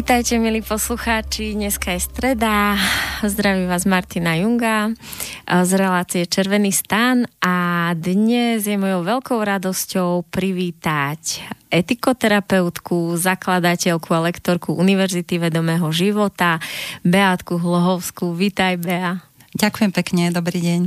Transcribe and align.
Vítajte, 0.00 0.40
milí 0.40 0.64
poslucháči. 0.64 1.52
Dneska 1.52 1.92
je 1.92 2.00
streda. 2.00 2.72
Zdraví 3.20 3.68
vás 3.68 3.84
Martina 3.84 4.32
Junga 4.32 4.96
z 5.44 5.70
relácie 5.76 6.24
Červený 6.24 6.72
stan 6.72 7.28
a 7.44 7.92
dnes 7.92 8.64
je 8.64 8.80
mojou 8.80 9.04
veľkou 9.04 9.36
radosťou 9.36 10.24
privítať 10.32 11.44
etikoterapeutku, 11.68 13.12
zakladateľku 13.20 14.08
a 14.16 14.24
lektorku 14.24 14.72
Univerzity 14.72 15.36
vedomého 15.36 15.92
života 15.92 16.64
Beátku 17.04 17.60
Hlohovskú. 17.60 18.32
Vítaj, 18.32 18.80
Bea. 18.80 19.20
Ďakujem 19.52 19.92
pekne, 19.92 20.32
dobrý 20.32 20.64
deň. 20.64 20.80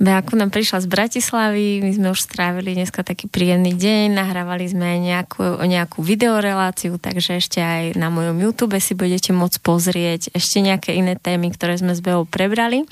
Beaku 0.00 0.38
nám 0.38 0.48
prišla 0.54 0.84
z 0.84 0.88
Bratislavy, 0.88 1.84
my 1.84 1.92
sme 1.92 2.08
už 2.14 2.20
strávili 2.24 2.72
dneska 2.72 3.04
taký 3.04 3.28
príjemný 3.28 3.76
deň, 3.76 4.16
nahrávali 4.16 4.64
sme 4.70 4.96
aj 4.96 4.98
nejakú, 5.00 5.44
nejakú 5.64 5.98
videoreláciu, 6.00 6.96
takže 6.96 7.42
ešte 7.42 7.60
aj 7.60 7.98
na 7.98 8.08
mojom 8.08 8.38
YouTube 8.40 8.78
si 8.80 8.96
budete 8.96 9.34
môcť 9.36 9.58
pozrieť 9.60 10.32
ešte 10.32 10.64
nejaké 10.64 10.96
iné 10.96 11.18
témy, 11.18 11.52
ktoré 11.52 11.76
sme 11.76 11.92
s 11.92 12.00
Beou 12.00 12.24
prebrali. 12.24 12.88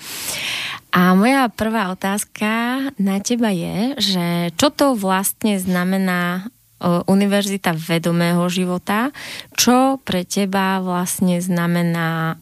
A 0.96 1.12
moja 1.12 1.52
prvá 1.52 1.92
otázka 1.92 2.80
na 2.96 3.20
teba 3.20 3.52
je, 3.52 3.96
že 4.00 4.26
čo 4.56 4.72
to 4.72 4.96
vlastne 4.96 5.60
znamená 5.60 6.48
Univerzita 6.84 7.72
vedomého 7.72 8.44
života, 8.52 9.08
čo 9.56 9.96
pre 10.04 10.28
teba 10.28 10.76
vlastne 10.84 11.40
znamená 11.40 12.36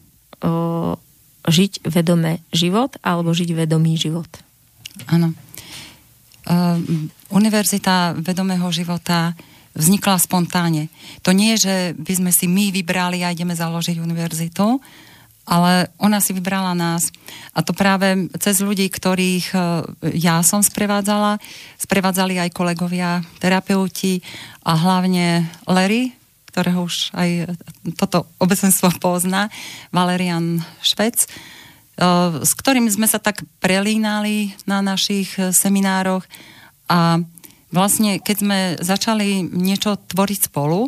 žiť 1.45 1.85
vedomé 1.87 2.41
život 2.49 2.97
alebo 3.05 3.33
žiť 3.33 3.53
vedomý 3.53 3.97
život. 3.97 4.29
Áno. 5.09 5.33
Uh, 6.45 6.77
Univerzita 7.33 8.13
vedomého 8.17 8.69
života 8.69 9.33
vznikla 9.75 10.15
spontánne. 10.17 10.87
To 11.27 11.35
nie 11.35 11.53
je, 11.57 11.67
že 11.67 11.75
by 11.99 12.13
sme 12.15 12.31
si 12.31 12.47
my 12.47 12.71
vybrali 12.71 13.21
a 13.21 13.35
ideme 13.35 13.51
založiť 13.51 13.99
univerzitu, 13.99 14.79
ale 15.45 15.93
ona 16.01 16.17
si 16.23 16.33
vybrala 16.33 16.73
nás. 16.73 17.13
A 17.53 17.61
to 17.61 17.75
práve 17.75 18.31
cez 18.41 18.63
ľudí, 18.65 18.89
ktorých 18.89 19.53
ja 20.15 20.41
som 20.41 20.65
sprevádzala, 20.65 21.37
sprevádzali 21.77 22.41
aj 22.41 22.55
kolegovia, 22.55 23.21
terapeuti 23.37 24.25
a 24.65 24.73
hlavne 24.73 25.45
Larry, 25.69 26.15
ktorého 26.55 26.87
už 26.87 27.11
aj 27.11 27.51
toto 27.99 28.31
obecenstvo 28.39 28.95
pozná, 29.03 29.51
Valerian 29.91 30.63
Švec, 30.79 31.27
eh, 31.27 31.27
s 32.39 32.51
ktorým 32.55 32.87
sme 32.87 33.11
sa 33.11 33.19
tak 33.19 33.43
prelínali 33.59 34.55
na 34.63 34.79
našich 34.79 35.35
seminároch 35.35 36.23
a 36.87 37.19
vlastne 37.75 38.23
keď 38.23 38.35
sme 38.39 38.59
začali 38.79 39.43
niečo 39.43 39.99
tvoriť 39.99 40.47
spolu, 40.47 40.87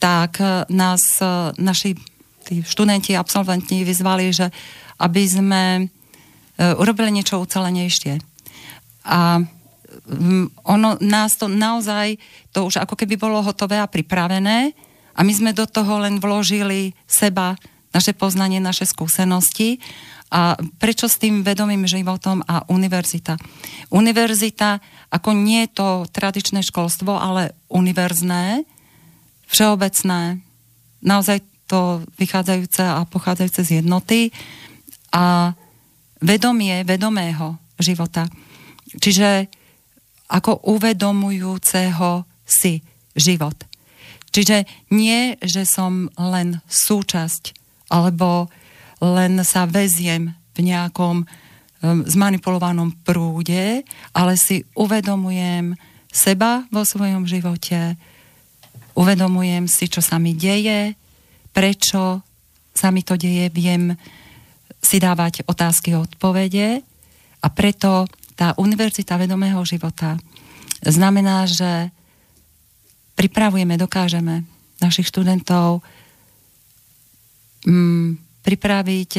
tak 0.00 0.40
nás 0.72 1.20
naši 1.60 1.92
tí 2.46 2.64
študenti, 2.64 3.12
absolventi 3.12 3.84
vyzvali, 3.84 4.32
že 4.32 4.48
aby 5.02 5.22
sme 5.28 5.62
urobili 6.56 7.10
niečo 7.10 7.42
ucelenejšie. 7.42 8.22
A 9.08 9.40
ono 10.62 10.88
nás 11.02 11.34
to 11.34 11.50
naozaj, 11.50 12.14
to 12.54 12.66
už 12.66 12.86
ako 12.86 12.94
keby 12.94 13.18
bolo 13.18 13.42
hotové 13.42 13.82
a 13.82 13.90
pripravené, 13.90 14.72
a 15.16 15.20
my 15.24 15.32
sme 15.32 15.50
do 15.56 15.64
toho 15.64 16.04
len 16.04 16.20
vložili 16.20 16.92
seba, 17.08 17.56
naše 17.96 18.12
poznanie, 18.12 18.60
naše 18.60 18.84
skúsenosti 18.84 19.80
a 20.28 20.60
prečo 20.76 21.08
s 21.08 21.16
tým 21.16 21.40
vedomým 21.40 21.88
životom 21.88 22.44
a 22.44 22.60
univerzita. 22.68 23.40
Univerzita, 23.88 24.82
ako 25.08 25.32
nie 25.32 25.64
je 25.64 25.70
to 25.72 25.88
tradičné 26.12 26.60
školstvo, 26.60 27.16
ale 27.16 27.56
univerzné, 27.72 28.68
všeobecné, 29.48 30.44
naozaj 31.00 31.40
to 31.70 32.04
vychádzajúce 32.20 32.82
a 32.82 33.06
pochádzajúce 33.08 33.60
z 33.64 33.70
jednoty 33.80 34.30
a 35.14 35.56
vedomie 36.20 36.82
vedomého 36.84 37.56
života. 37.80 38.28
Čiže 38.98 39.48
ako 40.26 40.66
uvedomujúceho 40.66 42.26
si 42.42 42.82
život. 43.14 43.54
Čiže 44.36 44.68
nie, 44.92 45.40
že 45.40 45.64
som 45.64 46.12
len 46.20 46.60
súčasť, 46.68 47.56
alebo 47.88 48.52
len 49.00 49.40
sa 49.40 49.64
veziem 49.64 50.36
v 50.52 50.58
nejakom 50.60 51.24
um, 51.24 51.26
zmanipulovanom 52.04 53.00
prúde, 53.00 53.80
ale 54.12 54.36
si 54.36 54.60
uvedomujem 54.76 55.72
seba 56.12 56.68
vo 56.68 56.84
svojom 56.84 57.24
živote, 57.24 57.96
uvedomujem 58.92 59.64
si, 59.64 59.88
čo 59.88 60.04
sa 60.04 60.20
mi 60.20 60.36
deje, 60.36 60.92
prečo 61.56 62.20
sa 62.76 62.92
mi 62.92 63.00
to 63.00 63.16
deje, 63.16 63.48
viem 63.56 63.96
si 64.84 65.00
dávať 65.00 65.48
otázky 65.48 65.96
a 65.96 66.04
odpovede 66.04 66.84
a 67.40 67.46
preto 67.48 68.04
tá 68.36 68.52
univerzita 68.60 69.16
vedomého 69.16 69.64
života 69.64 70.20
znamená, 70.84 71.48
že 71.48 71.88
pripravujeme, 73.16 73.80
dokážeme 73.80 74.44
našich 74.78 75.08
študentov 75.08 75.80
mm, 77.64 78.20
pripraviť 78.44 79.12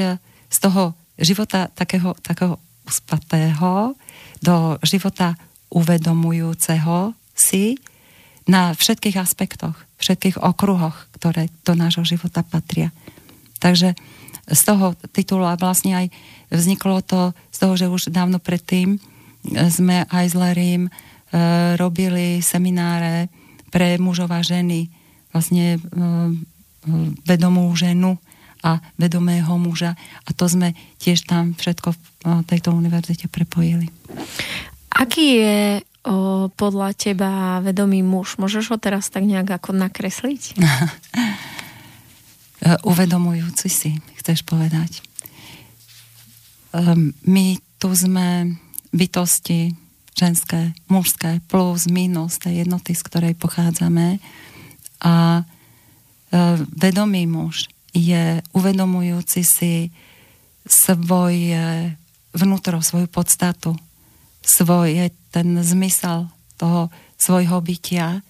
z 0.48 0.58
toho 0.62 0.94
života 1.18 1.68
takého, 1.74 2.14
takého 2.22 2.62
uspatého 2.88 3.98
do 4.40 4.78
života 4.86 5.36
uvedomujúceho 5.74 7.12
si 7.36 7.82
na 8.48 8.72
všetkých 8.72 9.20
aspektoch, 9.20 9.76
všetkých 10.00 10.40
okruhoch, 10.40 11.12
ktoré 11.20 11.52
do 11.68 11.76
nášho 11.76 12.08
života 12.08 12.48
patria. 12.48 12.96
Takže 13.60 13.98
z 14.48 14.62
toho 14.64 14.96
titulu 15.12 15.44
vlastne 15.60 15.92
aj 16.00 16.08
vzniklo 16.48 17.04
to 17.04 17.36
z 17.52 17.58
toho, 17.60 17.74
že 17.76 17.92
už 17.92 18.02
dávno 18.16 18.40
predtým 18.40 19.04
sme 19.68 20.08
aj 20.08 20.26
s 20.32 20.36
Larrym 20.40 20.88
e, 20.88 20.92
robili 21.76 22.40
semináre 22.40 23.28
pre 23.72 24.00
mužov 24.00 24.32
a 24.32 24.42
ženy, 24.42 24.90
vlastne 25.32 25.76
e, 25.76 25.78
e, 25.78 25.80
vedomú 27.28 27.70
ženu 27.76 28.18
a 28.66 28.82
vedomého 28.98 29.54
muža. 29.60 29.94
A 30.26 30.30
to 30.34 30.50
sme 30.50 30.74
tiež 30.98 31.28
tam 31.28 31.54
všetko 31.54 31.94
v 31.94 31.98
e, 31.98 32.02
tejto 32.48 32.74
univerzite 32.74 33.30
prepojili. 33.30 33.92
Aký 34.98 35.38
je 35.38 35.60
o, 36.08 36.50
podľa 36.50 36.98
teba 36.98 37.62
vedomý 37.62 38.02
muž? 38.02 38.42
Môžeš 38.42 38.74
ho 38.74 38.78
teraz 38.82 39.14
tak 39.14 39.30
nejak 39.30 39.62
ako 39.62 39.78
nakresliť? 39.78 40.58
Uvedomujúci 42.90 43.70
si, 43.70 43.92
chceš 44.18 44.42
povedať. 44.42 45.06
My 47.24 47.46
tu 47.78 47.94
sme 47.94 48.58
bytosti 48.90 49.87
ženské, 50.18 50.74
mužské, 50.90 51.40
plus, 51.46 51.86
minus 51.86 52.42
tej 52.42 52.66
jednoty, 52.66 52.98
z 52.98 53.06
ktorej 53.06 53.34
pochádzame. 53.38 54.18
A 55.06 55.16
e, 55.40 55.44
vedomý 56.74 57.30
muž 57.30 57.70
je 57.94 58.42
uvedomujúci 58.52 59.42
si 59.46 59.94
svoj 60.66 61.54
vnútro, 62.38 62.82
svoju 62.84 63.08
podstatu, 63.08 63.74
svoj, 64.46 65.10
ten 65.34 65.58
zmysel 65.64 66.30
toho 66.58 66.94
svojho 67.18 67.62
bytia. 67.62 68.22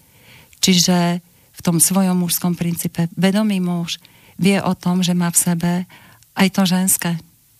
Čiže 0.63 1.19
v 1.57 1.61
tom 1.61 1.77
svojom 1.81 2.23
mužskom 2.23 2.53
princípe 2.55 3.11
vedomý 3.17 3.59
muž 3.59 3.99
vie 4.37 4.61
o 4.61 4.73
tom, 4.77 5.01
že 5.01 5.17
má 5.17 5.33
v 5.33 5.41
sebe 5.41 5.71
aj 6.37 6.47
to 6.53 6.63
ženské, 6.63 7.11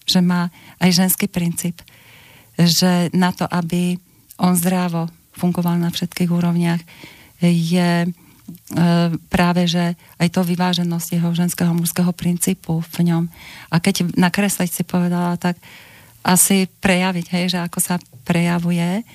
že 0.06 0.21
má 0.21 0.53
aj 0.77 0.89
ženský 0.94 1.25
princíp, 1.27 1.81
že 2.57 3.09
na 3.13 3.33
to, 3.33 3.50
aby 3.50 3.97
on 4.38 4.54
zdravo 4.57 5.10
fungoval 5.38 5.78
na 5.78 5.94
všetkých 5.94 6.34
úrovniach, 6.34 6.81
je 7.42 7.92
e, 8.06 8.10
práve, 9.30 9.69
že 9.69 9.94
aj 10.18 10.28
to 10.34 10.42
vyváženosť 10.42 11.07
jeho 11.13 11.30
ženského 11.38 11.74
mužského 11.78 12.10
princípu 12.10 12.81
v 12.81 12.98
ňom. 13.13 13.24
A 13.69 13.78
keď 13.78 14.10
nakresliť 14.18 14.72
si 14.74 14.81
povedala, 14.81 15.38
tak 15.38 15.62
asi 16.25 16.66
prejaviť, 16.81 17.25
hej, 17.30 17.45
že 17.54 17.60
ako 17.62 17.80
sa 17.80 17.95
prejavuje, 18.25 19.06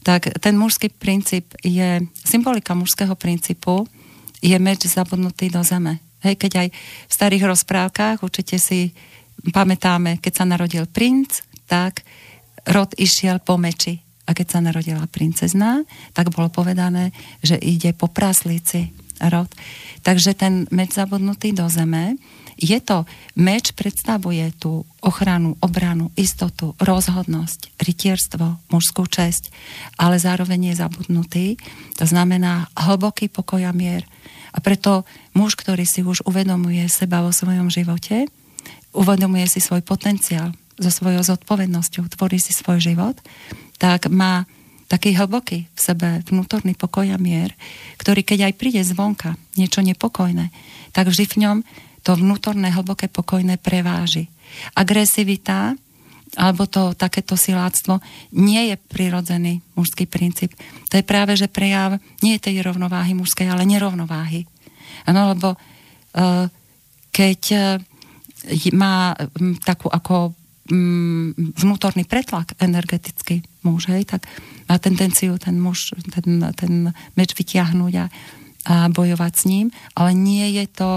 tak 0.00 0.32
ten 0.40 0.56
mužský 0.56 0.88
princíp 0.88 1.52
je, 1.60 2.00
symbolika 2.24 2.72
mužského 2.72 3.12
princípu 3.18 3.84
je 4.40 4.56
meč 4.56 4.86
zabudnutý 4.88 5.52
do 5.52 5.60
zeme. 5.60 6.00
Hej, 6.24 6.40
keď 6.40 6.52
aj 6.66 6.68
v 7.10 7.12
starých 7.12 7.44
rozprávkach 7.44 8.24
určite 8.24 8.56
si 8.56 8.96
pamätáme, 9.52 10.18
keď 10.18 10.32
sa 10.32 10.44
narodil 10.48 10.88
princ, 10.88 11.44
tak 11.68 12.06
rod 12.66 12.94
išiel 12.98 13.38
po 13.42 13.58
meči 13.60 14.05
A 14.26 14.34
keď 14.34 14.46
sa 14.58 14.60
narodila 14.60 15.06
princezná, 15.06 15.86
tak 16.12 16.34
bolo 16.34 16.50
povedané, 16.50 17.14
že 17.40 17.56
ide 17.56 17.94
po 17.94 18.10
praslici 18.10 18.90
rod. 19.22 19.48
Takže 20.04 20.36
ten 20.36 20.68
meč 20.68 20.92
zabudnutý 20.92 21.56
do 21.56 21.70
zeme, 21.72 22.20
je 22.56 22.80
to, 22.80 23.04
meč 23.36 23.76
predstavuje 23.76 24.48
tú 24.56 24.88
ochranu, 25.04 25.60
obranu, 25.60 26.08
istotu, 26.16 26.72
rozhodnosť, 26.80 27.76
rytierstvo, 27.76 28.72
mužskú 28.72 29.04
česť, 29.04 29.52
ale 30.00 30.16
zároveň 30.16 30.72
je 30.72 30.80
zabudnutý. 30.80 31.46
To 32.00 32.08
znamená 32.08 32.72
hlboký 32.72 33.28
pokoj 33.28 33.60
a 33.60 33.76
mier. 33.76 34.08
A 34.56 34.64
preto 34.64 35.04
muž, 35.36 35.52
ktorý 35.52 35.84
si 35.84 36.00
už 36.00 36.24
uvedomuje 36.24 36.80
seba 36.88 37.20
vo 37.20 37.28
svojom 37.28 37.68
živote, 37.68 38.24
uvedomuje 38.96 39.44
si 39.52 39.60
svoj 39.60 39.84
potenciál 39.84 40.56
so 40.80 40.88
svojou 40.88 41.20
zodpovednosťou, 41.24 42.08
tvorí 42.08 42.40
si 42.40 42.56
svoj 42.56 42.80
život, 42.80 43.20
tak 43.76 44.08
má 44.08 44.48
taký 44.86 45.18
hlboký 45.18 45.66
v 45.66 45.80
sebe 45.80 46.22
vnútorný 46.30 46.78
pokoj 46.78 47.10
a 47.10 47.18
mier, 47.18 47.52
ktorý 47.98 48.22
keď 48.22 48.50
aj 48.50 48.54
príde 48.54 48.82
zvonka 48.86 49.34
niečo 49.58 49.82
nepokojné, 49.82 50.54
tak 50.94 51.10
vždy 51.10 51.24
v 51.26 51.36
ňom 51.42 51.56
to 52.06 52.14
vnútorné 52.14 52.70
hlboké 52.70 53.10
pokojné 53.10 53.58
preváži. 53.58 54.30
Agresivita 54.78 55.74
alebo 56.36 56.68
to 56.68 56.92
takéto 56.92 57.34
siláctvo 57.34 57.98
nie 58.34 58.70
je 58.70 58.76
prirodzený 58.76 59.64
mužský 59.78 60.04
princíp. 60.04 60.52
To 60.92 60.98
je 61.00 61.04
práve, 61.06 61.38
že 61.38 61.50
prejav 61.50 61.96
nie 62.20 62.36
je 62.36 62.44
tej 62.50 62.60
rovnováhy 62.60 63.16
mužskej, 63.16 63.48
ale 63.48 63.64
nerovnováhy. 63.64 64.44
Ano, 65.08 65.32
lebo 65.32 65.54
uh, 65.56 66.46
keď 67.10 67.40
uh, 67.54 67.60
má 68.76 69.16
um, 69.16 69.56
takú 69.64 69.88
ako 69.88 70.36
um, 70.70 71.32
vnútorný 71.36 72.04
pretlak 72.06 72.54
energetický 72.58 73.42
muž, 73.62 73.90
hej, 73.90 74.06
tak 74.06 74.26
má 74.66 74.78
tendenciu 74.78 75.38
ten 75.38 75.58
muž, 75.58 75.94
ten, 76.10 76.42
ten 76.54 76.72
meč 77.14 77.34
vyťahnuť 77.34 77.92
a, 77.98 78.06
a 78.66 78.74
bojovať 78.90 79.32
s 79.34 79.44
ním, 79.46 79.66
ale 79.94 80.10
nie 80.14 80.58
je 80.58 80.66
to 80.70 80.90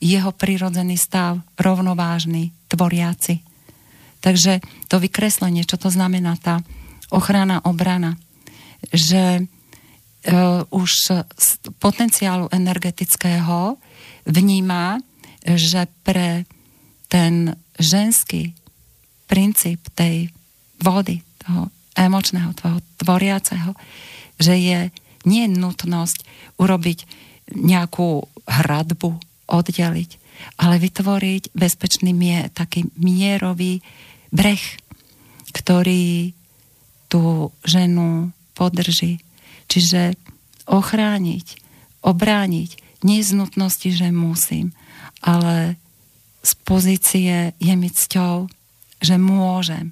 jeho 0.00 0.32
prirodzený 0.32 0.96
stav, 0.96 1.44
rovnovážny, 1.60 2.56
tvoriaci. 2.72 3.44
Takže 4.20 4.60
to 4.88 4.96
vykreslenie, 5.00 5.64
čo 5.64 5.76
to 5.76 5.92
znamená 5.92 6.36
tá 6.40 6.64
ochrana, 7.12 7.60
obrana, 7.64 8.16
že 8.92 9.40
e, 9.40 9.42
už 10.72 10.90
z 11.36 11.48
potenciálu 11.76 12.48
energetického 12.52 13.76
vníma, 14.24 15.00
že 15.44 15.88
pre 16.04 16.44
ten 17.08 17.56
ženský 17.80 18.54
princíp 19.30 19.86
tej 19.94 20.34
vody, 20.82 21.22
toho 21.38 21.70
emočného, 21.94 22.50
toho 22.58 22.82
tvoriaceho, 22.98 23.78
že 24.42 24.58
je 24.58 24.80
nie 25.22 25.46
nutnosť 25.46 26.26
urobiť 26.58 26.98
nejakú 27.54 28.26
hradbu 28.50 29.22
oddeliť, 29.46 30.10
ale 30.58 30.82
vytvoriť 30.82 31.54
bezpečný 31.54 32.10
mier, 32.10 32.50
taký 32.50 32.90
mierový 32.98 33.84
breh, 34.34 34.62
ktorý 35.54 36.32
tú 37.10 37.50
ženu 37.66 38.30
podrží. 38.54 39.22
Čiže 39.66 40.14
ochrániť, 40.70 41.46
obrániť, 42.02 42.70
nie 43.02 43.20
z 43.24 43.32
nutnosti, 43.34 43.90
že 43.90 44.14
musím, 44.14 44.72
ale 45.20 45.76
z 46.40 46.52
pozície 46.64 47.52
je 47.58 47.74
mi 47.76 47.90
cťou, 47.90 48.48
že 49.00 49.16
môžem. 49.16 49.90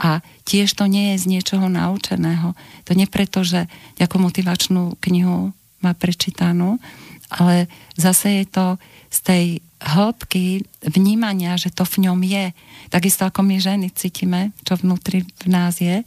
A 0.00 0.24
tiež 0.42 0.74
to 0.74 0.90
nie 0.90 1.14
je 1.14 1.22
z 1.22 1.38
niečoho 1.38 1.70
naučeného. 1.70 2.56
To 2.88 2.92
nie 2.98 3.06
preto, 3.06 3.46
že 3.46 3.70
ako 4.00 4.18
motivačnú 4.18 4.98
knihu 4.98 5.54
má 5.78 5.94
prečítanú, 5.94 6.82
ale 7.30 7.70
zase 7.94 8.42
je 8.42 8.44
to 8.48 8.66
z 9.08 9.18
tej 9.22 9.44
hĺbky 9.78 10.66
vnímania, 10.82 11.54
že 11.54 11.70
to 11.70 11.86
v 11.86 12.10
ňom 12.10 12.18
je. 12.26 12.50
Takisto 12.90 13.28
ako 13.28 13.46
my 13.46 13.56
ženy 13.62 13.94
cítime, 13.94 14.50
čo 14.66 14.74
vnútri 14.74 15.22
v 15.22 15.46
nás 15.46 15.78
je, 15.78 16.02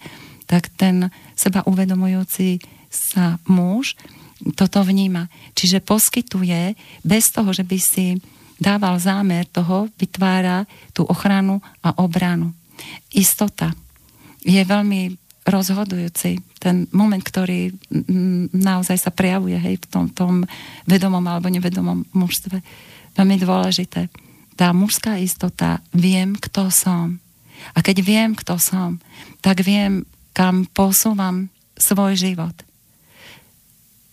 tak 0.49 0.67
ten 0.75 1.07
seba 1.39 1.63
uvedomujúci 1.63 2.59
sa 2.91 3.39
muž 3.47 3.95
toto 4.57 4.81
vníma. 4.83 5.29
Čiže 5.55 5.85
poskytuje 5.85 6.75
bez 7.05 7.29
toho, 7.31 7.53
že 7.53 7.63
by 7.63 7.77
si 7.79 8.17
dával 8.61 9.01
zámer 9.01 9.49
toho, 9.49 9.89
vytvára 9.97 10.69
tú 10.93 11.01
ochranu 11.09 11.57
a 11.81 11.97
obranu. 11.97 12.53
Istota 13.09 13.73
je 14.45 14.61
veľmi 14.61 15.17
rozhodujúci. 15.41 16.37
Ten 16.61 16.85
moment, 16.93 17.21
ktorý 17.25 17.73
naozaj 18.53 18.97
sa 19.01 19.09
prejavuje 19.09 19.57
hej, 19.57 19.81
v 19.81 19.85
tom, 19.89 20.05
tom 20.13 20.45
vedomom 20.85 21.25
alebo 21.25 21.49
nevedomom 21.49 22.05
mužstve. 22.13 22.61
Veľmi 23.17 23.41
dôležité. 23.41 24.13
Tá 24.53 24.69
mužská 24.69 25.17
istota, 25.17 25.81
viem, 25.89 26.37
kto 26.37 26.69
som. 26.69 27.17
A 27.73 27.81
keď 27.81 28.05
viem, 28.05 28.29
kto 28.37 28.61
som, 28.61 29.01
tak 29.41 29.65
viem, 29.65 30.05
kam 30.37 30.69
posúvam 30.69 31.49
svoj 31.73 32.13
život. 32.13 32.53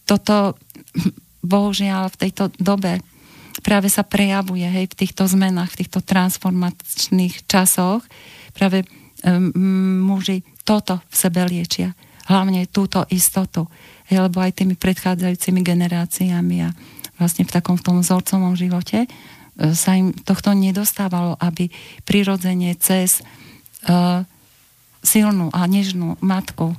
Toto 0.09 0.57
bohužiaľ 1.45 2.09
v 2.09 2.21
tejto 2.25 2.49
dobe 2.57 3.05
práve 3.69 3.93
sa 3.93 4.01
prejavuje 4.01 4.65
hej, 4.65 4.89
v 4.89 4.99
týchto 5.05 5.29
zmenách, 5.29 5.77
v 5.77 5.85
týchto 5.85 6.01
transformačných 6.01 7.45
časoch. 7.45 8.01
Práve 8.57 8.89
um, 9.29 9.53
muži 10.09 10.41
toto 10.65 11.05
v 11.13 11.15
sebe 11.15 11.45
liečia. 11.45 11.93
Hlavne 12.33 12.65
túto 12.65 13.05
istotu. 13.13 13.69
Lebo 14.09 14.41
aj 14.41 14.57
tými 14.57 14.73
predchádzajúcimi 14.73 15.61
generáciami 15.61 16.65
a 16.65 16.73
vlastne 17.21 17.45
v 17.45 17.53
takom 17.53 17.77
v 17.77 17.85
tom 17.85 17.97
vzorcovom 18.01 18.57
živote 18.57 19.05
e, 19.05 19.09
sa 19.77 19.93
im 19.99 20.17
tohto 20.17 20.57
nedostávalo, 20.57 21.37
aby 21.37 21.69
prirodzene 22.09 22.73
cez 22.81 23.21
uh, 23.85 24.25
silnú 25.05 25.53
a 25.53 25.69
nežnú 25.69 26.17
matku 26.25 26.73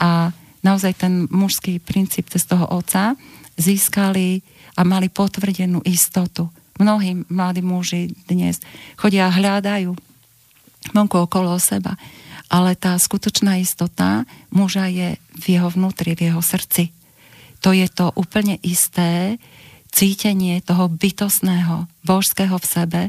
a 0.00 0.34
naozaj 0.62 0.98
ten 0.98 1.26
mužský 1.28 1.78
princíp 1.82 2.30
cez 2.30 2.46
toho 2.46 2.66
oca 2.70 3.18
získali 3.58 4.40
a 4.78 4.86
mali 4.86 5.12
potvrdenú 5.12 5.84
istotu. 5.84 6.48
Mnohí 6.80 7.28
mladí 7.28 7.60
muži 7.60 8.14
dnes 8.24 8.58
chodia 8.96 9.28
a 9.28 9.34
hľadajú 9.34 9.92
vonku 10.96 11.16
okolo 11.28 11.60
seba 11.62 11.94
ale 12.52 12.76
tá 12.76 12.92
skutočná 13.00 13.56
istota 13.56 14.28
muža 14.52 14.84
je 14.92 15.16
v 15.16 15.44
jeho 15.56 15.72
vnútri, 15.72 16.12
v 16.12 16.28
jeho 16.28 16.44
srdci. 16.44 16.92
To 17.64 17.72
je 17.72 17.88
to 17.88 18.12
úplne 18.12 18.60
isté 18.60 19.40
cítenie 19.88 20.60
toho 20.60 20.92
bytostného, 20.92 21.88
božského 22.04 22.60
v 22.60 22.66
sebe, 22.68 23.02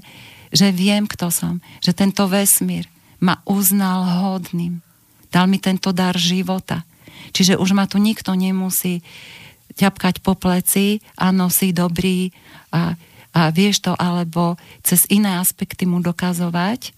že 0.55 0.72
viem, 0.72 1.03
kto 1.03 1.27
som, 1.27 1.60
že 1.83 1.91
tento 1.91 2.24
vesmír 2.31 2.88
ma 3.19 3.43
uznal 3.43 4.07
hodným. 4.24 4.79
Dal 5.27 5.51
mi 5.51 5.60
tento 5.60 5.91
dar 5.91 6.15
života. 6.15 6.88
Čiže 7.32 7.56
už 7.56 7.72
ma 7.77 7.88
tu 7.88 8.01
nikto 8.01 8.36
nemusí 8.36 9.00
ťapkať 9.74 10.22
po 10.22 10.38
pleci, 10.38 11.01
áno, 11.18 11.50
si 11.50 11.74
dobrý 11.74 12.30
a, 12.70 12.94
a 13.34 13.42
vieš 13.50 13.86
to, 13.89 13.94
alebo 13.98 14.60
cez 14.86 15.06
iné 15.10 15.42
aspekty 15.42 15.89
mu 15.89 16.03
dokazovať 16.03 16.94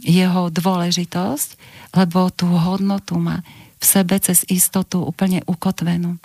jeho 0.00 0.50
dôležitosť, 0.50 1.48
lebo 1.94 2.32
tú 2.32 2.50
hodnotu 2.50 3.20
má 3.20 3.44
v 3.78 3.84
sebe 3.84 4.16
cez 4.18 4.42
istotu 4.48 5.04
úplne 5.04 5.44
ukotvenú. 5.46 6.16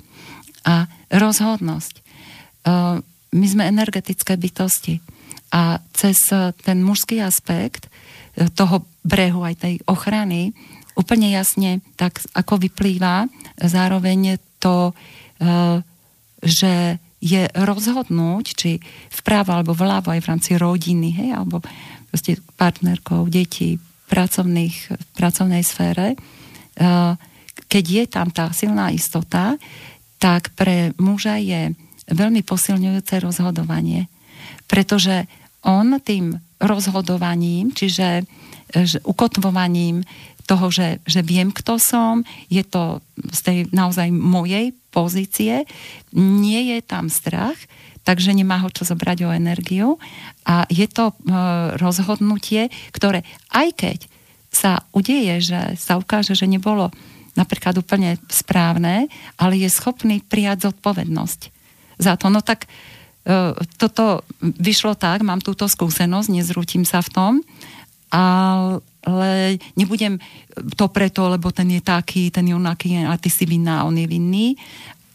A 0.64 0.88
rozhodnosť. 1.12 1.94
E, 2.00 2.02
my 3.30 3.46
sme 3.46 3.70
energetické 3.70 4.40
bytosti 4.40 5.04
a 5.54 5.82
cez 5.94 6.18
ten 6.66 6.82
mužský 6.82 7.22
aspekt 7.22 7.92
e, 8.34 8.48
toho 8.50 8.88
brehu 9.06 9.46
aj 9.46 9.56
tej 9.60 9.76
ochrany 9.86 10.56
úplne 11.00 11.32
jasne 11.32 11.80
tak 11.96 12.20
ako 12.36 12.60
vyplýva 12.60 13.32
zároveň 13.56 14.36
to, 14.60 14.92
e, 14.92 14.94
že 16.44 17.00
je 17.20 17.52
rozhodnúť, 17.52 18.46
či 18.56 18.72
vpravo 19.12 19.52
alebo 19.52 19.76
vľavo 19.76 20.16
aj 20.16 20.20
v 20.24 20.30
rámci 20.30 20.52
rodiny, 20.56 21.10
hej, 21.12 21.30
alebo 21.36 21.60
proste 22.08 22.40
partnerkou, 22.56 23.28
detí, 23.28 23.76
pracovných, 24.10 24.76
pracovnej 25.14 25.62
sfére, 25.62 26.16
eh, 26.16 27.14
keď 27.70 27.84
je 27.86 28.04
tam 28.10 28.28
tá 28.34 28.50
silná 28.56 28.90
istota, 28.90 29.60
tak 30.18 30.50
pre 30.58 30.96
muža 30.98 31.38
je 31.38 31.76
veľmi 32.10 32.42
posilňujúce 32.42 33.22
rozhodovanie. 33.22 34.10
Pretože 34.66 35.30
on 35.62 36.02
tým 36.02 36.34
rozhodovaním, 36.60 37.72
čiže 37.72 38.26
ukotvovaním 39.06 40.02
toho, 40.50 40.74
že, 40.74 40.98
že 41.06 41.22
viem, 41.22 41.54
kto 41.54 41.78
som, 41.78 42.26
je 42.50 42.66
to 42.66 43.06
z 43.30 43.40
tej 43.46 43.58
naozaj 43.70 44.10
mojej 44.10 44.74
pozície, 44.90 45.70
nie 46.18 46.74
je 46.74 46.82
tam 46.82 47.14
strach, 47.14 47.58
takže 48.02 48.34
nemá 48.34 48.58
ho 48.66 48.74
čo 48.74 48.90
zobrať 48.90 49.30
o 49.30 49.36
energiu 49.36 50.02
a 50.50 50.66
je 50.66 50.90
to 50.90 51.14
e, 51.14 51.16
rozhodnutie, 51.78 52.74
ktoré 52.90 53.22
aj 53.54 53.70
keď 53.78 54.00
sa 54.50 54.82
udeje, 54.98 55.46
že 55.46 55.78
sa 55.78 56.02
ukáže, 56.02 56.34
že 56.34 56.50
nebolo 56.50 56.90
napríklad 57.38 57.78
úplne 57.78 58.18
správne, 58.34 59.06
ale 59.38 59.62
je 59.62 59.70
schopný 59.70 60.26
prijať 60.26 60.74
zodpovednosť 60.74 61.42
za 62.02 62.18
to. 62.18 62.34
No 62.34 62.42
tak 62.42 62.66
e, 62.66 63.54
toto 63.78 64.26
vyšlo 64.42 64.98
tak, 64.98 65.22
mám 65.22 65.46
túto 65.46 65.70
skúsenosť, 65.70 66.34
nezrútim 66.34 66.90
sa 66.90 67.06
v 67.06 67.14
tom, 67.14 67.34
ale 68.10 68.82
nebudem 69.76 70.22
to 70.76 70.86
preto, 70.88 71.30
lebo 71.30 71.50
ten 71.50 71.70
je 71.74 71.82
taký, 71.82 72.30
ten 72.30 72.48
je 72.48 72.54
onaký 72.56 73.02
a 73.06 73.18
ty 73.18 73.30
si 73.30 73.46
vinná, 73.50 73.84
on 73.84 73.98
je 73.98 74.06
vinný, 74.06 74.56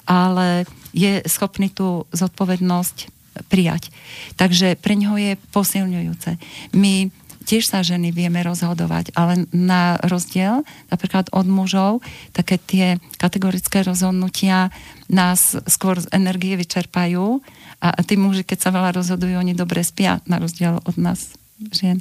ale 0.04 0.68
je 0.92 1.24
schopný 1.24 1.72
tú 1.72 2.04
zodpovednosť 2.12 3.12
prijať. 3.50 3.90
Takže 4.38 4.78
pre 4.78 4.94
ňoho 4.94 5.16
je 5.18 5.32
posilňujúce. 5.50 6.38
My 6.76 7.10
tiež 7.44 7.68
sa 7.68 7.84
ženy 7.84 8.10
vieme 8.10 8.40
rozhodovať, 8.40 9.12
ale 9.12 9.44
na 9.52 10.00
rozdiel 10.00 10.64
napríklad 10.88 11.28
od 11.30 11.44
mužov, 11.44 12.00
také 12.32 12.56
tie 12.56 12.96
kategorické 13.20 13.84
rozhodnutia 13.84 14.72
nás 15.12 15.58
skôr 15.68 16.00
z 16.00 16.08
energie 16.16 16.56
vyčerpajú 16.56 17.44
a 17.84 18.00
tí 18.00 18.16
muži, 18.16 18.48
keď 18.48 18.58
sa 18.64 18.70
veľa 18.72 18.96
rozhodujú, 18.96 19.36
oni 19.36 19.52
dobre 19.52 19.84
spia, 19.84 20.24
na 20.24 20.40
rozdiel 20.40 20.80
od 20.80 20.96
nás 20.96 21.36
žien. 21.76 22.00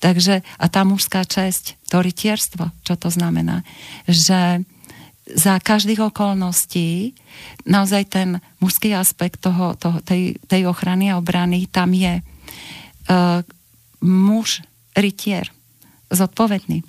Takže, 0.00 0.40
a 0.40 0.66
tá 0.72 0.80
mužská 0.88 1.28
česť, 1.28 1.76
to 1.92 2.00
rytierstvo, 2.00 2.72
čo 2.88 2.94
to 2.96 3.12
znamená? 3.12 3.62
Že 4.08 4.64
za 5.30 5.54
každých 5.62 6.10
okolností 6.10 7.14
naozaj 7.68 8.02
ten 8.08 8.28
mužský 8.58 8.96
aspekt 8.96 9.44
toho, 9.44 9.76
toho, 9.78 10.02
tej, 10.02 10.40
tej 10.48 10.66
ochrany 10.66 11.12
a 11.12 11.20
obrany 11.20 11.68
tam 11.70 11.94
je. 11.94 12.24
Uh, 13.06 13.44
muž, 14.00 14.64
rytier, 14.96 15.52
zodpovedný, 16.10 16.82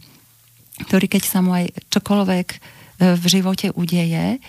ktorý 0.88 1.06
keď 1.06 1.24
sa 1.28 1.40
mu 1.46 1.54
aj 1.54 1.70
čokoľvek 1.94 2.48
e, 2.50 2.58
v 3.14 3.24
živote 3.30 3.70
udeje, 3.78 4.42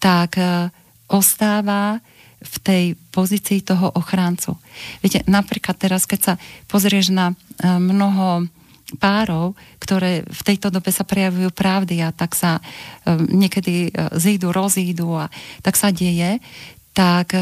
tak 0.00 0.40
e, 0.40 0.72
ostáva 1.12 2.00
v 2.44 2.56
tej 2.60 2.84
pozícii 3.10 3.64
toho 3.64 3.88
ochráncu. 3.96 4.54
Viete, 5.00 5.24
napríklad 5.24 5.80
teraz, 5.80 6.04
keď 6.04 6.20
sa 6.20 6.34
pozrieš 6.68 7.10
na 7.10 7.32
e, 7.32 7.34
mnoho 7.64 8.46
párov, 9.00 9.56
ktoré 9.80 10.22
v 10.28 10.42
tejto 10.44 10.68
dobe 10.68 10.92
sa 10.92 11.08
prejavujú 11.08 11.50
pravdy 11.50 12.04
a 12.04 12.14
tak 12.14 12.36
sa 12.36 12.60
niekedy 13.08 13.90
zídu, 14.14 14.54
rozídu 14.54 15.18
a 15.18 15.32
tak 15.64 15.74
sa 15.74 15.90
deje, 15.90 16.38
tak 16.94 17.32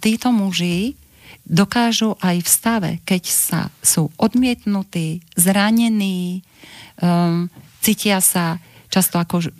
títo 0.00 0.28
muži 0.34 0.98
dokážu 1.46 2.16
aj 2.22 2.36
v 2.40 2.48
stave, 2.48 2.90
keď 3.04 3.22
sa 3.26 3.60
sú 3.82 4.10
odmietnutí, 4.16 5.22
zranení, 5.34 6.42
cítia 7.82 8.18
sa 8.22 8.58
často 8.90 9.18
ako, 9.22 9.54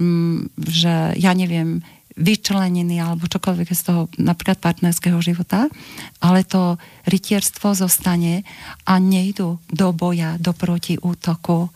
že 0.59 0.95
ja 1.19 1.33
neviem, 1.35 1.83
vyčlenení 2.19 2.99
alebo 2.99 3.31
čokoľvek 3.31 3.69
z 3.71 3.83
toho 3.87 4.03
napríklad 4.19 4.59
partnerského 4.59 5.19
života, 5.23 5.71
ale 6.19 6.43
to 6.43 6.75
rytierstvo 7.07 7.75
zostane 7.75 8.43
a 8.87 8.99
nejdu 8.99 9.63
do 9.71 9.89
boja, 9.95 10.35
do 10.43 10.51
protiútoku 10.51 11.71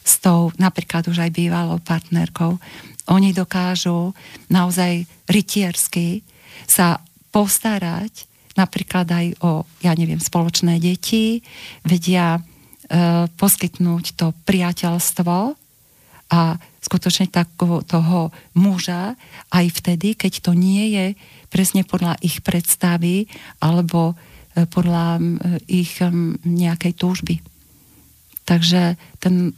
s 0.00 0.18
tou 0.22 0.54
napríklad 0.56 1.06
už 1.10 1.22
aj 1.22 1.30
bývalou 1.34 1.78
partnerkou. 1.82 2.56
Oni 3.10 3.34
dokážu 3.34 4.14
naozaj 4.48 5.04
rytiersky 5.26 6.22
sa 6.70 7.02
postarať 7.30 8.30
napríklad 8.58 9.06
aj 9.06 9.26
o, 9.40 9.50
ja 9.80 9.94
neviem, 9.94 10.18
spoločné 10.18 10.82
deti, 10.82 11.40
vedia 11.86 12.36
e, 12.36 12.40
poskytnúť 13.30 14.04
to 14.18 14.34
priateľstvo 14.44 15.59
a 16.30 16.56
skutočne 16.80 17.28
takého 17.28 17.82
toho 17.84 18.30
muža 18.56 19.18
aj 19.52 19.66
vtedy, 19.82 20.14
keď 20.16 20.32
to 20.40 20.52
nie 20.56 20.94
je 20.94 21.06
presne 21.50 21.82
podľa 21.82 22.16
ich 22.22 22.40
predstavy 22.40 23.26
alebo 23.58 24.14
e, 24.14 24.64
podľa 24.64 25.18
e, 25.18 25.22
ich 25.66 25.98
nejakej 26.46 26.92
túžby. 26.94 27.42
Takže 28.46 28.98
ten 29.22 29.54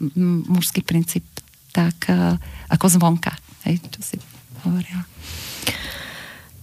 mužský 0.48 0.84
princíp 0.84 1.24
tak 1.72 2.08
e, 2.08 2.36
ako 2.68 2.86
zvonka, 2.88 3.32
hej, 3.68 3.80
čo 3.92 4.00
si 4.00 4.16
hovorila. 4.64 5.04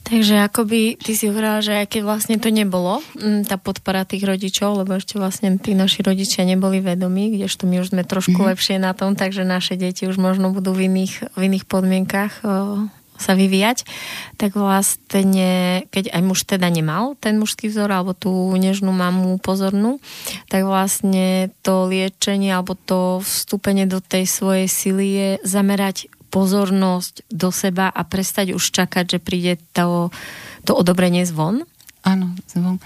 Takže 0.09 0.41
akoby 0.41 0.97
ty 0.97 1.13
si 1.13 1.29
hovorila, 1.29 1.61
že 1.61 1.85
aj 1.85 1.87
keď 1.93 2.01
vlastne 2.01 2.35
to 2.41 2.49
nebolo, 2.49 3.05
mm, 3.13 3.45
tá 3.45 3.61
podpora 3.61 4.09
tých 4.09 4.25
rodičov, 4.25 4.81
lebo 4.81 4.97
ešte 4.97 5.21
vlastne 5.21 5.53
tí 5.61 5.77
naši 5.77 6.01
rodičia 6.01 6.49
neboli 6.49 6.81
vedomí, 6.81 7.29
kdežto 7.37 7.69
my 7.69 7.85
už 7.85 7.93
sme 7.93 8.01
trošku 8.01 8.33
mm-hmm. 8.33 8.49
lepšie 8.49 8.75
na 8.81 8.97
tom, 8.97 9.13
takže 9.13 9.45
naše 9.45 9.77
deti 9.77 10.09
už 10.09 10.17
možno 10.17 10.49
budú 10.49 10.73
v 10.73 10.89
iných, 10.89 11.37
v 11.37 11.41
iných 11.45 11.65
podmienkach 11.69 12.41
sa 13.19 13.35
vyvíjať, 13.35 13.83
tak 14.39 14.55
vlastne, 14.55 15.83
keď 15.91 16.15
aj 16.15 16.21
muž 16.23 16.47
teda 16.47 16.71
nemal 16.71 17.19
ten 17.19 17.35
mužský 17.35 17.67
vzor 17.67 17.91
alebo 17.91 18.15
tú 18.15 18.31
nežnú 18.55 18.95
mamu 18.95 19.35
pozornú, 19.43 19.99
tak 20.47 20.63
vlastne 20.63 21.51
to 21.61 21.85
liečenie 21.91 22.55
alebo 22.55 22.79
to 22.79 23.19
vstúpenie 23.19 23.85
do 23.85 23.99
tej 23.99 24.23
svojej 24.25 24.67
sily 24.71 25.05
je 25.11 25.29
zamerať 25.43 26.07
pozornosť 26.29 27.25
do 27.29 27.49
seba 27.49 27.89
a 27.89 28.01
prestať 28.05 28.53
už 28.53 28.61
čakať, 28.61 29.17
že 29.17 29.19
príde 29.19 29.53
to, 29.73 30.13
to 30.63 30.77
odobrenie 30.77 31.25
zvon? 31.25 31.65
Áno, 32.05 32.37
zvon. 32.47 32.79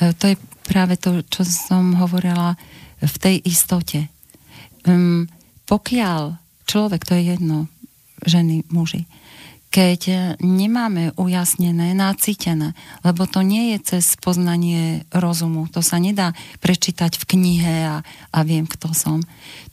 E, 0.00 0.14
to 0.16 0.32
je 0.32 0.36
práve 0.66 0.96
to, 0.96 1.22
čo 1.28 1.44
som 1.46 1.98
hovorila 1.98 2.56
v 3.02 3.14
tej 3.20 3.36
istote. 3.44 4.08
Um, 4.86 5.28
pokiaľ 5.66 6.38
človek, 6.64 7.02
to 7.04 7.18
je 7.18 7.36
jedno, 7.36 7.66
ženy, 8.24 8.62
muži, 8.70 9.04
keď 9.76 10.32
nemáme 10.40 11.12
ujasnené, 11.20 11.92
nacítené, 11.92 12.72
lebo 13.04 13.28
to 13.28 13.44
nie 13.44 13.76
je 13.76 13.92
cez 13.92 14.16
poznanie 14.16 15.04
rozumu, 15.12 15.68
to 15.68 15.84
sa 15.84 16.00
nedá 16.00 16.32
prečítať 16.64 17.20
v 17.20 17.36
knihe 17.36 17.76
a, 17.84 18.00
a 18.32 18.38
viem, 18.40 18.64
kto 18.64 18.96
som. 18.96 19.20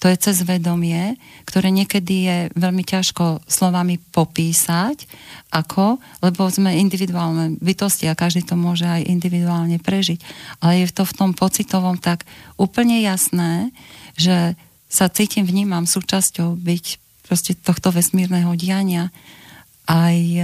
To 0.03 0.11
je 0.11 0.19
cez 0.19 0.43
vedomie, 0.43 1.15
ktoré 1.47 1.71
niekedy 1.71 2.15
je 2.27 2.37
veľmi 2.51 2.83
ťažko 2.83 3.47
slovami 3.47 3.95
popísať, 4.11 5.07
ako, 5.55 6.03
lebo 6.19 6.51
sme 6.51 6.75
individuálne 6.83 7.55
bytosti 7.63 8.11
a 8.11 8.19
každý 8.19 8.43
to 8.43 8.59
môže 8.59 8.83
aj 8.83 9.07
individuálne 9.07 9.79
prežiť. 9.79 10.19
Ale 10.59 10.83
je 10.83 10.91
to 10.91 11.07
v 11.07 11.15
tom 11.15 11.31
pocitovom 11.31 11.95
tak 11.95 12.27
úplne 12.59 12.99
jasné, 12.99 13.71
že 14.19 14.59
sa 14.91 15.07
cítim, 15.07 15.47
vnímam 15.47 15.87
súčasťou 15.87 16.59
byť 16.59 16.85
proste 17.23 17.55
tohto 17.55 17.95
vesmírneho 17.95 18.51
diania 18.59 19.15
aj 19.87 20.17
e, 20.17 20.41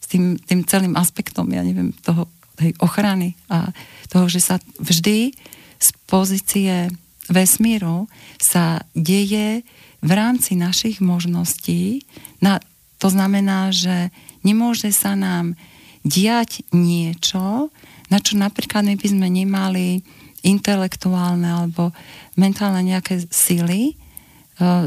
s 0.00 0.06
tým, 0.06 0.38
tým 0.38 0.62
celým 0.66 0.94
aspektom, 0.94 1.50
ja 1.50 1.62
neviem, 1.66 1.90
toho, 2.04 2.30
tej 2.56 2.72
ochrany 2.80 3.36
a 3.52 3.70
toho, 4.08 4.26
že 4.30 4.40
sa 4.40 4.56
vždy 4.80 5.36
z 5.76 5.88
pozície 6.08 6.88
vesmíru 7.28 8.08
sa 8.40 8.80
deje 8.96 9.66
v 10.00 10.10
rámci 10.10 10.56
našich 10.56 11.02
možností. 11.02 12.06
Na, 12.40 12.62
to 12.96 13.12
znamená, 13.12 13.74
že 13.74 14.08
nemôže 14.46 14.94
sa 14.94 15.18
nám 15.18 15.58
diať 16.06 16.62
niečo, 16.70 17.74
na 18.06 18.22
čo 18.22 18.38
napríklad 18.38 18.86
my 18.86 18.94
by 18.94 19.08
sme 19.10 19.26
nemali 19.26 20.06
intelektuálne 20.46 21.50
alebo 21.50 21.90
mentálne 22.38 22.86
nejaké 22.86 23.26
sily, 23.26 23.90
e, 23.90 23.94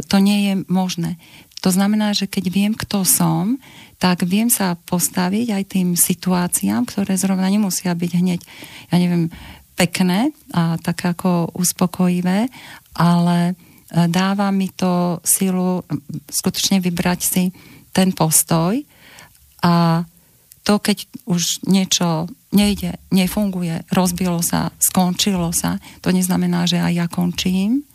to 0.07 0.17
nie 0.23 0.39
je 0.47 0.53
možné. 0.71 1.19
To 1.59 1.75
znamená, 1.75 2.15
že 2.15 2.31
keď 2.31 2.45
viem, 2.47 2.71
kto 2.71 3.03
som, 3.03 3.59
tak 3.99 4.23
viem 4.23 4.47
sa 4.47 4.79
postaviť 4.79 5.47
aj 5.51 5.63
tým 5.67 5.87
situáciám, 5.99 6.87
ktoré 6.87 7.19
zrovna 7.19 7.51
nemusia 7.51 7.91
byť 7.91 8.11
hneď, 8.15 8.39
ja 8.89 8.95
neviem, 8.95 9.27
pekné 9.75 10.31
a 10.55 10.79
tak 10.79 11.03
ako 11.03 11.51
uspokojivé, 11.55 12.47
ale 12.95 13.37
e, 13.47 13.53
dáva 14.07 14.51
mi 14.55 14.71
to 14.71 15.19
silu 15.23 15.83
skutočne 16.27 16.79
vybrať 16.83 17.19
si 17.19 17.43
ten 17.91 18.15
postoj 18.15 18.75
a 19.63 20.03
to, 20.63 20.79
keď 20.79 21.07
už 21.27 21.67
niečo 21.67 22.27
nejde, 22.51 22.99
nefunguje, 23.11 23.87
rozbilo 23.91 24.43
sa, 24.43 24.71
skončilo 24.79 25.51
sa, 25.55 25.79
to 26.03 26.11
neznamená, 26.11 26.67
že 26.67 26.79
aj 26.79 26.93
ja 26.93 27.07
končím, 27.07 27.87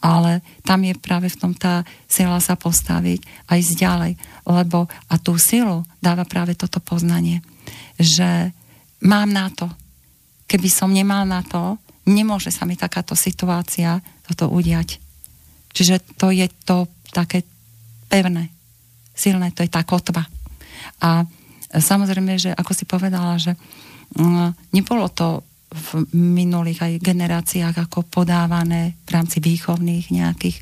ale 0.00 0.40
tam 0.64 0.80
je 0.80 0.96
práve 0.96 1.28
v 1.28 1.38
tom 1.38 1.52
tá 1.52 1.84
sila 2.08 2.40
sa 2.40 2.56
postaviť 2.56 3.20
aj 3.52 3.58
ísť 3.60 3.74
ďalej, 3.76 4.12
lebo 4.48 4.88
a 4.88 5.14
tú 5.20 5.36
silu 5.36 5.84
dáva 6.00 6.24
práve 6.24 6.56
toto 6.56 6.80
poznanie, 6.80 7.44
že 8.00 8.52
mám 9.04 9.28
na 9.28 9.52
to. 9.52 9.68
Keby 10.48 10.68
som 10.72 10.90
nemal 10.90 11.28
na 11.28 11.44
to, 11.44 11.76
nemôže 12.08 12.50
sa 12.50 12.64
mi 12.64 12.74
takáto 12.74 13.12
situácia 13.12 14.00
toto 14.24 14.48
udiať. 14.48 14.98
Čiže 15.70 16.18
to 16.18 16.32
je 16.34 16.48
to 16.66 16.88
také 17.14 17.46
pevné, 18.10 18.50
silné, 19.14 19.54
to 19.54 19.62
je 19.62 19.70
tá 19.70 19.86
kotva. 19.86 20.26
A 20.98 21.22
samozrejme, 21.70 22.34
že 22.40 22.50
ako 22.50 22.72
si 22.74 22.84
povedala, 22.88 23.38
že 23.38 23.54
mm, 24.18 24.74
nebolo 24.74 25.06
to 25.12 25.46
v 25.70 25.88
minulých 26.14 26.82
aj 26.82 26.92
generáciách 26.98 27.76
ako 27.86 28.06
podávané 28.10 28.98
v 29.06 29.10
rámci 29.14 29.38
výchovných 29.38 30.10
nejakých 30.10 30.58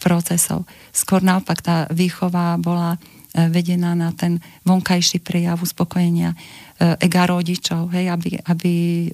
procesov. 0.00 0.64
Skôr 0.96 1.20
naopak 1.20 1.60
tá 1.60 1.84
výchova 1.92 2.56
bola 2.56 2.96
E, 3.32 3.48
vedená 3.48 3.96
na 3.96 4.12
ten 4.12 4.36
vonkajší 4.68 5.24
prejav 5.24 5.56
uspokojenia 5.56 6.36
e, 6.76 7.00
ega 7.00 7.24
rodičov, 7.24 7.88
hej, 7.96 8.12
aby, 8.12 8.36
aby 8.44 8.72
e, 9.08 9.10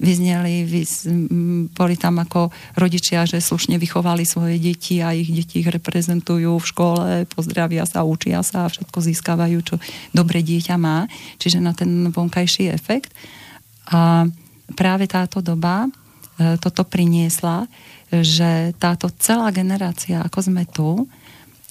vyzneli, 0.00 0.64
vys, 0.64 1.04
boli 1.76 2.00
tam 2.00 2.24
ako 2.24 2.48
rodičia, 2.80 3.28
že 3.28 3.44
slušne 3.44 3.76
vychovali 3.76 4.24
svoje 4.24 4.56
deti 4.56 5.04
a 5.04 5.12
ich 5.12 5.28
deti 5.28 5.60
ich 5.60 5.68
reprezentujú 5.68 6.56
v 6.56 6.68
škole, 6.72 7.04
pozdravia 7.28 7.84
sa, 7.84 8.08
učia 8.08 8.40
sa 8.40 8.64
a 8.64 8.72
všetko 8.72 9.12
získavajú, 9.12 9.58
čo 9.60 9.76
dobre 10.16 10.40
dieťa 10.40 10.80
má. 10.80 11.04
Čiže 11.36 11.60
na 11.60 11.76
ten 11.76 12.08
vonkajší 12.08 12.72
efekt. 12.72 13.12
A 13.92 14.24
práve 14.72 15.04
táto 15.04 15.44
doba 15.44 15.88
toto 16.34 16.82
priniesla, 16.82 17.70
že 18.10 18.74
táto 18.78 19.10
celá 19.22 19.54
generácia, 19.54 20.18
ako 20.22 20.38
sme 20.50 20.66
tu, 20.66 21.06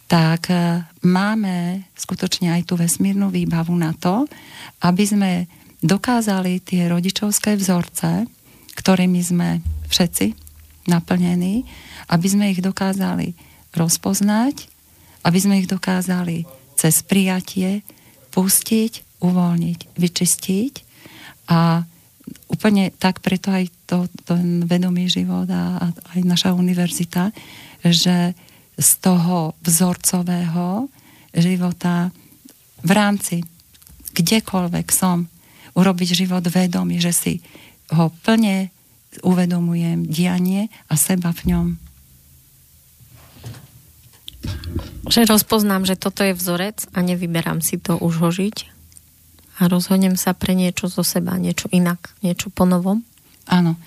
tak 0.08 0.52
e, 0.52 0.84
máme 1.08 1.88
skutočne 1.96 2.52
aj 2.54 2.68
tú 2.68 2.74
vesmírnu 2.76 3.32
výbavu 3.32 3.74
na 3.74 3.96
to, 3.96 4.28
aby 4.84 5.04
sme 5.08 5.32
dokázali 5.80 6.60
tie 6.62 6.86
rodičovské 6.92 7.56
vzorce, 7.56 8.28
ktorými 8.78 9.22
sme 9.24 9.50
všetci 9.88 10.36
naplnení, 10.92 11.64
aby 12.12 12.28
sme 12.28 12.52
ich 12.52 12.60
dokázali 12.60 13.34
rozpoznať, 13.74 14.68
aby 15.24 15.38
sme 15.40 15.64
ich 15.64 15.68
dokázali 15.72 16.44
cez 16.76 17.00
prijatie 17.02 17.82
pustiť, 18.36 19.24
uvoľniť, 19.24 19.80
vyčistiť 19.96 20.74
a 21.48 21.88
úplne 22.54 22.94
tak 22.94 23.26
preto 23.26 23.50
aj 23.50 23.66
to, 23.90 24.06
ten 24.30 24.62
vedomý 24.70 25.10
život 25.10 25.50
a, 25.50 25.82
a 25.82 25.86
aj 26.14 26.22
naša 26.22 26.54
univerzita, 26.54 27.34
že 27.82 28.38
z 28.78 28.90
toho 29.02 29.58
vzorcového 29.66 30.86
života 31.34 32.14
v 32.86 32.92
rámci 32.94 33.36
kdekoľvek 34.14 34.88
som 34.94 35.26
urobiť 35.74 36.10
život 36.14 36.46
vedomý, 36.46 37.02
že 37.02 37.14
si 37.14 37.34
ho 37.90 38.14
plne 38.22 38.70
uvedomujem 39.26 40.06
dianie 40.06 40.70
a 40.90 40.94
seba 40.98 41.34
v 41.34 41.42
ňom. 41.54 41.68
Že 45.10 45.30
rozpoznám, 45.30 45.86
že 45.86 45.98
toto 45.98 46.26
je 46.26 46.38
vzorec 46.38 46.86
a 46.94 47.02
nevyberám 47.02 47.62
si 47.62 47.78
to 47.82 47.98
už 47.98 48.14
ho 48.22 48.30
žiť 48.30 48.73
a 49.60 49.70
rozhodnem 49.70 50.18
sa 50.18 50.34
pre 50.34 50.58
niečo 50.58 50.90
zo 50.90 51.06
seba, 51.06 51.38
niečo 51.38 51.70
inak, 51.70 52.14
niečo 52.26 52.50
po 52.50 52.66
novom. 52.66 53.06
Áno 53.46 53.78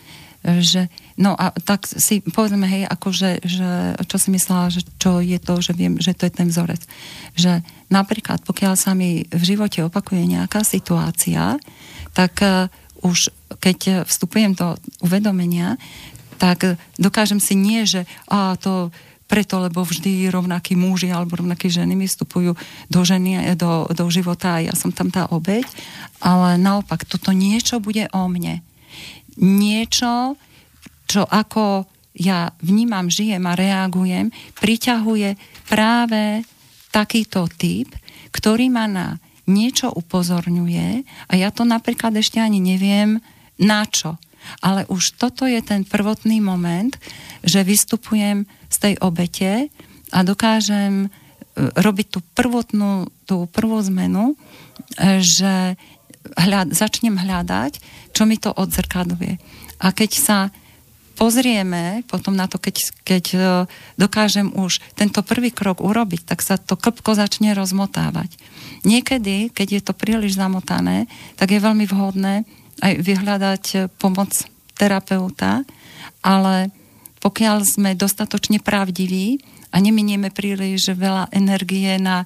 že 0.47 0.87
no 1.19 1.35
a 1.35 1.51
tak 1.51 1.91
si 1.91 2.23
povedzme, 2.23 2.71
hej, 2.71 2.87
akože, 2.87 3.43
že, 3.43 3.71
čo 4.07 4.17
si 4.17 4.29
myslela, 4.31 4.71
že 4.71 4.87
čo 5.03 5.19
je 5.19 5.39
to, 5.43 5.59
že 5.59 5.73
viem, 5.75 5.99
že 5.99 6.15
to 6.15 6.31
je 6.31 6.33
ten 6.33 6.47
vzorec. 6.47 6.83
Že 7.35 7.67
napríklad, 7.91 8.47
pokiaľ 8.47 8.75
sa 8.79 8.95
mi 8.95 9.27
v 9.27 9.43
živote 9.43 9.83
opakuje 9.83 10.23
nejaká 10.23 10.63
situácia, 10.63 11.59
tak 12.15 12.39
uh, 12.47 12.71
už 13.03 13.35
keď 13.59 14.07
vstupujem 14.07 14.55
do 14.55 14.79
uvedomenia, 15.03 15.75
tak 16.39 16.79
dokážem 17.01 17.43
si 17.43 17.59
nie, 17.59 17.83
že 17.89 18.05
a 18.29 18.55
to 18.61 18.95
preto, 19.27 19.59
lebo 19.59 19.83
vždy 19.83 20.31
rovnakí 20.31 20.79
muži 20.79 21.11
alebo 21.11 21.39
rovnaké 21.39 21.67
ženy 21.67 21.99
mi 21.99 22.07
vstupujú 22.07 22.55
do, 22.87 23.01
ženy, 23.03 23.59
do, 23.59 23.91
do 23.91 24.07
života 24.09 24.59
a 24.59 24.65
ja 24.71 24.75
som 24.79 24.95
tam 24.95 25.11
tá 25.11 25.27
obeď, 25.29 25.67
ale 26.23 26.55
naopak, 26.57 27.03
toto 27.05 27.35
niečo 27.35 27.83
bude 27.83 28.07
o 28.15 28.31
mne 28.31 28.63
niečo, 29.41 30.37
čo 31.07 31.23
ako 31.29 31.87
ja 32.17 32.49
vnímam, 32.65 33.13
žijem 33.13 33.45
a 33.45 33.53
reagujem, 33.53 34.33
priťahuje 34.57 35.37
práve 35.69 36.43
takýto 36.89 37.45
typ, 37.53 37.93
ktorý 38.33 38.73
ma 38.73 38.89
na 38.89 39.07
niečo 39.47 39.93
upozorňuje 39.93 41.05
a 41.31 41.33
ja 41.37 41.53
to 41.53 41.63
napríklad 41.63 42.17
ešte 42.17 42.41
ani 42.41 42.59
neviem 42.59 43.21
na 43.61 43.85
čo. 43.87 44.17
Ale 44.63 44.87
už 44.89 45.19
toto 45.19 45.45
je 45.45 45.59
ten 45.61 45.83
prvotný 45.83 46.39
moment, 46.39 46.95
že 47.43 47.67
vystupujem 47.67 48.47
z 48.77 48.79
tej 48.79 48.95
obete 49.01 49.73
a 50.13 50.21
dokážem 50.21 51.09
e, 51.09 51.09
robiť 51.73 52.07
tú 52.13 52.21
prvotnú, 52.37 53.09
tú 53.25 53.49
prvú 53.49 53.81
zmenu, 53.89 54.37
e, 55.01 55.25
že 55.25 55.81
hľad, 56.37 56.77
začnem 56.77 57.17
hľadať, 57.17 57.81
čo 58.13 58.29
mi 58.29 58.37
to 58.37 58.53
odzrkadluje. 58.53 59.41
A 59.81 59.97
keď 59.97 60.11
sa 60.21 60.39
pozrieme 61.17 62.05
potom 62.05 62.37
na 62.37 62.45
to, 62.45 62.61
keď, 62.61 62.77
keď 63.01 63.25
e, 63.33 63.39
dokážem 63.97 64.53
už 64.53 64.85
tento 64.93 65.25
prvý 65.25 65.49
krok 65.49 65.81
urobiť, 65.81 66.29
tak 66.29 66.45
sa 66.45 66.61
to 66.61 66.77
klpko 66.77 67.17
začne 67.17 67.57
rozmotávať. 67.57 68.37
Niekedy, 68.85 69.51
keď 69.57 69.69
je 69.81 69.83
to 69.83 69.97
príliš 69.97 70.37
zamotané, 70.37 71.09
tak 71.41 71.57
je 71.57 71.65
veľmi 71.65 71.89
vhodné 71.89 72.45
aj 72.85 72.93
vyhľadať 73.01 73.65
pomoc 73.97 74.37
terapeuta, 74.77 75.65
ale 76.21 76.69
pokiaľ 77.27 77.67
sme 77.67 77.99
dostatočne 77.99 78.63
pravdiví, 78.63 79.43
a 79.75 79.83
neminieme 79.83 80.33
príliš 80.33 80.95
veľa 80.97 81.29
energie 81.37 82.01
na 82.01 82.25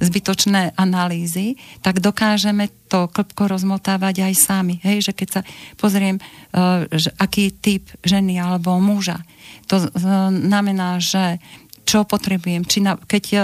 zbytočné 0.00 0.76
analýzy, 0.80 1.60
tak 1.84 2.00
dokážeme 2.00 2.72
to 2.88 3.12
klpko 3.12 3.52
rozmotávať 3.52 4.24
aj 4.24 4.34
sami. 4.36 4.80
Hej, 4.80 5.10
že 5.10 5.12
keď 5.12 5.28
sa 5.28 5.40
pozriem, 5.76 6.16
uh, 6.16 6.88
že 6.88 7.12
aký 7.20 7.52
typ 7.52 7.84
ženy 8.00 8.40
alebo 8.40 8.76
muža, 8.80 9.20
to 9.68 9.82
znamená, 9.92 10.96
že 10.96 11.36
čo 11.84 12.08
potrebujem. 12.08 12.64
Či 12.64 12.80
na, 12.80 12.96
keď 12.96 13.24
uh, 13.34 13.42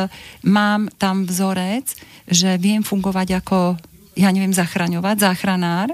mám 0.49 0.89
tam 0.97 1.29
vzorec, 1.29 1.93
že 2.29 2.57
viem 2.57 2.81
fungovať 2.81 3.43
ako, 3.43 3.77
ja 4.17 4.33
neviem, 4.33 4.57
zachraňovať, 4.57 5.17
záchranár, 5.19 5.93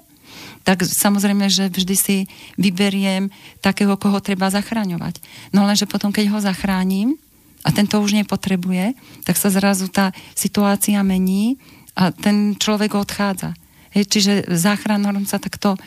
tak 0.68 0.84
samozrejme, 0.84 1.48
že 1.48 1.72
vždy 1.72 1.96
si 1.96 2.16
vyberiem 2.60 3.32
takého, 3.64 3.96
koho 3.96 4.20
treba 4.20 4.52
zachraňovať. 4.52 5.16
No 5.56 5.64
lenže 5.64 5.88
potom, 5.88 6.12
keď 6.12 6.28
ho 6.28 6.44
zachránim, 6.44 7.16
a 7.64 7.72
ten 7.72 7.88
to 7.88 8.04
už 8.04 8.12
nepotrebuje, 8.12 8.92
tak 9.24 9.40
sa 9.40 9.48
zrazu 9.48 9.88
tá 9.88 10.12
situácia 10.36 11.00
mení 11.00 11.56
a 11.96 12.12
ten 12.12 12.54
človek 12.54 12.94
odchádza. 12.94 13.56
Hej, 13.96 14.04
čiže 14.12 14.32
záchranom 14.52 15.24
sa 15.24 15.40
takto 15.40 15.74
e, 15.74 15.80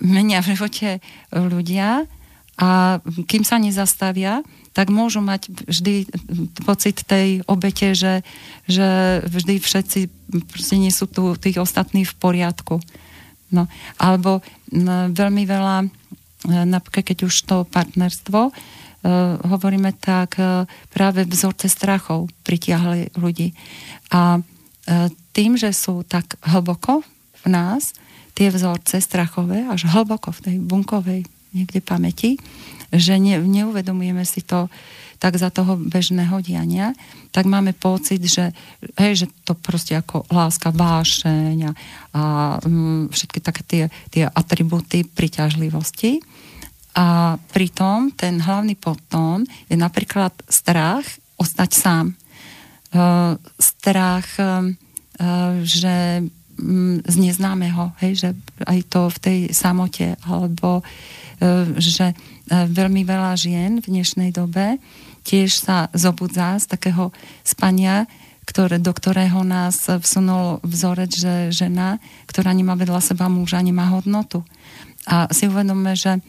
menia 0.00 0.40
v 0.40 0.54
živote 0.54 1.02
ľudia 1.34 2.06
a 2.54 3.02
kým 3.02 3.42
sa 3.42 3.58
nezastavia, 3.58 4.46
tak 4.72 4.94
môžu 4.94 5.18
mať 5.22 5.50
vždy 5.66 6.06
pocit 6.62 7.02
tej 7.02 7.42
obete, 7.50 7.98
že, 7.98 8.22
že 8.70 9.20
vždy 9.26 9.58
všetci 9.58 10.00
nie 10.78 10.94
sú 10.94 11.10
tu 11.10 11.34
tých 11.34 11.58
ostatných 11.58 12.06
v 12.06 12.18
poriadku. 12.18 12.78
No, 13.54 13.70
alebo 14.02 14.42
no, 14.74 15.14
veľmi 15.14 15.46
veľa, 15.46 15.86
napríklad 16.66 17.14
keď 17.14 17.18
už 17.30 17.34
to 17.46 17.56
partnerstvo, 17.70 18.50
uh, 18.50 18.54
hovoríme 19.46 19.94
tak, 19.96 20.36
uh, 20.42 20.66
práve 20.90 21.22
vzorce 21.22 21.70
strachov 21.70 22.26
pritiahli 22.42 23.14
ľudí. 23.14 23.54
A 24.10 24.42
uh, 24.42 25.08
tým, 25.30 25.54
že 25.54 25.70
sú 25.70 26.02
tak 26.02 26.34
hlboko 26.42 27.06
v 27.44 27.46
nás, 27.46 27.94
tie 28.34 28.50
vzorce 28.50 28.98
strachové, 28.98 29.62
až 29.70 29.86
hlboko 29.86 30.34
v 30.34 30.42
tej 30.42 30.56
bunkovej 30.58 31.22
niekde 31.54 31.78
pamäti, 31.78 32.34
že 32.90 33.14
ne, 33.18 33.38
neuvedomujeme 33.38 34.26
si 34.26 34.42
to 34.42 34.66
tak 35.24 35.40
za 35.40 35.48
toho 35.48 35.80
bežného 35.80 36.36
diania, 36.44 36.92
tak 37.32 37.48
máme 37.48 37.72
pocit, 37.72 38.20
že, 38.20 38.52
hej, 39.00 39.24
že 39.24 39.26
to 39.48 39.56
proste 39.56 39.96
ako 39.96 40.28
láska, 40.28 40.68
vášeň 40.68 41.56
a, 41.64 41.72
a 42.12 42.22
um, 42.60 43.08
všetky 43.08 43.40
také 43.40 43.62
tie, 43.64 43.84
tie 44.12 44.28
atributy 44.28 45.08
priťažlivosti. 45.08 46.20
A 47.00 47.40
pritom 47.56 48.12
ten 48.12 48.36
hlavný 48.36 48.76
potom 48.76 49.48
je 49.64 49.80
napríklad 49.80 50.36
strach 50.44 51.08
ostať 51.40 51.70
sám. 51.72 52.06
Uh, 52.92 53.40
strach, 53.56 54.28
uh, 54.36 54.68
že 55.64 56.20
um, 56.60 57.00
z 57.00 57.16
neznámeho, 57.16 57.96
hej, 58.04 58.12
že 58.28 58.28
aj 58.68 58.78
to 58.92 59.08
v 59.08 59.18
tej 59.24 59.38
samote, 59.56 60.20
alebo 60.28 60.84
uh, 60.84 61.64
že 61.80 62.12
veľmi 62.48 63.08
veľa 63.08 63.32
žien 63.40 63.80
v 63.80 63.88
dnešnej 63.88 64.28
dobe 64.28 64.76
tiež 65.24 65.56
sa 65.56 65.88
zobudzá 65.96 66.60
z 66.60 66.68
takého 66.68 67.10
spania, 67.42 68.04
ktoré, 68.44 68.76
do 68.76 68.92
ktorého 68.92 69.40
nás 69.40 69.88
vsunul 69.88 70.60
vzorec, 70.60 71.10
že 71.10 71.34
žena, 71.48 71.96
ktorá 72.28 72.52
nemá 72.52 72.76
vedľa 72.76 73.00
seba 73.00 73.32
muža, 73.32 73.64
nemá 73.64 73.88
hodnotu. 73.88 74.44
A 75.08 75.32
si 75.32 75.48
uvedome, 75.48 75.96
že 75.96 76.20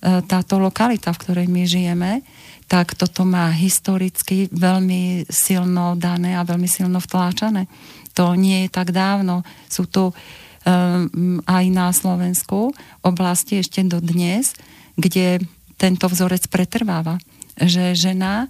E, 0.00 0.24
táto 0.24 0.56
lokalita, 0.56 1.12
v 1.12 1.20
ktorej 1.20 1.46
my 1.52 1.62
žijeme, 1.68 2.24
tak 2.64 2.96
toto 2.96 3.28
má 3.28 3.52
historicky 3.52 4.48
veľmi 4.48 5.28
silno 5.28 5.92
dané 6.00 6.40
a 6.40 6.46
veľmi 6.46 6.64
silno 6.64 7.04
vtláčané. 7.04 7.68
To 8.16 8.32
nie 8.32 8.64
je 8.64 8.70
tak 8.72 8.96
dávno. 8.96 9.44
Sú 9.68 9.90
tu 9.90 10.08
um, 10.08 10.14
aj 11.44 11.64
na 11.68 11.90
Slovensku 11.90 12.70
oblasti 13.02 13.60
ešte 13.60 13.82
do 13.84 13.98
dnes, 13.98 14.54
kde 14.94 15.42
tento 15.76 16.06
vzorec 16.06 16.46
pretrváva 16.46 17.18
že 17.60 17.92
žena 17.92 18.48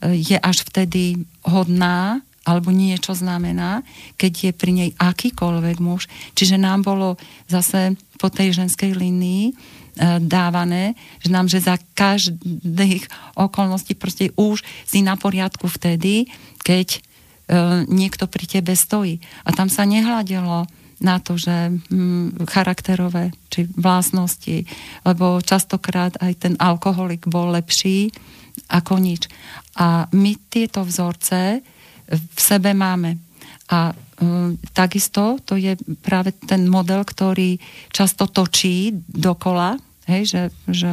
e, 0.00 0.16
je 0.20 0.36
až 0.36 0.62
vtedy 0.68 1.24
hodná 1.44 2.20
alebo 2.44 2.72
niečo 2.72 3.12
znamená, 3.12 3.84
keď 4.16 4.32
je 4.48 4.52
pri 4.56 4.72
nej 4.72 4.90
akýkoľvek 4.96 5.76
muž. 5.78 6.08
Čiže 6.32 6.56
nám 6.56 6.88
bolo 6.88 7.20
zase 7.46 7.94
po 8.16 8.32
tej 8.32 8.56
ženskej 8.56 8.96
línii 8.96 9.44
e, 9.48 9.52
dávané, 10.24 10.96
že 11.20 11.28
nám, 11.28 11.46
že 11.46 11.60
za 11.60 11.76
každých 11.94 13.06
okolností 13.36 13.92
proste 13.94 14.32
už 14.40 14.64
si 14.88 15.04
na 15.04 15.20
poriadku 15.20 15.68
vtedy, 15.68 16.32
keď 16.64 16.88
e, 16.96 17.00
niekto 17.86 18.24
pri 18.24 18.48
tebe 18.48 18.72
stojí. 18.72 19.20
A 19.44 19.52
tam 19.52 19.68
sa 19.68 19.84
nehľadelo 19.84 20.64
na 21.00 21.16
to, 21.16 21.36
že 21.40 21.72
hm, 21.72 22.44
charakterové 22.44 23.32
či 23.48 23.64
vlastnosti, 23.72 24.68
lebo 25.04 25.40
častokrát 25.40 26.16
aj 26.20 26.32
ten 26.36 26.54
alkoholik 26.60 27.24
bol 27.28 27.52
lepší 27.52 28.12
ako 28.68 29.00
nič. 29.00 29.30
A 29.78 30.10
my 30.12 30.36
tieto 30.50 30.84
vzorce 30.84 31.62
v 32.10 32.38
sebe 32.38 32.74
máme. 32.74 33.16
A 33.70 33.94
um, 33.94 34.58
takisto 34.74 35.38
to 35.46 35.54
je 35.54 35.78
práve 36.02 36.34
ten 36.34 36.66
model, 36.66 37.06
ktorý 37.06 37.56
často 37.94 38.26
točí 38.26 38.90
dokola, 39.06 39.78
hej, 40.10 40.26
že, 40.26 40.42
že 40.66 40.92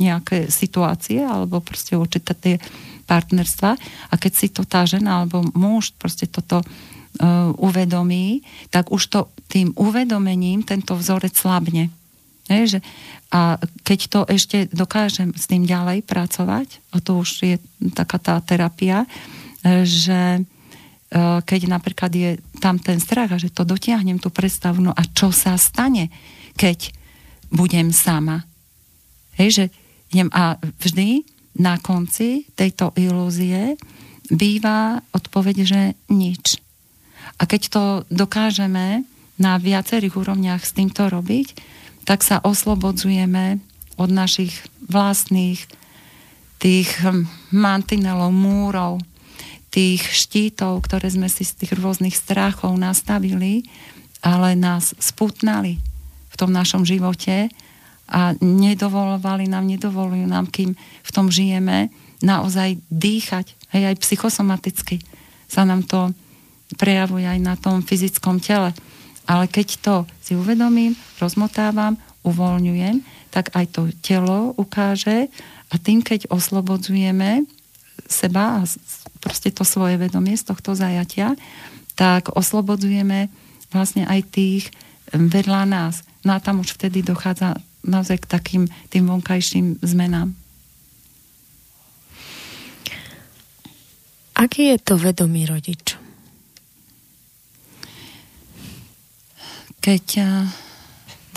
nejaké 0.00 0.48
situácie 0.48 1.20
alebo 1.20 1.60
proste 1.60 2.00
určité 2.00 2.32
tie 2.32 2.56
partnerstva 3.04 3.70
a 4.08 4.14
keď 4.16 4.32
si 4.32 4.48
to 4.48 4.64
tá 4.64 4.88
žena 4.88 5.20
alebo 5.24 5.44
muž 5.52 5.92
proste 5.96 6.28
toto 6.28 6.64
uh, 6.64 7.52
uvedomí, 7.60 8.40
tak 8.72 8.88
už 8.88 9.02
to 9.12 9.20
tým 9.48 9.76
uvedomením 9.76 10.64
tento 10.64 10.96
vzorec 10.96 11.36
slabne. 11.36 11.92
Hej, 12.48 12.64
že, 12.76 12.80
a 13.28 13.60
keď 13.84 13.98
to 14.08 14.20
ešte 14.24 14.58
dokážem 14.72 15.36
s 15.36 15.44
tým 15.44 15.68
ďalej 15.68 16.04
pracovať, 16.08 16.80
a 16.92 17.04
to 17.04 17.20
už 17.20 17.30
je 17.44 17.56
taká 17.92 18.16
tá 18.16 18.40
terapia, 18.40 19.04
že 19.84 20.40
e, 20.40 20.42
keď 21.44 21.60
napríklad 21.68 22.12
je 22.12 22.40
tam 22.56 22.80
ten 22.80 22.96
strach 22.98 23.36
a 23.36 23.40
že 23.40 23.52
to 23.52 23.68
dotiahnem 23.68 24.16
tú 24.16 24.32
predstavu, 24.32 24.80
no 24.80 24.96
a 24.96 25.02
čo 25.12 25.28
sa 25.28 25.60
stane, 25.60 26.08
keď 26.56 26.92
budem 27.52 27.92
sama. 27.92 28.48
Hej, 29.36 29.48
že 29.52 29.64
idem 30.12 30.32
a 30.32 30.56
vždy 30.80 31.24
na 31.60 31.76
konci 31.76 32.48
tejto 32.56 32.96
ilúzie 32.96 33.76
býva 34.32 35.00
odpoveď, 35.12 35.56
že 35.64 35.80
nič. 36.12 36.60
A 37.38 37.46
keď 37.46 37.62
to 37.70 37.82
dokážeme 38.08 39.04
na 39.38 39.56
viacerých 39.56 40.18
úrovniach 40.18 40.66
s 40.66 40.74
týmto 40.74 41.06
robiť, 41.06 41.77
tak 42.08 42.24
sa 42.24 42.40
oslobodzujeme 42.40 43.60
od 44.00 44.08
našich 44.08 44.56
vlastných 44.88 45.60
tých 46.56 46.88
hm, 47.04 47.28
mantinelov, 47.52 48.32
múrov, 48.32 49.04
tých 49.68 50.00
štítov, 50.00 50.88
ktoré 50.88 51.12
sme 51.12 51.28
si 51.28 51.44
z 51.44 51.52
tých 51.60 51.76
rôznych 51.76 52.16
strachov 52.16 52.72
nastavili, 52.80 53.68
ale 54.24 54.56
nás 54.56 54.96
sputnali 54.96 55.76
v 56.32 56.34
tom 56.40 56.48
našom 56.48 56.88
živote 56.88 57.52
a 58.08 58.32
nedovolovali 58.40 59.44
nám, 59.44 59.68
nedovolujú 59.68 60.24
nám, 60.24 60.48
kým 60.48 60.72
v 60.80 61.10
tom 61.12 61.28
žijeme, 61.28 61.92
naozaj 62.24 62.80
dýchať. 62.88 63.52
Hej, 63.76 63.92
aj 63.92 63.96
psychosomaticky 64.00 65.04
sa 65.44 65.68
nám 65.68 65.84
to 65.84 66.16
prejavuje 66.80 67.28
aj 67.28 67.38
na 67.44 67.54
tom 67.60 67.84
fyzickom 67.84 68.40
tele. 68.40 68.72
Ale 69.28 69.44
keď 69.44 69.68
to 69.84 69.94
si 70.24 70.32
uvedomím, 70.32 70.96
rozmotávam, 71.20 72.00
uvoľňujem, 72.24 73.04
tak 73.28 73.52
aj 73.52 73.66
to 73.76 73.92
telo 74.00 74.56
ukáže 74.56 75.28
a 75.68 75.74
tým, 75.76 76.00
keď 76.00 76.32
oslobodzujeme 76.32 77.44
seba 78.08 78.58
a 78.58 78.66
proste 79.20 79.52
to 79.52 79.68
svoje 79.68 80.00
vedomie 80.00 80.32
z 80.32 80.48
tohto 80.48 80.72
zajatia, 80.72 81.36
tak 81.92 82.32
oslobodzujeme 82.32 83.28
vlastne 83.68 84.08
aj 84.08 84.20
tých 84.32 84.64
vedľa 85.12 85.62
nás. 85.68 86.00
No 86.24 86.32
a 86.36 86.40
tam 86.40 86.64
už 86.64 86.80
vtedy 86.80 87.04
dochádza 87.04 87.60
naozaj 87.84 88.24
k 88.24 88.30
takým 88.30 88.64
tým 88.88 89.04
vonkajším 89.06 89.84
zmenám. 89.84 90.32
Aký 94.38 94.70
je 94.70 94.78
to 94.78 94.94
vedomý 94.94 95.50
rodič? 95.50 96.07
Keď 99.88 100.20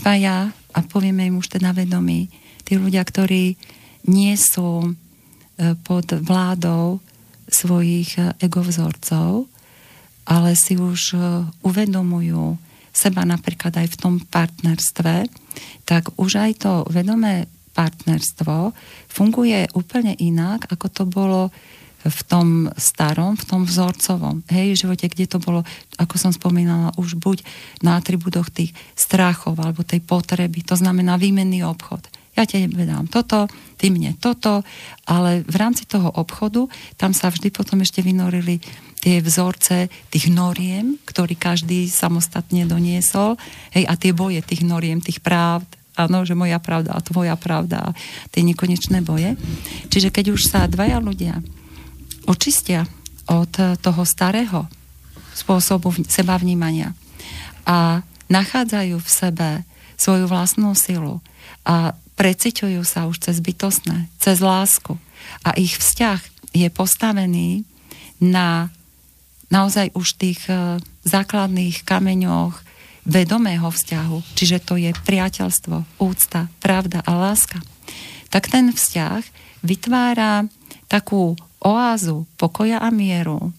dvaja, 0.04 0.52
a 0.52 0.80
povieme 0.84 1.24
im 1.24 1.40
už 1.40 1.56
teda 1.56 1.72
vedomí, 1.72 2.28
tí 2.68 2.76
ľudia, 2.76 3.00
ktorí 3.00 3.56
nie 4.12 4.36
sú 4.36 4.84
e, 4.84 4.92
pod 5.88 6.12
vládou 6.20 7.00
svojich 7.48 8.20
e, 8.20 8.36
egovzorcov, 8.44 9.48
ale 10.28 10.52
si 10.60 10.76
už 10.76 11.16
e, 11.16 11.48
uvedomujú 11.64 12.60
seba 12.92 13.24
napríklad 13.24 13.72
aj 13.72 13.88
v 13.88 14.00
tom 14.04 14.16
partnerstve, 14.20 15.32
tak 15.88 16.12
už 16.20 16.44
aj 16.44 16.52
to 16.60 16.74
vedomé 16.92 17.48
partnerstvo 17.72 18.76
funguje 19.08 19.72
úplne 19.80 20.12
inak, 20.20 20.68
ako 20.68 20.88
to 20.92 21.04
bolo 21.08 21.56
v 22.06 22.20
tom 22.26 22.48
starom, 22.78 23.38
v 23.38 23.46
tom 23.46 23.62
vzorcovom. 23.66 24.42
Hej, 24.50 24.86
živote, 24.86 25.06
kde 25.06 25.30
to 25.30 25.38
bolo, 25.38 25.62
ako 26.02 26.16
som 26.18 26.32
spomínala, 26.34 26.96
už 26.98 27.18
buď 27.18 27.46
na 27.86 28.02
atribúdoch 28.02 28.50
tých 28.50 28.74
strachov 28.98 29.58
alebo 29.62 29.86
tej 29.86 30.02
potreby, 30.02 30.66
to 30.66 30.74
znamená 30.74 31.18
výmenný 31.22 31.62
obchod. 31.62 32.10
Ja 32.32 32.48
tebe 32.48 32.88
dám 32.88 33.12
toto, 33.12 33.52
ty 33.76 33.92
mne 33.92 34.16
toto, 34.16 34.64
ale 35.04 35.44
v 35.44 35.56
rámci 35.60 35.84
toho 35.84 36.08
obchodu 36.16 36.64
tam 36.96 37.12
sa 37.12 37.28
vždy 37.28 37.52
potom 37.52 37.84
ešte 37.84 38.00
vynorili 38.00 38.64
tie 39.04 39.20
vzorce 39.20 39.92
tých 40.08 40.32
noriem, 40.32 40.96
ktorý 41.04 41.36
každý 41.36 41.92
samostatne 41.92 42.64
doniesol, 42.64 43.36
hej, 43.76 43.84
a 43.84 44.00
tie 44.00 44.16
boje 44.16 44.40
tých 44.46 44.64
noriem, 44.64 45.04
tých 45.04 45.20
práv, 45.20 45.68
áno, 46.00 46.24
že 46.24 46.38
moja 46.38 46.56
pravda 46.62 46.96
a 46.96 47.04
tvoja 47.04 47.36
pravda 47.36 47.92
a 47.92 47.96
tie 48.32 48.48
nekonečné 48.48 49.04
boje. 49.04 49.36
Čiže 49.92 50.14
keď 50.14 50.32
už 50.32 50.48
sa 50.48 50.72
dvaja 50.72 51.04
ľudia 51.04 51.44
očistia 52.28 52.86
od 53.30 53.52
toho 53.80 54.04
starého 54.04 54.68
spôsobu 55.32 55.96
seba 56.10 56.36
vnímania 56.36 56.92
a 57.64 58.04
nachádzajú 58.28 58.98
v 59.00 59.10
sebe 59.10 59.50
svoju 59.96 60.26
vlastnú 60.26 60.74
silu 60.74 61.22
a 61.68 61.94
preciťujú 62.18 62.82
sa 62.82 63.06
už 63.06 63.30
cez 63.30 63.38
bytostné, 63.42 64.10
cez 64.18 64.42
lásku. 64.42 64.98
A 65.46 65.54
ich 65.58 65.78
vzťah 65.78 66.22
je 66.52 66.68
postavený 66.74 67.64
na 68.22 68.70
naozaj 69.52 69.92
už 69.94 70.16
tých 70.16 70.42
e, 70.48 70.80
základných 71.04 71.84
kameňoch 71.84 72.56
vedomého 73.04 73.68
vzťahu, 73.68 74.38
čiže 74.38 74.64
to 74.64 74.78
je 74.78 74.94
priateľstvo, 74.94 76.00
úcta, 76.00 76.48
pravda 76.64 77.04
a 77.04 77.12
láska, 77.18 77.60
tak 78.32 78.48
ten 78.48 78.72
vzťah 78.72 79.22
vytvára 79.66 80.48
takú 80.88 81.36
oázu 81.62 82.26
pokoja 82.36 82.82
a 82.82 82.90
mieru, 82.90 83.54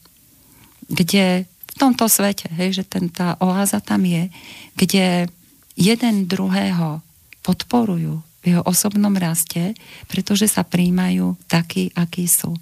kde 0.90 1.46
v 1.46 1.74
tomto 1.78 2.10
svete, 2.10 2.52
hej, 2.52 2.82
že 2.82 2.84
ten, 2.84 3.08
tá 3.08 3.40
oáza 3.40 3.80
tam 3.80 4.04
je, 4.04 4.28
kde 4.76 5.30
jeden 5.72 6.28
druhého 6.28 7.00
podporujú, 7.40 8.20
v 8.42 8.44
jeho 8.44 8.62
osobnom 8.66 9.14
raste, 9.14 9.78
pretože 10.10 10.50
sa 10.50 10.66
príjmajú 10.66 11.38
takí, 11.46 11.94
akí 11.94 12.26
sú. 12.26 12.58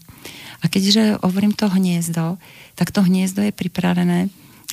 A 0.61 0.69
keďže 0.69 1.17
hovorím 1.25 1.57
to 1.57 1.73
hniezdo, 1.73 2.37
tak 2.77 2.93
to 2.93 3.01
hniezdo 3.01 3.41
je 3.41 3.53
pripravené 3.57 4.29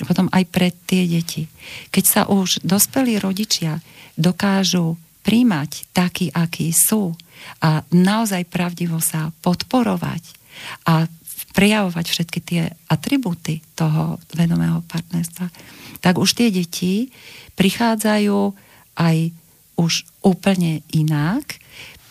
potom 0.06 0.30
aj 0.30 0.44
pre 0.46 0.70
tie 0.70 1.10
deti. 1.10 1.50
Keď 1.90 2.04
sa 2.06 2.22
už 2.30 2.62
dospelí 2.62 3.18
rodičia 3.18 3.82
dokážu 4.14 4.94
príjmať 5.26 5.90
takí, 5.90 6.30
akí 6.30 6.70
sú 6.70 7.18
a 7.58 7.82
naozaj 7.90 8.46
pravdivo 8.46 9.02
sa 9.02 9.34
podporovať 9.42 10.37
a 10.86 11.08
prejavovať 11.56 12.06
všetky 12.06 12.38
tie 12.44 12.62
atribúty 12.86 13.64
toho 13.74 14.22
vedomého 14.36 14.84
partnerstva, 14.86 15.50
tak 15.98 16.20
už 16.20 16.38
tie 16.38 16.54
deti 16.54 17.10
prichádzajú 17.58 18.54
aj 18.98 19.16
už 19.78 19.92
úplne 20.22 20.86
inak, 20.94 21.58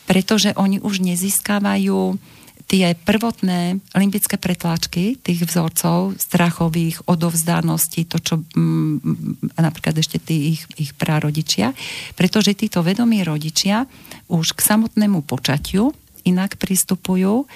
pretože 0.08 0.56
oni 0.56 0.80
už 0.80 1.04
nezískavajú 1.04 2.20
tie 2.68 2.92
prvotné 3.00 3.80
limbické 3.96 4.36
pretláčky 4.36 5.16
tých 5.16 5.48
vzorcov 5.48 6.20
strachových, 6.20 7.00
odovzdanosti, 7.08 8.04
to, 8.04 8.20
čo 8.20 8.44
mm, 8.44 9.56
napríklad 9.56 9.96
ešte 9.96 10.20
tí 10.20 10.56
ich, 10.56 10.68
ich 10.76 10.92
prarodičia, 10.92 11.72
pretože 12.20 12.60
títo 12.60 12.84
vedomí 12.84 13.24
rodičia 13.24 13.88
už 14.28 14.52
k 14.52 14.60
samotnému 14.60 15.24
počatiu 15.24 15.96
inak 16.28 16.60
pristupujú, 16.60 17.48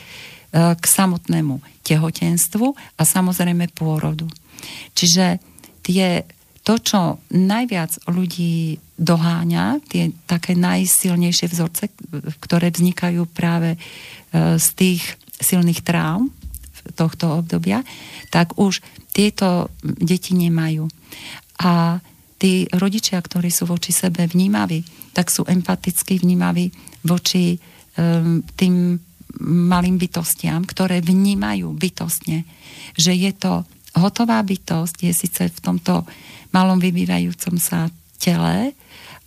k 0.51 0.83
samotnému 0.83 1.63
tehotenstvu 1.87 2.75
a 2.99 3.01
samozrejme 3.07 3.71
pôrodu. 3.71 4.27
Čiže 4.93 5.39
tie, 5.81 6.27
to, 6.61 6.75
čo 6.77 7.23
najviac 7.31 8.03
ľudí 8.11 8.77
doháňa, 8.99 9.81
tie 9.89 10.13
také 10.29 10.53
najsilnejšie 10.53 11.47
vzorce, 11.49 11.89
ktoré 12.43 12.69
vznikajú 12.69 13.25
práve 13.31 13.75
e, 13.75 13.79
z 14.61 14.67
tých 14.77 15.01
silných 15.41 15.81
traum 15.81 16.29
tohto 16.93 17.41
obdobia, 17.41 17.81
tak 18.29 18.57
už 18.61 18.83
tieto 19.09 19.73
deti 19.81 20.37
nemajú. 20.37 20.85
A 21.61 22.01
tí 22.41 22.65
rodičia, 22.73 23.21
ktorí 23.21 23.53
sú 23.53 23.69
voči 23.69 23.93
sebe 23.93 24.25
vnímaví, 24.25 24.81
tak 25.13 25.29
sú 25.29 25.45
empaticky 25.45 26.17
vnímaví 26.17 26.73
voči 27.05 27.57
um, 27.97 28.41
tým 28.57 28.97
malým 29.41 29.97
bytostiam, 29.97 30.61
ktoré 30.63 31.01
vnímajú 31.01 31.73
bytostne, 31.73 32.45
že 32.93 33.17
je 33.17 33.31
to 33.33 33.65
hotová 33.97 34.39
bytosť, 34.45 34.95
je 35.03 35.13
síce 35.13 35.43
v 35.51 35.59
tomto 35.59 36.07
malom 36.55 36.79
vybývajúcom 36.79 37.59
sa 37.59 37.91
tele, 38.19 38.75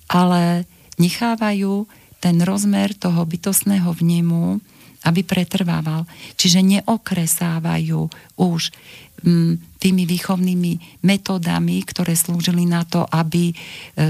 ale 0.08 0.64
nechávajú 0.96 1.84
ten 2.22 2.40
rozmer 2.40 2.96
toho 2.96 3.20
bytostného 3.28 3.90
vnemu, 3.92 4.60
aby 5.04 5.20
pretrvával. 5.20 6.08
Čiže 6.40 6.64
neokresávajú 6.64 8.00
už 8.40 8.72
mm, 9.20 9.76
tými 9.76 10.08
výchovnými 10.08 11.04
metodami, 11.04 11.84
ktoré 11.84 12.16
slúžili 12.16 12.64
na 12.64 12.88
to, 12.88 13.04
aby 13.04 13.52
e, 13.52 13.54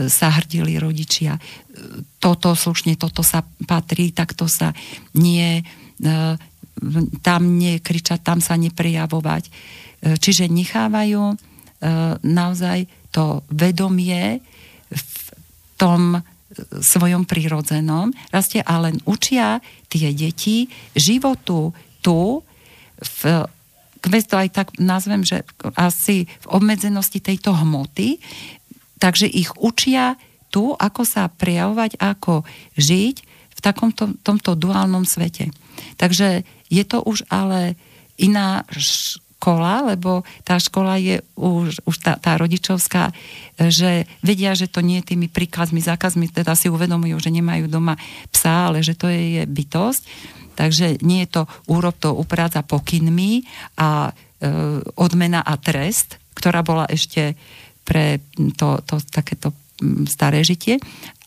sa 0.07 0.31
hrdili 0.31 0.79
rodičia. 0.79 1.35
Toto 2.23 2.55
slušne, 2.55 2.95
toto 2.95 3.27
sa 3.27 3.43
patrí, 3.67 4.15
takto 4.15 4.47
sa 4.47 4.71
nie 5.19 5.59
E, 5.59 5.84
tam 7.23 7.43
nekričať, 7.59 8.21
tam 8.21 8.43
sa 8.43 8.59
neprejavovať. 8.59 9.45
E, 9.47 9.51
čiže 10.19 10.51
nechávajú 10.51 11.23
e, 11.33 11.37
naozaj 12.21 12.79
to 13.15 13.47
vedomie 13.49 14.43
v 14.91 15.13
tom 15.79 16.19
svojom 16.79 17.27
prírodzenom 17.27 18.15
rastie 18.31 18.63
a 18.63 18.79
len 18.79 19.03
učia 19.11 19.59
tie 19.91 20.15
deti 20.15 20.71
životu 20.95 21.75
tu 21.99 22.43
v 22.99 23.21
keď 24.05 24.23
to 24.29 24.37
aj 24.37 24.49
tak 24.53 24.69
nazvem, 24.77 25.25
že 25.25 25.49
asi 25.81 26.29
v 26.29 26.47
obmedzenosti 26.53 27.25
tejto 27.25 27.57
hmoty, 27.57 28.21
takže 29.01 29.25
ich 29.25 29.49
učia 29.57 30.21
tu, 30.53 30.77
ako 30.77 31.09
sa 31.09 31.33
prejavovať, 31.33 31.97
ako 31.97 32.45
žiť 32.77 33.17
v 33.57 33.61
takomto 33.65 34.13
tomto 34.21 34.61
duálnom 34.61 35.09
svete. 35.09 35.49
Takže 35.97 36.43
je 36.71 36.85
to 36.85 37.03
už 37.03 37.27
ale 37.31 37.79
iná 38.19 38.63
škola, 38.71 39.93
lebo 39.93 40.25
tá 40.47 40.57
škola 40.57 40.97
je 40.97 41.21
už, 41.37 41.85
už 41.85 41.97
tá, 42.01 42.17
tá 42.17 42.41
rodičovská, 42.41 43.13
že 43.59 44.09
vedia, 44.25 44.57
že 44.57 44.71
to 44.71 44.81
nie 44.81 45.03
je 45.03 45.15
tými 45.15 45.29
príkazmi, 45.29 45.85
zákazmi, 45.85 46.33
teda 46.33 46.57
si 46.57 46.73
uvedomujú, 46.73 47.21
že 47.21 47.35
nemajú 47.35 47.69
doma 47.69 47.99
psa, 48.33 48.73
ale 48.73 48.81
že 48.81 48.97
to 48.97 49.11
je, 49.13 49.43
je 49.43 49.45
bytosť. 49.45 50.03
Takže 50.55 51.03
nie 51.03 51.27
je 51.27 51.43
to 51.43 51.43
úrob, 51.67 51.99
to 51.99 52.15
uprádza 52.15 52.63
pokynmi 52.63 53.43
a 53.75 54.09
e, 54.09 54.13
odmena 54.95 55.43
a 55.43 55.59
trest, 55.59 56.23
ktorá 56.39 56.63
bola 56.63 56.87
ešte 56.87 57.35
pre 57.83 58.23
to, 58.55 58.81
to 58.87 59.03
takéto 59.13 59.53
staré 60.07 60.47
žitie, 60.47 60.79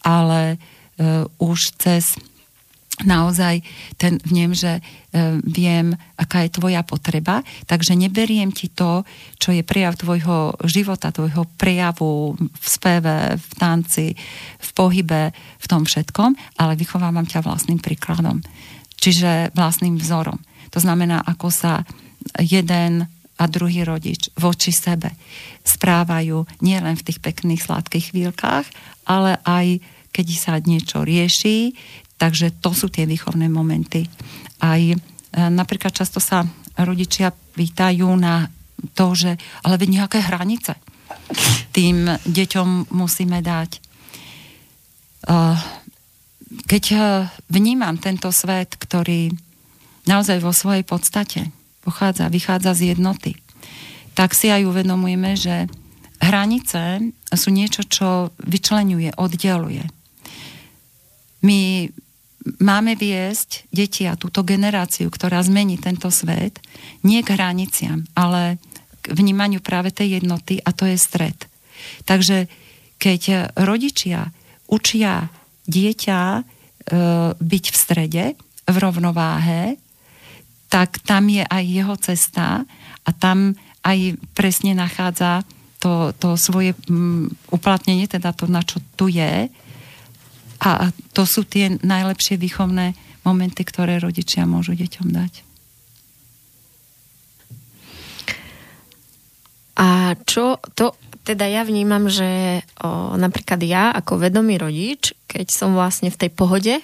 ale 0.02 0.56
e, 0.56 1.28
už 1.38 1.76
cez 1.76 2.16
naozaj 3.06 3.62
ten 4.02 4.18
vnem, 4.26 4.58
že 4.58 4.78
e, 4.78 4.82
viem, 5.46 5.94
aká 6.18 6.42
je 6.42 6.56
tvoja 6.58 6.82
potreba, 6.82 7.46
takže 7.70 7.94
neberiem 7.94 8.50
ti 8.50 8.74
to, 8.74 9.06
čo 9.38 9.54
je 9.54 9.62
prejav 9.62 9.94
tvojho 9.94 10.58
života, 10.66 11.14
tvojho 11.14 11.46
prejavu 11.62 12.34
v 12.34 12.66
speve, 12.66 13.38
v 13.38 13.52
tanci, 13.62 14.18
v 14.58 14.70
pohybe, 14.74 15.30
v 15.62 15.66
tom 15.70 15.86
všetkom, 15.86 16.34
ale 16.58 16.74
vychovávam 16.74 17.30
ťa 17.30 17.46
vlastným 17.46 17.78
príkladom. 17.78 18.42
Čiže 18.98 19.54
vlastným 19.54 20.02
vzorom. 20.02 20.42
To 20.74 20.82
znamená, 20.82 21.22
ako 21.22 21.54
sa 21.54 21.86
jeden 22.42 23.06
a 23.38 23.44
druhý 23.46 23.86
rodič 23.86 24.34
voči 24.34 24.74
sebe 24.74 25.14
správajú 25.62 26.50
nielen 26.66 26.98
v 26.98 27.06
tých 27.06 27.22
pekných 27.22 27.62
sladkých 27.62 28.10
chvíľkach, 28.10 28.66
ale 29.06 29.38
aj 29.46 29.78
keď 30.10 30.28
sa 30.34 30.58
niečo 30.58 31.06
rieši, 31.06 31.78
Takže 32.18 32.58
to 32.62 32.74
sú 32.74 32.90
tie 32.90 33.06
výchovné 33.06 33.46
momenty. 33.50 34.10
Aj 34.62 34.82
e, 34.82 34.98
napríklad 35.34 35.94
často 35.94 36.18
sa 36.18 36.46
rodičia 36.78 37.30
pýtajú 37.34 38.10
na 38.18 38.50
to, 38.94 39.14
že 39.14 39.38
ale 39.66 39.78
veď 39.78 39.90
nejaké 40.02 40.20
hranice 40.26 40.78
tým 41.78 42.10
deťom 42.26 42.94
musíme 42.94 43.42
dať. 43.42 43.72
E, 43.78 43.80
keď 46.66 46.84
e, 46.90 46.98
vnímam 47.54 48.02
tento 48.02 48.34
svet, 48.34 48.82
ktorý 48.82 49.30
naozaj 50.10 50.42
vo 50.42 50.56
svojej 50.56 50.82
podstate 50.88 51.54
pochádza, 51.86 52.34
vychádza 52.34 52.74
z 52.74 52.98
jednoty, 52.98 53.38
tak 54.18 54.34
si 54.34 54.50
aj 54.50 54.66
uvedomujeme, 54.66 55.38
že 55.38 55.70
hranice 56.18 57.14
sú 57.30 57.54
niečo, 57.54 57.86
čo 57.86 58.34
vyčlenuje, 58.42 59.14
oddeluje. 59.14 59.86
My 61.46 61.92
máme 62.60 62.96
viesť 62.96 63.68
deti 63.72 64.08
a 64.08 64.20
túto 64.20 64.44
generáciu, 64.44 65.12
ktorá 65.12 65.44
zmení 65.44 65.80
tento 65.80 66.08
svet, 66.14 66.60
nie 67.04 67.22
k 67.24 67.34
hraniciam, 67.36 68.08
ale 68.16 68.62
k 69.04 69.16
vnímaniu 69.16 69.64
práve 69.64 69.92
tej 69.92 70.22
jednoty 70.22 70.60
a 70.64 70.72
to 70.72 70.88
je 70.88 70.98
stred. 71.00 71.38
Takže 72.04 72.48
keď 72.98 73.54
rodičia 73.56 74.34
učia 74.68 75.30
dieťa 75.68 76.20
e, 76.36 76.42
byť 77.38 77.66
v 77.72 77.78
strede, 77.78 78.26
v 78.68 78.76
rovnováhe, 78.76 79.80
tak 80.68 81.00
tam 81.08 81.32
je 81.32 81.44
aj 81.48 81.64
jeho 81.64 81.96
cesta 81.96 82.68
a 83.08 83.10
tam 83.16 83.56
aj 83.88 84.20
presne 84.36 84.76
nachádza 84.76 85.48
to, 85.80 86.12
to 86.20 86.36
svoje 86.36 86.76
um, 86.92 87.32
uplatnenie, 87.54 88.10
teda 88.10 88.36
to, 88.36 88.50
na 88.52 88.60
čo 88.66 88.84
tu 89.00 89.08
je 89.08 89.48
a 90.58 90.90
to 91.14 91.24
sú 91.24 91.46
tie 91.46 91.78
najlepšie 91.82 92.42
výchovné 92.42 92.98
momenty, 93.22 93.62
ktoré 93.62 94.02
rodičia 94.02 94.50
môžu 94.50 94.74
deťom 94.74 95.08
dať. 95.12 95.34
A 99.78 100.18
čo 100.26 100.58
to, 100.74 100.98
teda 101.22 101.46
ja 101.46 101.62
vnímam, 101.62 102.10
že 102.10 102.64
o, 102.82 103.14
napríklad 103.14 103.62
ja 103.62 103.94
ako 103.94 104.26
vedomý 104.26 104.58
rodič, 104.58 105.14
keď 105.30 105.54
som 105.54 105.78
vlastne 105.78 106.10
v 106.10 106.18
tej 106.18 106.32
pohode 106.34 106.76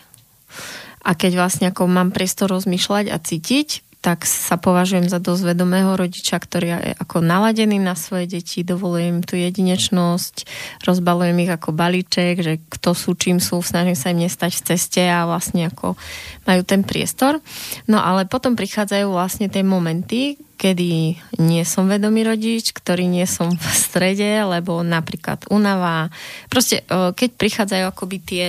a 1.01 1.11
keď 1.17 1.31
vlastne 1.41 1.65
ako 1.73 1.89
mám 1.89 2.13
priestor 2.13 2.53
rozmýšľať 2.53 3.09
a 3.09 3.17
cítiť, 3.17 3.81
tak 4.03 4.27
sa 4.27 4.59
považujem 4.59 5.07
za 5.07 5.23
dosť 5.23 5.55
vedomého 5.55 5.95
rodiča, 5.95 6.35
ktorý 6.35 6.67
je 6.75 6.91
ako 6.99 7.23
naladený 7.23 7.79
na 7.79 7.95
svoje 7.95 8.27
deti, 8.27 8.59
dovolujem 8.67 9.23
tú 9.23 9.39
jedinečnosť, 9.39 10.43
rozbalujem 10.83 11.39
ich 11.47 11.51
ako 11.55 11.71
balíček, 11.71 12.35
že 12.43 12.59
kto 12.67 12.91
sú, 12.91 13.15
čím 13.15 13.39
sú, 13.39 13.63
snažím 13.63 13.95
sa 13.95 14.11
im 14.11 14.27
nestať 14.27 14.59
v 14.59 14.65
ceste 14.75 15.07
a 15.07 15.23
vlastne 15.23 15.71
ako 15.71 15.95
majú 16.43 16.61
ten 16.67 16.83
priestor. 16.83 17.39
No 17.87 18.03
ale 18.03 18.27
potom 18.27 18.59
prichádzajú 18.59 19.07
vlastne 19.07 19.47
tie 19.47 19.63
momenty, 19.63 20.35
kedy 20.59 21.15
nie 21.39 21.63
som 21.63 21.87
vedomý 21.87 22.27
rodič, 22.27 22.75
ktorý 22.75 23.07
nie 23.07 23.23
som 23.23 23.55
v 23.55 23.67
strede, 23.71 24.43
lebo 24.43 24.83
napríklad 24.83 25.47
unava. 25.47 26.11
Proste, 26.51 26.83
keď 26.91 27.29
prichádzajú 27.39 27.83
akoby 27.87 28.17
tie, 28.19 28.45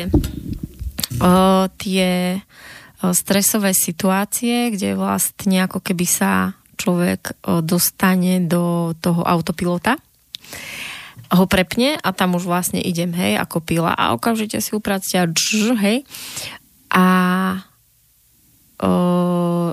tie 1.78 2.06
stresové 3.12 3.76
situácie, 3.76 4.72
kde 4.72 4.96
vlastne 4.96 5.66
ako 5.66 5.84
keby 5.84 6.06
sa 6.08 6.56
človek 6.78 7.36
dostane 7.62 8.40
do 8.46 8.96
toho 9.02 9.26
autopilota 9.26 10.00
ho 11.34 11.44
prepne 11.50 11.98
a 11.98 12.08
tam 12.14 12.38
už 12.38 12.46
vlastne 12.46 12.78
idem, 12.78 13.10
hej, 13.16 13.40
ako 13.40 13.58
pila 13.64 13.92
a 13.96 14.14
okamžite 14.14 14.62
si 14.62 14.76
upracte 14.76 15.18
a 15.18 15.26
dž, 15.26 15.74
hej. 15.82 15.98
A, 16.94 17.06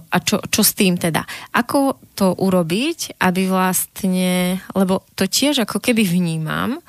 a 0.02 0.18
čo, 0.26 0.42
čo 0.50 0.62
s 0.66 0.72
tým 0.74 0.98
teda? 0.98 1.22
Ako 1.54 2.02
to 2.18 2.34
urobiť, 2.34 3.22
aby 3.22 3.46
vlastne, 3.46 4.58
lebo 4.74 5.06
to 5.14 5.30
tiež 5.30 5.68
ako 5.68 5.78
keby 5.78 6.02
vnímam, 6.02 6.82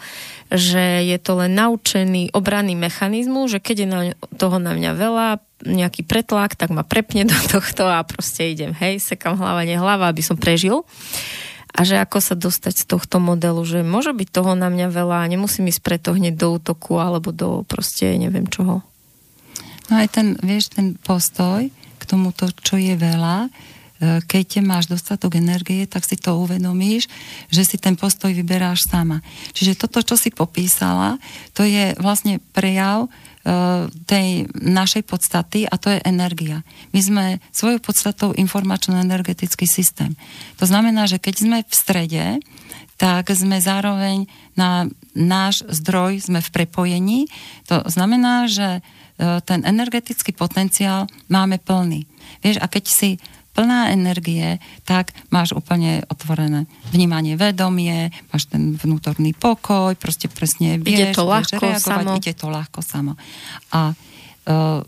že 0.52 1.08
je 1.08 1.16
to 1.16 1.40
len 1.40 1.56
naučený 1.56 2.36
obranný 2.36 2.76
mechanizmus, 2.76 3.56
že 3.56 3.60
keď 3.64 3.76
je 3.76 3.88
na, 3.88 4.00
toho 4.36 4.60
na 4.60 4.76
mňa 4.76 4.92
veľa, 4.92 5.26
nejaký 5.62 6.02
pretlak, 6.04 6.58
tak 6.58 6.74
ma 6.74 6.84
prepne 6.84 7.24
do 7.24 7.38
tohto 7.48 7.88
a 7.88 8.02
proste 8.04 8.52
idem, 8.52 8.76
hej, 8.76 9.00
sekam 9.00 9.38
hlava, 9.38 9.64
nehlava, 9.64 10.10
aby 10.10 10.20
som 10.20 10.36
prežil. 10.36 10.84
A 11.72 11.88
že 11.88 11.96
ako 11.96 12.20
sa 12.20 12.36
dostať 12.36 12.84
z 12.84 12.84
tohto 12.84 13.16
modelu, 13.16 13.64
že 13.64 13.80
môže 13.80 14.12
byť 14.12 14.28
toho 14.28 14.52
na 14.52 14.68
mňa 14.68 14.92
veľa 14.92 15.24
a 15.24 15.30
nemusím 15.30 15.72
ísť 15.72 15.80
preto 15.80 16.12
hneď 16.12 16.36
do 16.36 16.60
útoku 16.60 17.00
alebo 17.00 17.32
do 17.32 17.64
proste 17.64 18.12
neviem 18.20 18.44
čoho. 18.44 18.84
No 19.88 19.92
aj 19.96 20.08
ten, 20.12 20.36
vieš, 20.44 20.76
ten 20.76 21.00
postoj 21.00 21.72
k 21.72 22.02
tomuto, 22.04 22.52
čo 22.60 22.76
je 22.76 22.92
veľa, 22.92 23.48
keď 24.02 24.66
máš 24.66 24.90
dostatok 24.90 25.38
energie, 25.38 25.86
tak 25.86 26.02
si 26.02 26.18
to 26.18 26.34
uvedomíš, 26.42 27.06
že 27.54 27.62
si 27.62 27.78
ten 27.78 27.94
postoj 27.94 28.34
vyberáš 28.34 28.90
sama. 28.90 29.22
Čiže 29.54 29.78
toto, 29.78 30.02
čo 30.02 30.18
si 30.18 30.34
popísala, 30.34 31.22
to 31.54 31.62
je 31.62 31.94
vlastne 32.02 32.42
prejav 32.50 33.06
tej 34.06 34.46
našej 34.54 35.02
podstaty 35.02 35.66
a 35.66 35.74
to 35.74 35.90
je 35.90 35.98
energia. 36.06 36.62
My 36.94 37.00
sme 37.02 37.24
svojou 37.50 37.82
podstatou 37.82 38.30
informačno-energetický 38.38 39.66
systém. 39.66 40.14
To 40.62 40.66
znamená, 40.66 41.10
že 41.10 41.18
keď 41.18 41.34
sme 41.38 41.58
v 41.66 41.74
strede, 41.74 42.26
tak 43.02 43.34
sme 43.34 43.58
zároveň 43.58 44.30
na 44.54 44.86
náš 45.10 45.66
zdroj, 45.66 46.22
sme 46.22 46.38
v 46.38 46.52
prepojení. 46.54 47.20
To 47.66 47.82
znamená, 47.90 48.46
že 48.46 48.78
ten 49.42 49.66
energetický 49.66 50.30
potenciál 50.34 51.10
máme 51.26 51.58
plný. 51.58 52.06
Vieš, 52.46 52.62
a 52.62 52.66
keď 52.70 52.84
si 52.86 53.18
plná 53.52 53.92
energie, 53.92 54.56
tak 54.88 55.12
máš 55.28 55.52
úplne 55.52 56.02
otvorené 56.08 56.64
vnímanie 56.88 57.36
vedomie, 57.36 58.08
máš 58.32 58.48
ten 58.48 58.76
vnútorný 58.76 59.36
pokoj, 59.36 59.92
proste 59.96 60.32
presne 60.32 60.80
vieš, 60.80 60.88
ide 60.88 61.06
to 61.12 61.24
ľahko 61.28 61.60
vieš 61.60 61.84
reagovať, 61.84 62.04
samo. 62.04 62.16
ide 62.16 62.32
to 62.32 62.46
ľahko 62.48 62.80
samo. 62.80 63.12
A 63.76 63.80
uh, 63.92 64.80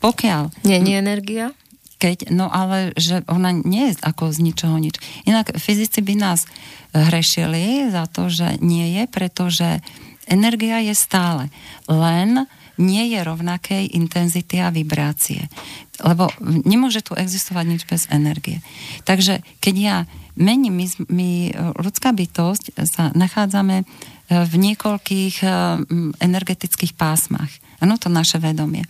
pokiaľ... 0.00 0.42
Nie, 0.64 0.80
nie 0.80 0.96
energia? 0.96 1.52
Keď, 1.96 2.28
no 2.28 2.52
ale, 2.52 2.92
že 3.00 3.24
ona 3.24 3.56
nie 3.56 3.92
je 3.92 4.00
ako 4.04 4.28
z 4.28 4.44
ničoho 4.44 4.76
nič. 4.76 5.00
Inak 5.24 5.56
fyzici 5.56 6.04
by 6.04 6.14
nás 6.16 6.44
hrešili 6.92 7.88
za 7.88 8.04
to, 8.04 8.28
že 8.28 8.60
nie 8.60 9.00
je, 9.00 9.08
pretože 9.08 9.80
energia 10.28 10.84
je 10.84 10.92
stále. 10.92 11.48
Len 11.88 12.44
nie 12.76 13.12
je 13.12 13.20
rovnakej 13.24 13.96
intenzity 13.96 14.60
a 14.60 14.72
vibrácie. 14.72 15.48
Lebo 16.00 16.28
nemôže 16.44 17.00
tu 17.00 17.16
existovať 17.16 17.64
nič 17.64 17.82
bez 17.88 18.02
energie. 18.12 18.60
Takže 19.08 19.40
keď 19.64 19.74
ja 19.76 19.96
mením, 20.36 20.76
my, 20.76 20.86
my 21.08 21.30
ľudská 21.80 22.12
bytosť 22.12 22.76
sa 22.84 23.08
nachádzame 23.16 23.82
e, 23.82 23.84
v 24.44 24.54
niekoľkých 24.54 25.36
e, 25.40 25.48
energetických 26.20 26.92
pásmach. 26.92 27.48
Áno, 27.80 27.96
to 27.96 28.12
naše 28.12 28.36
vedomie. 28.36 28.84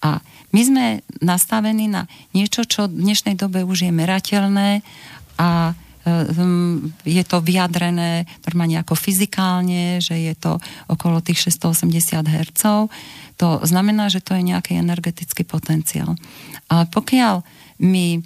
A 0.00 0.24
my 0.56 0.60
sme 0.64 0.84
nastavení 1.20 1.88
na 1.92 2.08
niečo, 2.32 2.64
čo 2.64 2.88
v 2.88 3.04
dnešnej 3.04 3.36
dobe 3.36 3.60
už 3.60 3.88
je 3.88 3.92
merateľné 3.92 4.80
a 5.36 5.76
je 7.02 7.24
to 7.26 7.42
vyjadrené 7.42 8.24
normálne 8.46 8.78
ako 8.78 8.94
fyzikálne, 8.94 9.98
že 9.98 10.14
je 10.14 10.34
to 10.38 10.62
okolo 10.86 11.18
tých 11.18 11.50
680 11.50 12.22
Hz. 12.22 12.62
To 13.36 13.48
znamená, 13.66 14.06
že 14.06 14.22
to 14.22 14.38
je 14.38 14.46
nejaký 14.46 14.78
energetický 14.78 15.42
potenciál. 15.42 16.14
Ale 16.70 16.86
pokiaľ 16.88 17.42
my 17.82 18.22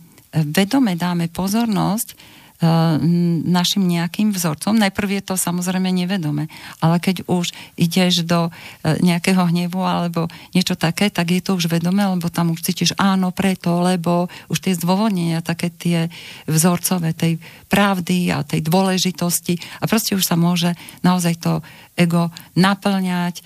vedome 0.47 0.95
dáme 0.95 1.27
pozornosť 1.33 2.15
Eh, 2.15 2.40
našim 2.61 3.89
nejakým 3.89 4.37
vzorcom. 4.37 4.77
Najprv 4.77 5.21
je 5.21 5.23
to 5.33 5.35
samozrejme 5.41 5.89
nevedome, 5.89 6.53
ale 6.85 7.01
keď 7.01 7.25
už 7.25 7.57
ideš 7.81 8.29
do 8.29 8.53
eh, 8.53 9.01
nejakého 9.01 9.49
hnevu 9.49 9.81
alebo 9.81 10.29
niečo 10.53 10.77
také, 10.77 11.09
tak 11.09 11.33
je 11.33 11.41
to 11.41 11.57
už 11.57 11.73
vedomé, 11.73 12.05
lebo 12.05 12.29
tam 12.29 12.53
už 12.53 12.61
cítiš 12.61 12.93
áno, 13.01 13.33
preto, 13.33 13.81
lebo 13.81 14.29
už 14.53 14.61
tie 14.61 14.77
zdôvodnenia, 14.77 15.41
také 15.41 15.73
tie 15.73 16.13
vzorcové 16.45 17.17
tej 17.17 17.41
pravdy 17.73 18.29
a 18.29 18.45
tej 18.45 18.61
dôležitosti 18.61 19.57
a 19.81 19.89
proste 19.89 20.13
už 20.13 20.25
sa 20.29 20.37
môže 20.37 20.77
naozaj 21.01 21.41
to 21.41 21.53
ego 21.97 22.29
naplňať 22.57 23.41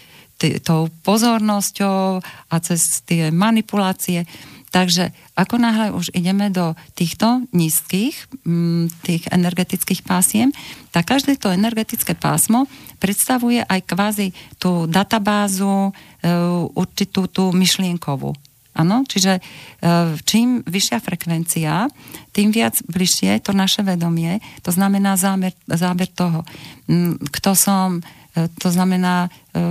tou 0.60 0.90
pozornosťou 1.06 2.20
a 2.50 2.54
cez 2.60 3.00
tie 3.06 3.30
manipulácie 3.30 4.26
Takže 4.74 5.14
ako 5.38 5.54
náhle 5.62 5.94
už 5.94 6.10
ideme 6.18 6.50
do 6.50 6.74
týchto 6.98 7.46
nízkych 7.54 8.26
mm, 8.42 8.90
tých 9.06 9.30
energetických 9.30 10.02
pásiem, 10.02 10.50
tak 10.90 11.14
každé 11.14 11.38
to 11.38 11.54
energetické 11.54 12.18
pásmo 12.18 12.66
predstavuje 12.98 13.62
aj 13.62 13.80
kvázi 13.86 14.34
tú 14.58 14.90
databázu, 14.90 15.94
e, 16.18 16.26
určitú 16.74 17.30
tú 17.30 17.54
myšlienkovú. 17.54 18.34
Áno, 18.74 19.06
čiže 19.06 19.38
e, 19.38 19.42
čím 20.26 20.66
vyššia 20.66 20.98
frekvencia, 20.98 21.86
tým 22.34 22.50
viac 22.50 22.74
bližšie 22.90 23.46
to 23.46 23.54
naše 23.54 23.86
vedomie, 23.86 24.42
to 24.66 24.74
znamená 24.74 25.14
záber, 25.14 25.54
záber 25.70 26.10
toho, 26.10 26.42
kto 27.30 27.50
som, 27.54 28.02
to 28.34 28.68
znamená, 28.70 29.30
e, 29.54 29.62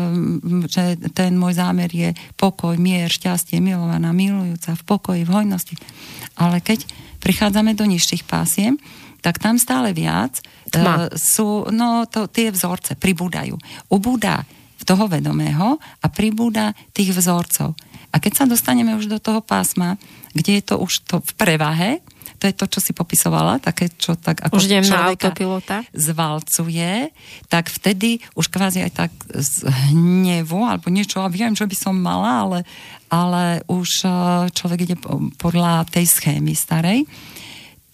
že 0.72 0.96
ten 1.12 1.36
môj 1.36 1.60
zámer 1.60 1.92
je 1.92 2.16
pokoj, 2.40 2.80
mier, 2.80 3.12
šťastie, 3.12 3.60
milovaná, 3.60 4.16
milujúca, 4.16 4.80
v 4.80 4.84
pokoji, 4.88 5.22
v 5.28 5.34
hojnosti. 5.36 5.76
Ale 6.40 6.64
keď 6.64 6.88
prichádzame 7.20 7.76
do 7.76 7.84
nižších 7.84 8.24
pásiem, 8.24 8.80
tak 9.20 9.40
tam 9.40 9.60
stále 9.60 9.92
viac 9.92 10.40
Tma. 10.72 11.12
E, 11.12 11.20
sú, 11.20 11.68
no 11.76 12.08
to, 12.08 12.32
tie 12.32 12.50
vzorce 12.56 12.96
pribúdajú. 12.96 13.60
Ubúda 13.92 14.48
toho 14.84 15.08
vedomého 15.08 15.80
a 16.04 16.06
pribúda 16.12 16.76
tých 16.92 17.16
vzorcov. 17.16 17.76
A 18.14 18.20
keď 18.20 18.44
sa 18.44 18.46
dostaneme 18.46 18.94
už 19.00 19.08
do 19.08 19.18
toho 19.18 19.40
pásma, 19.40 19.96
kde 20.36 20.60
je 20.60 20.64
to 20.64 20.76
už 20.78 21.08
to 21.08 21.16
v 21.24 21.32
prevahe, 21.40 22.04
to 22.44 22.52
je 22.52 22.60
to, 22.60 22.68
čo 22.68 22.80
si 22.84 22.92
popisovala, 22.92 23.64
také, 23.64 23.88
čo 23.88 24.20
tak 24.20 24.44
ako 24.44 24.60
už 24.60 24.68
na 24.92 25.16
autopilota. 25.16 25.88
zvalcuje, 25.96 27.16
tak 27.48 27.72
vtedy 27.72 28.20
už 28.36 28.52
kvázi 28.52 28.84
aj 28.84 28.92
tak 28.92 29.12
z 29.32 29.64
hnevu, 29.72 30.60
alebo 30.68 30.92
niečo, 30.92 31.24
a 31.24 31.32
viem, 31.32 31.56
čo 31.56 31.64
by 31.64 31.72
som 31.80 31.96
mala, 31.96 32.44
ale, 32.44 32.60
ale 33.08 33.64
už 33.72 34.04
e, 34.04 34.08
človek 34.52 34.80
ide 34.84 35.00
podľa 35.40 35.88
tej 35.88 36.04
schémy 36.04 36.52
starej, 36.52 37.08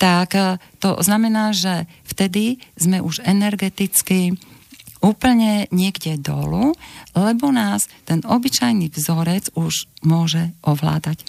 tak 0.02 0.34
e, 0.34 0.58
to 0.82 0.98
znamená, 0.98 1.54
že 1.54 1.86
vtedy 2.10 2.58
sme 2.74 3.06
už 3.06 3.22
energeticky 3.30 4.34
úplne 5.06 5.70
niekde 5.70 6.18
dolu, 6.18 6.74
lebo 7.14 7.54
nás 7.54 7.86
ten 8.10 8.26
obyčajný 8.26 8.90
vzorec 8.98 9.54
už 9.54 9.86
môže 10.02 10.58
ovládať. 10.66 11.22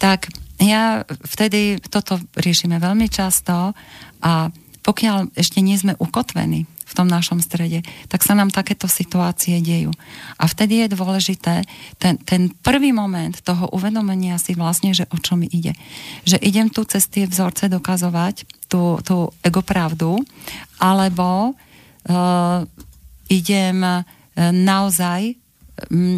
Tak 0.00 0.32
ja 0.60 1.04
vtedy 1.04 1.76
toto 1.84 2.16
riešime 2.36 2.80
veľmi 2.80 3.06
často 3.12 3.76
a 4.24 4.32
pokiaľ 4.86 5.34
ešte 5.34 5.58
nie 5.60 5.74
sme 5.74 5.98
ukotvení 5.98 6.64
v 6.86 6.92
tom 6.94 7.10
našom 7.10 7.42
strede, 7.42 7.82
tak 8.06 8.22
sa 8.22 8.38
nám 8.38 8.54
takéto 8.54 8.86
situácie 8.86 9.58
dejú. 9.58 9.90
A 10.38 10.46
vtedy 10.46 10.86
je 10.86 10.94
dôležité 10.94 11.66
ten, 11.98 12.14
ten 12.22 12.54
prvý 12.62 12.94
moment 12.94 13.34
toho 13.42 13.66
uvedomenia 13.74 14.38
si 14.38 14.54
vlastne, 14.54 14.94
že 14.94 15.10
o 15.10 15.18
čo 15.18 15.34
mi 15.34 15.50
ide. 15.50 15.74
Že 16.22 16.38
idem 16.46 16.70
tu 16.70 16.86
cez 16.86 17.10
tie 17.10 17.26
vzorce 17.26 17.66
dokazovať 17.66 18.46
tú, 18.70 19.02
tú 19.02 19.34
egopravdu, 19.42 20.22
alebo 20.78 21.52
uh, 21.52 22.62
idem 23.26 23.82
uh, 23.82 24.06
naozaj 24.54 25.34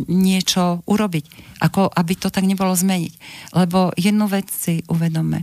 niečo 0.07 0.87
urobiť. 0.87 1.48
Ako 1.59 1.91
aby 1.91 2.15
to 2.15 2.31
tak 2.31 2.47
nebolo 2.47 2.75
zmeniť. 2.75 3.15
Lebo 3.55 3.93
jednu 3.99 4.27
vec 4.31 4.49
si 4.51 4.83
uvedome. 4.87 5.43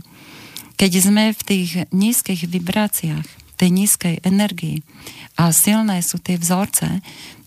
Keď 0.76 0.92
sme 1.00 1.32
v 1.32 1.42
tých 1.42 1.70
nízkych 1.92 2.44
vibráciách, 2.48 3.24
tej 3.56 3.70
nízkej 3.72 4.20
energii 4.20 4.84
a 5.40 5.48
silné 5.48 6.04
sú 6.04 6.20
tie 6.20 6.36
vzorce, 6.36 7.00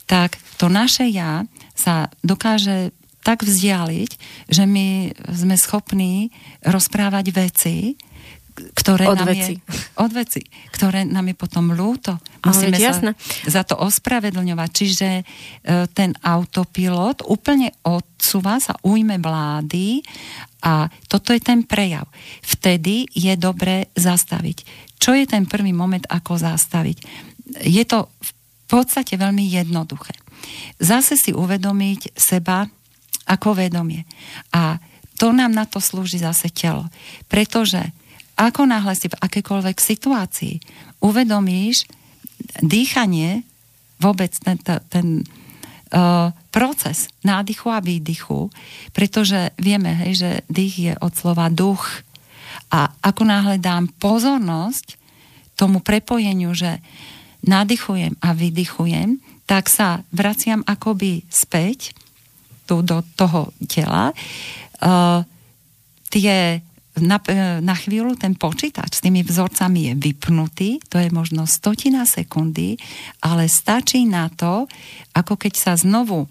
tak 0.10 0.42
to 0.58 0.66
naše 0.66 1.06
ja 1.06 1.46
sa 1.78 2.10
dokáže 2.26 2.90
tak 3.22 3.46
vzdialiť, 3.46 4.12
že 4.50 4.64
my 4.66 5.14
sme 5.30 5.54
schopní 5.54 6.34
rozprávať 6.66 7.26
veci, 7.30 7.94
ktoré 8.76 9.08
od 9.08 9.20
nám 9.20 9.28
veci. 9.32 9.54
Je, 9.56 9.64
od 10.00 10.12
veci, 10.12 10.42
ktoré 10.72 11.08
nám 11.08 11.32
je 11.32 11.36
potom 11.36 11.72
ľúto. 11.72 12.20
Musíme 12.44 12.76
Ale, 12.76 12.84
sa 12.84 12.90
jasné. 12.94 13.12
za 13.48 13.62
to 13.64 13.80
ospravedlňovať. 13.80 14.70
Čiže 14.70 15.10
e, 15.20 15.24
ten 15.92 16.12
autopilot 16.20 17.26
úplne 17.28 17.72
odsúva 17.88 18.60
sa 18.60 18.76
ujme 18.84 19.18
vlády 19.20 20.04
a 20.64 20.92
toto 21.08 21.32
je 21.32 21.42
ten 21.42 21.64
prejav. 21.64 22.08
Vtedy 22.44 23.08
je 23.12 23.34
dobré 23.40 23.88
zastaviť. 23.96 24.90
Čo 25.00 25.16
je 25.16 25.26
ten 25.26 25.48
prvý 25.48 25.72
moment, 25.72 26.04
ako 26.12 26.36
zastaviť? 26.36 26.98
Je 27.64 27.84
to 27.88 28.12
v 28.20 28.32
podstate 28.68 29.16
veľmi 29.16 29.48
jednoduché. 29.48 30.14
Zase 30.78 31.16
si 31.16 31.32
uvedomiť 31.32 32.16
seba 32.16 32.68
ako 33.30 33.56
vedomie. 33.56 34.04
A 34.56 34.82
to 35.20 35.36
nám 35.36 35.52
na 35.52 35.68
to 35.68 35.84
slúži 35.84 36.24
zase 36.24 36.48
telo. 36.50 36.88
Pretože 37.28 37.92
ako 38.40 38.64
náhle 38.64 38.96
si 38.96 39.12
v 39.12 39.20
akékoľvek 39.20 39.78
situácii 39.84 40.56
uvedomíš 41.04 41.84
dýchanie, 42.64 43.44
vôbec 44.00 44.32
ten, 44.40 44.56
ten 44.64 45.08
uh, 45.92 46.32
proces 46.56 47.12
nádychu 47.20 47.68
a 47.68 47.84
výdychu, 47.84 48.48
pretože 48.96 49.52
vieme, 49.60 49.92
hej, 49.92 50.14
že 50.16 50.32
dých 50.48 50.76
je 50.80 50.94
od 51.04 51.12
slova 51.12 51.52
duch 51.52 52.08
a 52.72 52.96
ako 53.04 53.28
náhle 53.28 53.60
dám 53.60 53.92
pozornosť 54.00 54.96
tomu 55.60 55.84
prepojeniu, 55.84 56.56
že 56.56 56.80
nádychujem 57.44 58.16
a 58.24 58.32
vydychujem, 58.32 59.20
tak 59.44 59.68
sa 59.68 60.08
vraciam 60.16 60.64
akoby 60.64 61.28
späť 61.28 61.92
tu 62.64 62.80
do 62.86 63.04
toho 63.20 63.52
tela. 63.68 64.16
Uh, 64.80 65.28
tie 66.08 66.64
na, 67.02 67.18
na 67.60 67.76
chvíľu 67.76 68.16
ten 68.16 68.36
počítač 68.36 69.00
s 69.00 69.04
tými 69.04 69.24
vzorcami 69.26 69.92
je 69.92 69.94
vypnutý, 69.96 70.70
to 70.88 71.02
je 71.02 71.10
možno 71.12 71.48
stotina 71.50 72.04
sekundy, 72.08 72.80
ale 73.24 73.48
stačí 73.52 74.06
na 74.06 74.32
to, 74.32 74.70
ako 75.16 75.36
keď 75.36 75.54
sa 75.58 75.74
znovu 75.76 76.30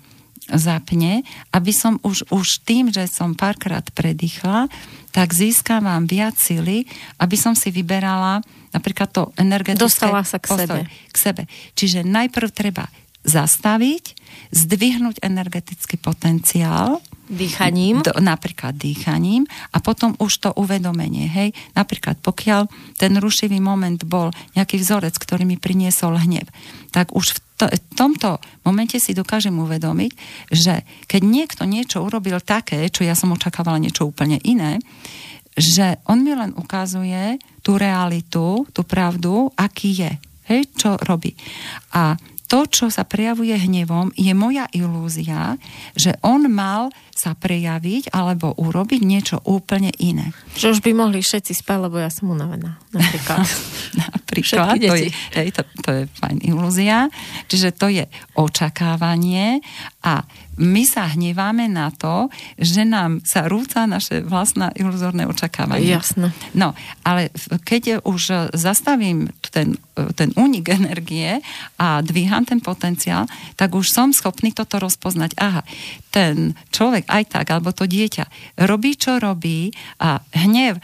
zapne, 0.49 1.21
aby 1.53 1.73
som 1.77 2.01
už, 2.01 2.33
už 2.33 2.64
tým, 2.64 2.89
že 2.89 3.05
som 3.05 3.37
párkrát 3.37 3.85
predýchla, 3.93 4.73
tak 5.12 5.37
získavam 5.37 6.09
viac 6.09 6.41
sily, 6.41 6.89
aby 7.21 7.37
som 7.37 7.53
si 7.53 7.69
vyberala 7.69 8.41
napríklad 8.73 9.09
to 9.12 9.23
energetické... 9.37 9.85
Dostala 9.85 10.25
sa 10.25 10.41
k 10.41 10.49
postoj, 10.49 10.64
sebe. 10.64 10.81
K 11.12 11.16
sebe. 11.16 11.43
Čiže 11.77 12.01
najprv 12.05 12.49
treba 12.53 12.89
zastaviť, 13.29 14.16
zdvihnúť 14.57 15.21
energetický 15.21 16.01
potenciál. 16.01 17.03
Dýchaním? 17.29 18.01
Do, 18.01 18.16
napríklad 18.18 18.74
dýchaním 18.74 19.45
a 19.72 19.85
potom 19.85 20.16
už 20.16 20.49
to 20.49 20.51
uvedomenie. 20.57 21.29
Hej? 21.29 21.53
Napríklad 21.76 22.16
pokiaľ 22.24 22.66
ten 22.97 23.12
rušivý 23.20 23.61
moment 23.61 24.01
bol 24.09 24.33
nejaký 24.57 24.81
vzorec, 24.81 25.12
ktorý 25.20 25.45
mi 25.45 25.61
priniesol 25.61 26.16
hnev, 26.16 26.49
tak 26.89 27.12
už 27.12 27.37
v 27.37 27.39
to, 27.59 27.66
v 27.66 27.81
tomto 27.99 28.39
momente 28.62 29.03
si 29.03 29.12
dokážem 29.12 29.53
uvedomiť, 29.59 30.12
že 30.55 30.87
keď 31.11 31.22
niekto 31.26 31.62
niečo 31.66 32.07
urobil 32.07 32.39
také, 32.39 32.87
čo 32.89 33.03
ja 33.03 33.18
som 33.18 33.35
očakávala 33.35 33.83
niečo 33.83 34.07
úplne 34.07 34.39
iné, 34.47 34.79
že 35.59 35.99
on 36.07 36.22
mi 36.22 36.39
len 36.39 36.55
ukazuje 36.55 37.43
tú 37.66 37.74
realitu, 37.74 38.62
tú 38.70 38.87
pravdu, 38.87 39.51
aký 39.59 39.91
je. 40.07 40.12
Hej, 40.49 40.70
čo 40.79 40.95
robí. 41.03 41.35
A 41.93 42.14
to, 42.49 42.64
čo 42.64 42.88
sa 42.88 43.05
prejavuje 43.05 43.53
hnevom, 43.53 44.09
je 44.16 44.32
moja 44.32 44.64
ilúzia, 44.72 45.61
že 45.92 46.16
on 46.24 46.49
mal 46.49 46.88
sa 47.12 47.36
prejaviť 47.36 48.09
alebo 48.16 48.57
urobiť 48.57 49.01
niečo 49.05 49.36
úplne 49.44 49.92
iné. 50.01 50.32
Že 50.57 50.78
už 50.78 50.80
by 50.80 50.90
mohli 50.96 51.20
všetci 51.20 51.53
spať, 51.53 51.78
lebo 51.84 52.01
ja 52.01 52.09
som 52.09 52.32
unavená. 52.32 52.80
Napríklad. 52.88 53.44
napríklad 54.09 54.80
to, 54.80 54.94
je, 54.96 55.09
hej, 55.12 55.49
to, 55.53 55.62
to 55.84 55.90
je 55.92 56.03
fajn 56.09 56.36
ilúzia. 56.49 57.12
Čiže 57.53 57.68
to 57.76 57.92
je 57.92 58.09
očakávanie 58.32 59.61
a 60.01 60.24
my 60.59 60.83
sa 60.83 61.07
hneváme 61.15 61.71
na 61.71 61.95
to, 61.95 62.27
že 62.59 62.83
nám 62.83 63.23
sa 63.23 63.47
rúca 63.47 63.87
naše 63.87 64.27
vlastné 64.27 64.75
iluzórne 64.75 65.25
očakávanie. 65.31 65.95
Jasné. 65.95 66.35
No, 66.53 66.75
ale 67.07 67.31
keď 67.63 68.03
už 68.03 68.53
zastavím 68.53 69.31
ten, 69.55 69.79
ten 70.19 70.35
únik 70.35 70.69
energie 70.81 71.39
a 71.79 72.03
dvíham 72.03 72.43
ten 72.43 72.59
potenciál, 72.59 73.31
tak 73.55 73.73
už 73.79 73.87
som 73.89 74.11
schopný 74.11 74.51
toto 74.51 74.83
rozpoznať. 74.83 75.31
Aha, 75.39 75.63
ten 76.11 76.59
človek 76.75 77.07
aj 77.07 77.25
tak, 77.31 77.47
alebo 77.55 77.71
to 77.71 77.87
dieťa 77.87 78.59
robí, 78.67 78.99
čo 78.99 79.23
robí 79.23 79.71
a 80.03 80.19
hnev 80.35 80.79
e, 80.79 80.83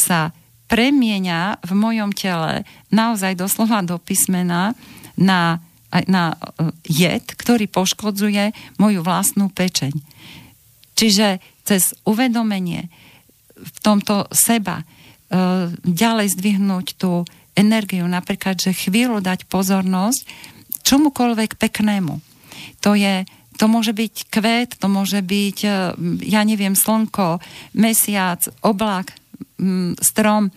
sa 0.00 0.32
premieňa 0.64 1.60
v 1.60 1.72
mojom 1.76 2.10
tele 2.16 2.64
naozaj 2.88 3.36
doslova 3.36 3.84
do 3.84 4.00
písmena 4.00 4.72
na 5.14 5.60
na 6.10 6.34
e, 6.34 6.36
jed, 6.90 7.22
ktorý 7.22 7.70
poškodzuje 7.70 8.50
moju 8.82 9.00
vlastnú 9.06 9.46
pečeň. 9.50 9.94
Čiže 10.94 11.38
cez 11.62 11.94
uvedomenie 12.02 12.90
v 13.54 13.78
tomto 13.80 14.26
seba 14.34 14.82
e, 14.82 14.84
ďalej 15.86 16.34
zdvihnúť 16.34 16.86
tú 16.98 17.22
energiu, 17.54 18.04
napríklad, 18.10 18.58
že 18.58 18.74
chvíľu 18.74 19.22
dať 19.22 19.46
pozornosť 19.46 20.26
čomukoľvek 20.82 21.56
peknému. 21.56 22.18
To 22.82 22.98
je 22.98 23.22
to 23.54 23.70
môže 23.70 23.94
byť 23.94 24.34
kvet, 24.34 24.82
to 24.82 24.90
môže 24.90 25.22
byť, 25.22 25.58
e, 25.62 25.70
ja 26.26 26.42
neviem, 26.42 26.74
slnko, 26.74 27.38
mesiac, 27.78 28.42
oblak, 28.66 29.14
strom. 30.02 30.50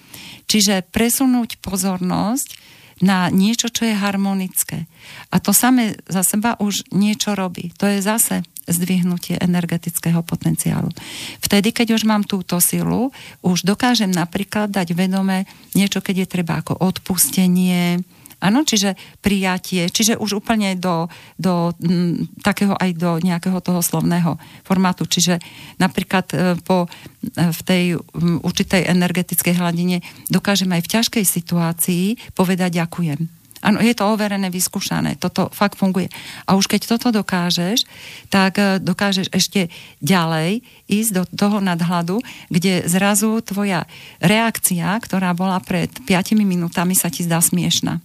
Čiže 0.49 0.85
presunúť 0.89 1.61
pozornosť 1.61 2.66
na 3.01 3.29
niečo, 3.29 3.69
čo 3.69 3.85
je 3.85 3.93
harmonické. 3.93 4.89
A 5.29 5.37
to 5.37 5.53
samé 5.53 5.97
za 6.09 6.25
seba 6.25 6.57
už 6.57 6.89
niečo 6.93 7.37
robí. 7.37 7.69
To 7.77 7.85
je 7.85 8.01
zase 8.01 8.41
zdvihnutie 8.67 9.39
energetického 9.39 10.19
potenciálu. 10.27 10.91
Vtedy, 11.39 11.71
keď 11.71 11.95
už 11.95 12.03
mám 12.03 12.27
túto 12.27 12.59
silu, 12.59 13.15
už 13.39 13.63
dokážem 13.63 14.11
napríklad 14.11 14.67
dať 14.67 14.91
vedome 14.91 15.47
niečo, 15.71 16.03
keď 16.03 16.27
je 16.27 16.27
treba 16.27 16.59
ako 16.59 16.75
odpustenie, 16.75 18.03
Áno, 18.37 18.61
čiže 18.61 18.93
prijatie, 19.17 19.89
čiže 19.89 20.13
už 20.21 20.45
úplne 20.45 20.77
do, 20.77 21.09
do 21.41 21.73
m, 21.81 22.29
takého 22.45 22.77
aj 22.77 22.93
do 22.93 23.17
nejakého 23.17 23.57
toho 23.65 23.81
slovného 23.81 24.37
formátu. 24.61 25.09
Čiže 25.09 25.41
napríklad 25.81 26.25
e, 26.37 26.37
po, 26.61 26.85
e, 26.85 27.49
v 27.49 27.61
tej 27.65 27.83
m, 27.97 28.37
určitej 28.45 28.93
energetickej 28.93 29.57
hladine 29.57 30.05
dokážem 30.29 30.69
aj 30.69 30.85
v 30.85 30.91
ťažkej 30.93 31.25
situácii 31.25 32.05
povedať 32.37 32.77
ďakujem. 32.77 33.25
Áno, 33.65 33.81
je 33.81 33.97
to 33.97 34.05
overené, 34.05 34.53
vyskúšané, 34.53 35.17
toto 35.17 35.49
fakt 35.49 35.81
funguje. 35.81 36.13
A 36.45 36.53
už 36.53 36.69
keď 36.69 36.93
toto 36.93 37.09
dokážeš, 37.09 37.89
tak 38.29 38.61
e, 38.61 38.77
dokážeš 38.77 39.33
ešte 39.33 39.73
ďalej 39.97 40.61
ísť 40.85 41.11
do 41.17 41.23
toho 41.25 41.57
nadhľadu, 41.57 42.21
kde 42.53 42.85
zrazu 42.85 43.41
tvoja 43.41 43.89
reakcia, 44.21 44.93
ktorá 45.01 45.33
bola 45.33 45.57
pred 45.57 45.89
5 45.89 46.37
minútami, 46.37 46.93
sa 46.93 47.09
ti 47.09 47.25
zdá 47.25 47.41
smiešná 47.41 47.97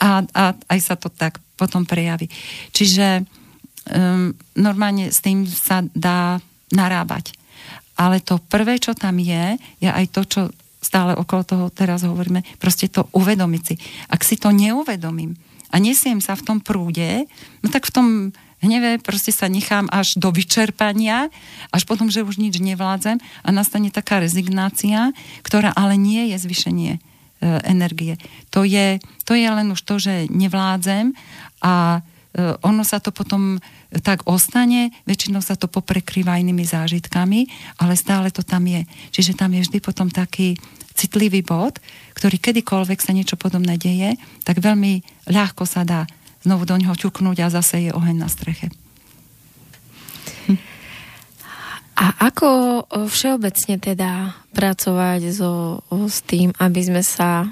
a, 0.00 0.24
a 0.24 0.44
aj 0.52 0.80
sa 0.80 0.94
to 0.96 1.08
tak 1.08 1.40
potom 1.56 1.88
prejaví. 1.88 2.28
Čiže 2.72 3.24
um, 3.92 4.36
normálne 4.56 5.08
s 5.08 5.24
tým 5.24 5.48
sa 5.48 5.80
dá 5.96 6.40
narábať. 6.72 7.32
Ale 7.96 8.20
to 8.20 8.36
prvé, 8.36 8.76
čo 8.76 8.92
tam 8.92 9.16
je, 9.16 9.56
je 9.80 9.88
aj 9.88 10.06
to, 10.12 10.22
čo 10.28 10.40
stále 10.84 11.16
okolo 11.16 11.42
toho 11.42 11.66
teraz 11.72 12.04
hovoríme, 12.04 12.44
proste 12.60 12.92
to 12.92 13.08
uvedomiť 13.16 13.62
si. 13.64 13.74
Ak 14.12 14.22
si 14.22 14.36
to 14.36 14.52
neuvedomím 14.52 15.34
a 15.72 15.80
nesiem 15.80 16.20
sa 16.20 16.36
v 16.36 16.44
tom 16.44 16.58
prúde, 16.60 17.24
no 17.64 17.72
tak 17.72 17.88
v 17.88 17.94
tom 17.96 18.06
hneve 18.60 19.00
proste 19.00 19.32
sa 19.32 19.48
nechám 19.48 19.88
až 19.90 20.14
do 20.20 20.28
vyčerpania, 20.30 21.32
až 21.72 21.82
potom, 21.88 22.12
že 22.12 22.22
už 22.22 22.38
nič 22.38 22.60
nevládzem 22.60 23.18
a 23.18 23.48
nastane 23.50 23.88
taká 23.90 24.20
rezignácia, 24.20 25.10
ktorá 25.42 25.72
ale 25.72 25.98
nie 25.98 26.30
je 26.30 26.36
zvyšenie 26.36 26.92
energie. 27.42 28.16
To 28.50 28.64
je, 28.64 28.98
to 29.28 29.36
je 29.36 29.48
len 29.48 29.68
už 29.68 29.80
to, 29.84 30.00
že 30.00 30.28
nevládzem 30.32 31.12
a 31.60 32.00
e, 32.00 32.54
ono 32.64 32.82
sa 32.82 32.96
to 32.96 33.12
potom 33.12 33.60
tak 34.02 34.24
ostane, 34.26 34.90
väčšinou 35.04 35.44
sa 35.44 35.54
to 35.54 35.68
poprekrýva 35.68 36.40
inými 36.40 36.64
zážitkami, 36.64 37.46
ale 37.80 37.94
stále 37.94 38.32
to 38.32 38.40
tam 38.42 38.64
je. 38.66 38.82
Čiže 39.12 39.38
tam 39.38 39.52
je 39.52 39.64
vždy 39.68 39.78
potom 39.84 40.08
taký 40.08 40.56
citlivý 40.96 41.44
bod, 41.44 41.76
ktorý 42.16 42.40
kedykoľvek 42.40 42.98
sa 43.04 43.12
niečo 43.12 43.36
podobné 43.36 43.76
deje, 43.76 44.16
tak 44.48 44.64
veľmi 44.64 45.04
ľahko 45.28 45.68
sa 45.68 45.84
dá 45.84 46.08
znovu 46.40 46.64
do 46.64 46.80
ňoho 46.80 46.96
ťuknúť 46.96 47.44
a 47.44 47.52
zase 47.52 47.88
je 47.88 47.90
oheň 47.92 48.16
na 48.16 48.28
streche. 48.32 48.72
A 51.96 52.28
ako 52.28 52.48
všeobecne 53.08 53.80
teda 53.80 54.36
pracovať 54.52 55.20
so, 55.32 55.80
s 55.88 56.20
tým, 56.28 56.52
aby 56.60 56.80
sme 56.84 57.00
sa 57.00 57.48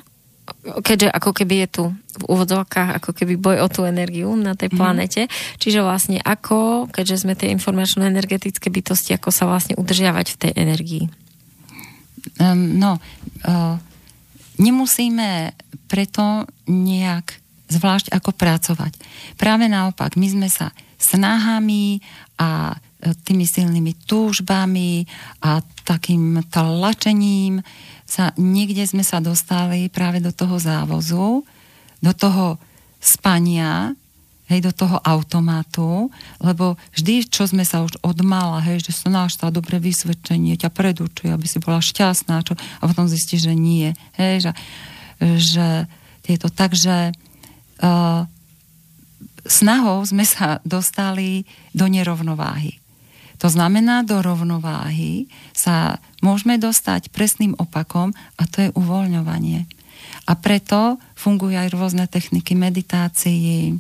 keďže 0.85 1.09
ako 1.09 1.31
keby 1.33 1.65
je 1.65 1.69
tu 1.73 1.85
v 2.21 2.25
úvodzovkách 2.29 3.01
ako 3.01 3.11
keby 3.17 3.41
boj 3.41 3.65
o 3.65 3.69
tú 3.73 3.89
energiu 3.89 4.29
na 4.37 4.53
tej 4.53 4.73
mhm. 4.73 4.77
planete. 4.77 5.23
Mm. 5.25 5.31
Čiže 5.57 5.81
vlastne 5.81 6.19
ako, 6.21 6.89
keďže 6.93 7.25
sme 7.25 7.33
tie 7.33 7.49
informačno-energetické 7.57 8.69
bytosti, 8.69 9.17
ako 9.17 9.33
sa 9.33 9.49
vlastne 9.49 9.75
udržiavať 9.81 10.27
v 10.37 10.41
tej 10.41 10.53
energii? 10.53 11.05
Um, 12.41 12.77
no, 12.81 13.01
uh, 13.49 13.77
nemusíme 14.61 15.53
preto 15.89 16.49
nejak 16.69 17.41
zvlášť 17.69 18.13
ako 18.13 18.31
pracovať. 18.37 18.93
Práve 19.41 19.69
naopak, 19.69 20.17
my 20.21 20.29
sme 20.29 20.49
sa 20.53 20.73
snahami 21.01 22.01
a 22.41 22.77
tými 23.13 23.45
silnými 23.45 23.93
túžbami 24.09 25.05
a 25.45 25.61
takým 25.85 26.41
tlačením 26.49 27.61
sa, 28.09 28.33
niekde 28.41 28.89
sme 28.89 29.05
sa 29.05 29.21
dostali 29.21 29.93
práve 29.93 30.25
do 30.25 30.33
toho 30.33 30.57
závozu, 30.57 31.45
do 32.01 32.13
toho 32.17 32.57
spania, 33.05 33.93
hej, 34.49 34.61
do 34.65 34.73
toho 34.73 35.01
automatu, 35.01 36.09
lebo 36.41 36.77
vždy, 36.97 37.29
čo 37.29 37.49
sme 37.49 37.65
sa 37.65 37.85
už 37.85 38.01
odmala, 38.05 38.61
hej, 38.65 38.85
že 38.85 38.93
sa 38.93 39.09
náš 39.13 39.41
tá 39.41 39.49
dobré 39.49 39.81
vysvedčenie 39.81 40.57
ťa 40.61 40.73
predurčuje, 40.73 41.33
aby 41.33 41.47
si 41.49 41.61
bola 41.61 41.81
šťastná, 41.81 42.45
čo, 42.45 42.57
a 42.57 42.83
potom 42.85 43.09
zistíš, 43.09 43.49
že 43.49 43.55
nie, 43.57 43.97
hej, 44.17 44.49
že, 44.49 44.53
že 45.41 45.67
je 46.25 46.37
to 46.41 46.49
tak, 46.49 46.73
že 46.77 47.13
uh, 47.85 48.25
snahou 49.45 50.01
sme 50.05 50.25
sa 50.25 50.61
dostali 50.65 51.45
do 51.77 51.89
nerovnováhy. 51.89 52.84
To 53.45 53.53
znamená, 53.53 54.09
do 54.09 54.25
rovnováhy 54.25 55.29
sa 55.53 56.01
môžeme 56.25 56.57
dostať 56.57 57.13
presným 57.13 57.53
opakom 57.61 58.17
a 58.41 58.49
to 58.49 58.65
je 58.65 58.69
uvoľňovanie. 58.73 59.69
A 60.25 60.33
preto 60.33 60.97
fungujú 61.13 61.53
aj 61.53 61.69
rôzne 61.69 62.09
techniky 62.09 62.57
meditácií. 62.57 63.77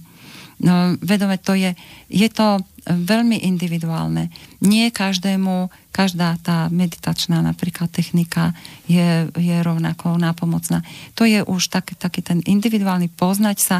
No, 0.60 1.00
vedome 1.00 1.40
to 1.40 1.56
je, 1.56 1.72
je 2.12 2.28
to 2.28 2.60
veľmi 2.84 3.40
individuálne. 3.40 4.28
Nie 4.60 4.92
každému 4.92 5.72
každá 5.96 6.36
tá 6.44 6.68
meditačná 6.68 7.40
napríklad 7.40 7.88
technika 7.88 8.52
je, 8.84 9.32
je 9.32 9.56
rovnako 9.64 10.20
nápomocná. 10.20 10.84
To 11.16 11.24
je 11.24 11.40
už 11.40 11.72
tak, 11.72 11.96
taký 11.96 12.20
ten 12.20 12.44
individuálny 12.44 13.08
poznať 13.08 13.58
sa, 13.64 13.76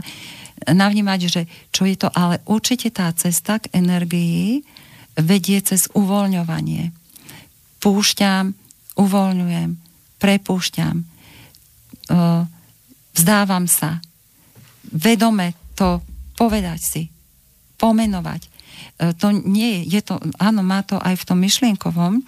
navnímať, 0.65 1.21
že 1.29 1.43
čo 1.69 1.85
je 1.85 2.01
to, 2.01 2.09
ale 2.09 2.41
určite 2.49 2.89
tá 2.89 3.13
cesta 3.13 3.61
k 3.61 3.69
energii 3.77 4.65
vedie 5.15 5.63
cez 5.63 5.87
uvoľňovanie. 5.95 6.91
Púšťam, 7.79 8.57
uvoľňujem, 8.99 9.71
prepúšťam, 10.19 10.97
vzdávam 13.15 13.65
sa. 13.69 14.01
Vedome 14.89 15.55
to 15.75 16.01
povedať 16.39 16.81
si, 16.81 17.03
pomenovať. 17.79 18.49
To 19.19 19.31
nie 19.35 19.83
je, 19.85 19.99
je 19.99 20.01
to, 20.07 20.15
áno, 20.39 20.63
má 20.63 20.87
to 20.87 20.99
aj 21.03 21.19
v 21.19 21.27
tom 21.27 21.39
myšlienkovom 21.43 22.23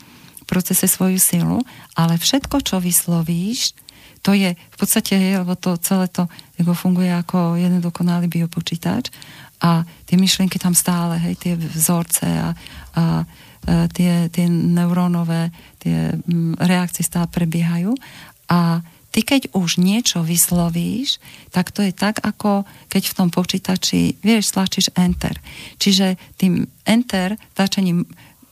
procese 0.47 0.87
svoju 0.87 1.18
silu, 1.18 1.59
ale 1.99 2.18
všetko, 2.18 2.62
čo 2.62 2.78
vyslovíš, 2.78 3.74
to 4.22 4.34
je 4.34 4.59
v 4.59 4.76
podstate, 4.78 5.14
lebo 5.14 5.55
to 5.55 5.78
celé 5.78 6.11
to 6.11 6.26
funguje 6.59 7.11
ako 7.14 7.55
jeden 7.55 7.78
dokonalý 7.78 8.26
biopočítač 8.26 9.14
a 9.63 9.85
tie 10.05 10.17
myšlienky 10.21 10.61
tam 10.61 10.77
stále, 10.77 11.17
hej, 11.21 11.35
tie 11.41 11.55
vzorce 11.57 12.27
a, 12.27 12.51
a 12.97 13.05
e, 13.65 13.89
tie, 13.93 14.29
tie 14.29 14.47
neurónové 14.49 15.51
tie 15.81 16.19
reakcie 16.59 17.07
stále 17.07 17.31
prebiehajú 17.31 17.95
a 18.51 18.83
ty 19.17 19.25
keď 19.25 19.57
už 19.57 19.81
niečo 19.81 20.21
vyslovíš, 20.21 21.23
tak 21.49 21.73
to 21.73 21.81
je 21.81 21.95
tak, 21.97 22.21
ako 22.21 22.69
keď 22.93 23.03
v 23.09 23.17
tom 23.17 23.29
počítači, 23.33 24.21
vieš, 24.21 24.53
stlačíš 24.53 24.93
enter. 24.93 25.41
Čiže 25.81 26.21
tým 26.37 26.69
enter 26.85 27.41
tlačením 27.57 28.05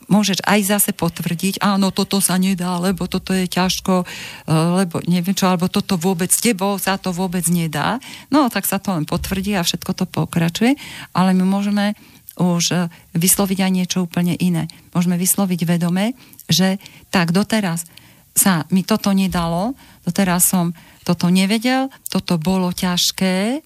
môžeš 0.09 0.45
aj 0.45 0.61
zase 0.65 0.91
potvrdiť, 0.93 1.61
áno, 1.61 1.91
toto 1.91 2.21
sa 2.21 2.37
nedá, 2.37 2.77
lebo 2.81 3.09
toto 3.09 3.33
je 3.33 3.49
ťažko, 3.49 4.03
e, 4.03 4.07
lebo 4.53 5.01
neviem 5.05 5.37
čo, 5.37 5.49
alebo 5.49 5.71
toto 5.71 5.97
vôbec 5.97 6.29
s 6.33 6.43
tebou 6.43 6.77
sa 6.81 7.01
to 7.01 7.11
vôbec 7.15 7.45
nedá. 7.49 7.99
No, 8.29 8.49
tak 8.53 8.69
sa 8.69 8.81
to 8.81 8.93
len 8.93 9.09
potvrdí 9.09 9.57
a 9.57 9.67
všetko 9.67 9.93
to 9.97 10.05
pokračuje, 10.09 10.77
ale 11.17 11.31
my 11.33 11.45
môžeme 11.45 11.95
už 12.39 12.65
e, 12.75 12.77
vysloviť 13.15 13.59
aj 13.63 13.71
niečo 13.71 13.99
úplne 14.05 14.35
iné. 14.39 14.67
Môžeme 14.93 15.15
vysloviť 15.15 15.61
vedome, 15.67 16.19
že 16.51 16.83
tak 17.09 17.31
doteraz 17.31 17.87
sa 18.35 18.67
mi 18.75 18.83
toto 18.83 19.15
nedalo, 19.15 19.79
doteraz 20.03 20.51
som 20.51 20.75
toto 21.07 21.31
nevedel, 21.31 21.87
toto 22.11 22.35
bolo 22.41 22.75
ťažké 22.75 23.63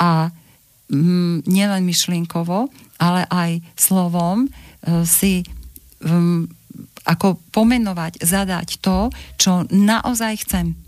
a 0.00 0.32
mm, 0.88 1.44
nielen 1.44 1.82
myšlienkovo, 1.84 2.72
ale 2.96 3.28
aj 3.28 3.60
slovom 3.76 4.48
si 5.06 5.46
mm, 6.02 6.62
ako 7.06 7.38
pomenovať, 7.50 8.22
zadať 8.22 8.78
to, 8.78 9.10
čo 9.38 9.66
naozaj 9.70 10.46
chcem. 10.46 10.78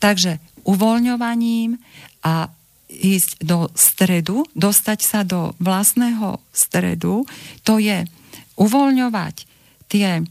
Takže 0.00 0.40
uvoľňovaním 0.64 1.76
a 2.24 2.48
ísť 2.88 3.44
do 3.44 3.68
stredu, 3.76 4.48
dostať 4.56 4.98
sa 5.04 5.20
do 5.22 5.52
vlastného 5.60 6.40
stredu, 6.52 7.28
to 7.60 7.76
je 7.76 8.08
uvoľňovať 8.56 9.44
tie 9.92 10.24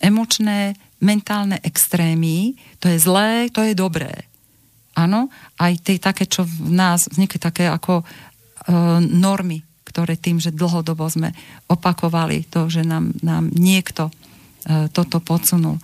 emočné 0.00 0.74
mentálne 0.98 1.60
extrémy, 1.62 2.56
to 2.80 2.88
je 2.88 2.98
zlé, 2.98 3.52
to 3.52 3.62
je 3.62 3.76
dobré. 3.76 4.26
Áno, 4.98 5.30
aj 5.60 5.72
tie 5.84 6.00
také, 6.00 6.26
čo 6.26 6.42
v 6.42 6.74
nás 6.74 7.06
vznikli 7.06 7.38
také 7.38 7.70
ako 7.70 8.02
e, 8.02 8.04
normy, 8.98 9.62
ktoré 9.98 10.14
tým, 10.14 10.38
že 10.38 10.54
dlhodobo 10.54 11.10
sme 11.10 11.34
opakovali 11.66 12.46
to, 12.46 12.70
že 12.70 12.86
nám, 12.86 13.10
nám 13.18 13.50
niekto 13.50 14.06
e, 14.06 14.86
toto 14.94 15.18
podsunul. 15.18 15.82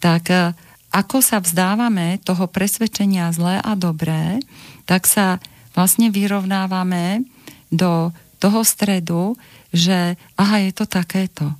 Tak 0.00 0.24
e, 0.32 0.56
ako 0.88 1.20
sa 1.20 1.36
vzdávame 1.36 2.16
toho 2.24 2.48
presvedčenia 2.48 3.28
zlé 3.28 3.60
a 3.60 3.76
dobré, 3.76 4.40
tak 4.88 5.04
sa 5.04 5.36
vlastne 5.76 6.08
vyrovnávame 6.08 7.28
do 7.68 8.08
toho 8.40 8.64
stredu, 8.64 9.36
že 9.68 10.16
aha, 10.40 10.64
je 10.64 10.72
to 10.72 10.88
takéto. 10.88 11.52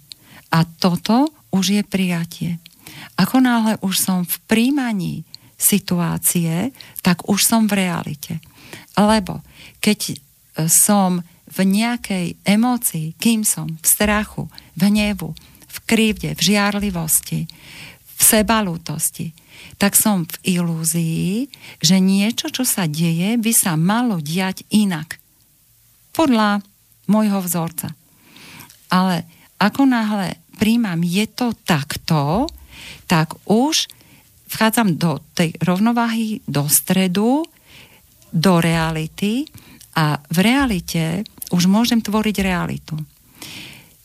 A 0.48 0.64
toto 0.64 1.28
už 1.52 1.76
je 1.76 1.82
prijatie. 1.84 2.56
Ako 3.20 3.44
náhle 3.44 3.76
už 3.84 4.00
som 4.00 4.24
v 4.24 4.40
príjmaní 4.48 5.28
situácie, 5.60 6.72
tak 7.04 7.28
už 7.28 7.44
som 7.44 7.68
v 7.68 7.84
realite. 7.84 8.40
Lebo 8.96 9.44
keď 9.84 10.00
e, 10.08 10.14
som 10.72 11.20
v 11.52 11.58
nejakej 11.68 12.26
emócii, 12.48 13.12
kým 13.20 13.44
som 13.44 13.68
v 13.76 13.86
strachu, 13.86 14.48
v 14.76 14.80
hnevu, 14.88 15.36
v 15.68 15.76
krivde, 15.84 16.32
v 16.32 16.40
žiarlivosti, 16.40 17.44
v 18.16 18.20
sebalútosti, 18.20 19.36
tak 19.76 19.94
som 19.94 20.24
v 20.24 20.58
ilúzii, 20.58 21.48
že 21.78 22.00
niečo, 22.00 22.48
čo 22.48 22.64
sa 22.64 22.88
deje, 22.88 23.36
by 23.36 23.52
sa 23.52 23.76
malo 23.76 24.18
diať 24.18 24.64
inak. 24.72 25.20
Podľa 26.12 26.60
môjho 27.08 27.40
vzorca. 27.44 27.92
Ale 28.92 29.24
ako 29.60 29.88
náhle 29.88 30.40
príjmam, 30.60 31.00
je 31.04 31.24
to 31.28 31.56
takto, 31.64 32.48
tak 33.08 33.34
už 33.48 33.88
vchádzam 34.52 35.00
do 35.00 35.18
tej 35.32 35.56
rovnováhy, 35.64 36.44
do 36.44 36.68
stredu, 36.68 37.46
do 38.32 38.52
reality 38.60 39.48
a 39.96 40.20
v 40.20 40.38
realite 40.40 41.24
už 41.52 41.68
môžem 41.68 42.00
tvoriť 42.00 42.36
realitu. 42.40 42.96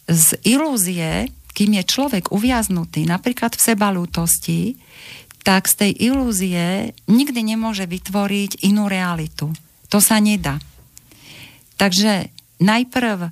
Z 0.07 0.37
ilúzie, 0.43 1.31
kým 1.55 1.79
je 1.79 1.83
človek 1.87 2.29
uviaznutý 2.29 3.07
napríklad 3.07 3.55
v 3.55 3.65
sebalútosti, 3.73 4.59
tak 5.41 5.71
z 5.71 5.87
tej 5.87 5.91
ilúzie 6.11 6.91
nikdy 7.07 7.55
nemôže 7.55 7.87
vytvoriť 7.87 8.67
inú 8.67 8.91
realitu. 8.91 9.49
To 9.87 10.03
sa 10.03 10.19
nedá. 10.19 10.59
Takže 11.79 12.29
najprv 12.59 13.31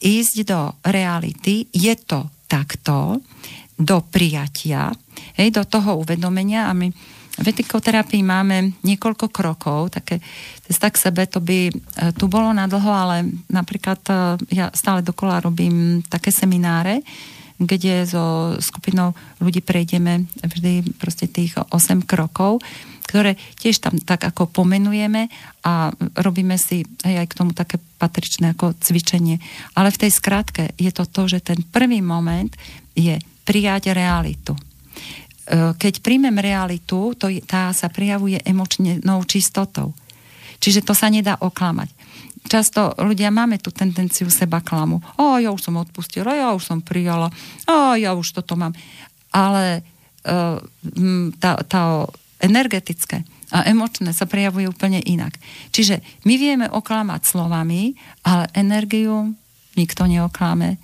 ísť 0.00 0.36
do 0.48 0.72
reality, 0.82 1.68
je 1.70 1.94
to 2.00 2.32
takto, 2.48 3.20
do 3.76 3.98
prijatia, 4.08 4.92
hej, 5.36 5.48
do 5.52 5.64
toho 5.68 6.00
uvedomenia 6.00 6.68
a 6.68 6.72
my 6.72 6.88
v 7.42 7.50
etikoterapii 7.50 8.22
máme 8.22 8.78
niekoľko 8.86 9.26
krokov, 9.34 9.90
také 9.90 10.22
cesta 10.62 10.88
k 10.94 11.02
sebe, 11.10 11.26
to 11.26 11.42
by 11.42 11.68
e, 11.68 11.72
tu 12.14 12.30
bolo 12.30 12.54
na 12.54 12.70
dlho, 12.70 12.88
ale 12.88 13.26
napríklad 13.50 14.00
e, 14.06 14.14
ja 14.54 14.70
stále 14.70 15.02
dokola 15.02 15.42
robím 15.42 16.06
také 16.06 16.30
semináre, 16.30 17.02
kde 17.58 18.06
so 18.06 18.54
skupinou 18.58 19.14
ľudí 19.42 19.62
prejdeme 19.62 20.26
vždy 20.42 20.98
proste 20.98 21.30
tých 21.30 21.58
8 21.58 22.06
krokov, 22.06 22.62
ktoré 23.06 23.34
tiež 23.58 23.82
tam 23.82 23.98
tak 23.98 24.22
ako 24.22 24.48
pomenujeme 24.50 25.28
a 25.66 25.90
robíme 26.22 26.56
si 26.58 26.86
aj 27.02 27.26
k 27.26 27.36
tomu 27.38 27.52
také 27.52 27.76
patričné 27.98 28.54
ako 28.54 28.78
cvičenie. 28.78 29.42
Ale 29.74 29.90
v 29.90 30.00
tej 30.06 30.10
skratke 30.14 30.74
je 30.78 30.90
to 30.94 31.04
to, 31.06 31.28
že 31.28 31.52
ten 31.52 31.60
prvý 31.60 32.00
moment 32.02 32.50
je 32.94 33.18
prijať 33.42 33.90
realitu. 33.94 34.54
E, 35.46 35.74
keď 35.76 35.94
príjmem 36.02 36.34
realitu, 36.38 37.14
to, 37.18 37.28
tá 37.46 37.74
sa 37.74 37.88
prijavuje 37.90 38.38
emočnou 38.46 39.20
čistotou. 39.26 39.94
Čiže 40.62 40.86
to 40.86 40.94
sa 40.94 41.10
nedá 41.10 41.34
oklamať. 41.38 41.90
Často 42.46 42.94
ľudia 42.98 43.30
máme 43.30 43.58
tú 43.62 43.70
tendenciu 43.70 44.26
seba 44.30 44.62
klamu. 44.62 44.98
O, 45.18 45.38
ja 45.38 45.50
už 45.54 45.62
som 45.62 45.78
odpustila, 45.78 46.34
ja 46.34 46.54
už 46.54 46.62
som 46.62 46.78
prijala, 46.82 47.30
o, 47.66 47.94
ja 47.94 48.14
už 48.14 48.42
toto 48.42 48.54
mám. 48.58 48.74
Ale 49.30 49.82
e, 50.22 50.32
tá, 51.38 51.52
tá 51.66 51.82
energetické 52.42 53.22
a 53.52 53.68
emočné 53.68 54.16
sa 54.16 54.24
prejavuje 54.24 54.66
úplne 54.66 54.98
inak. 55.04 55.36
Čiže 55.70 56.00
my 56.24 56.34
vieme 56.40 56.66
oklamať 56.72 57.20
slovami, 57.26 57.94
ale 58.24 58.48
energiu 58.56 59.34
nikto 59.76 60.08
neoklame 60.08 60.80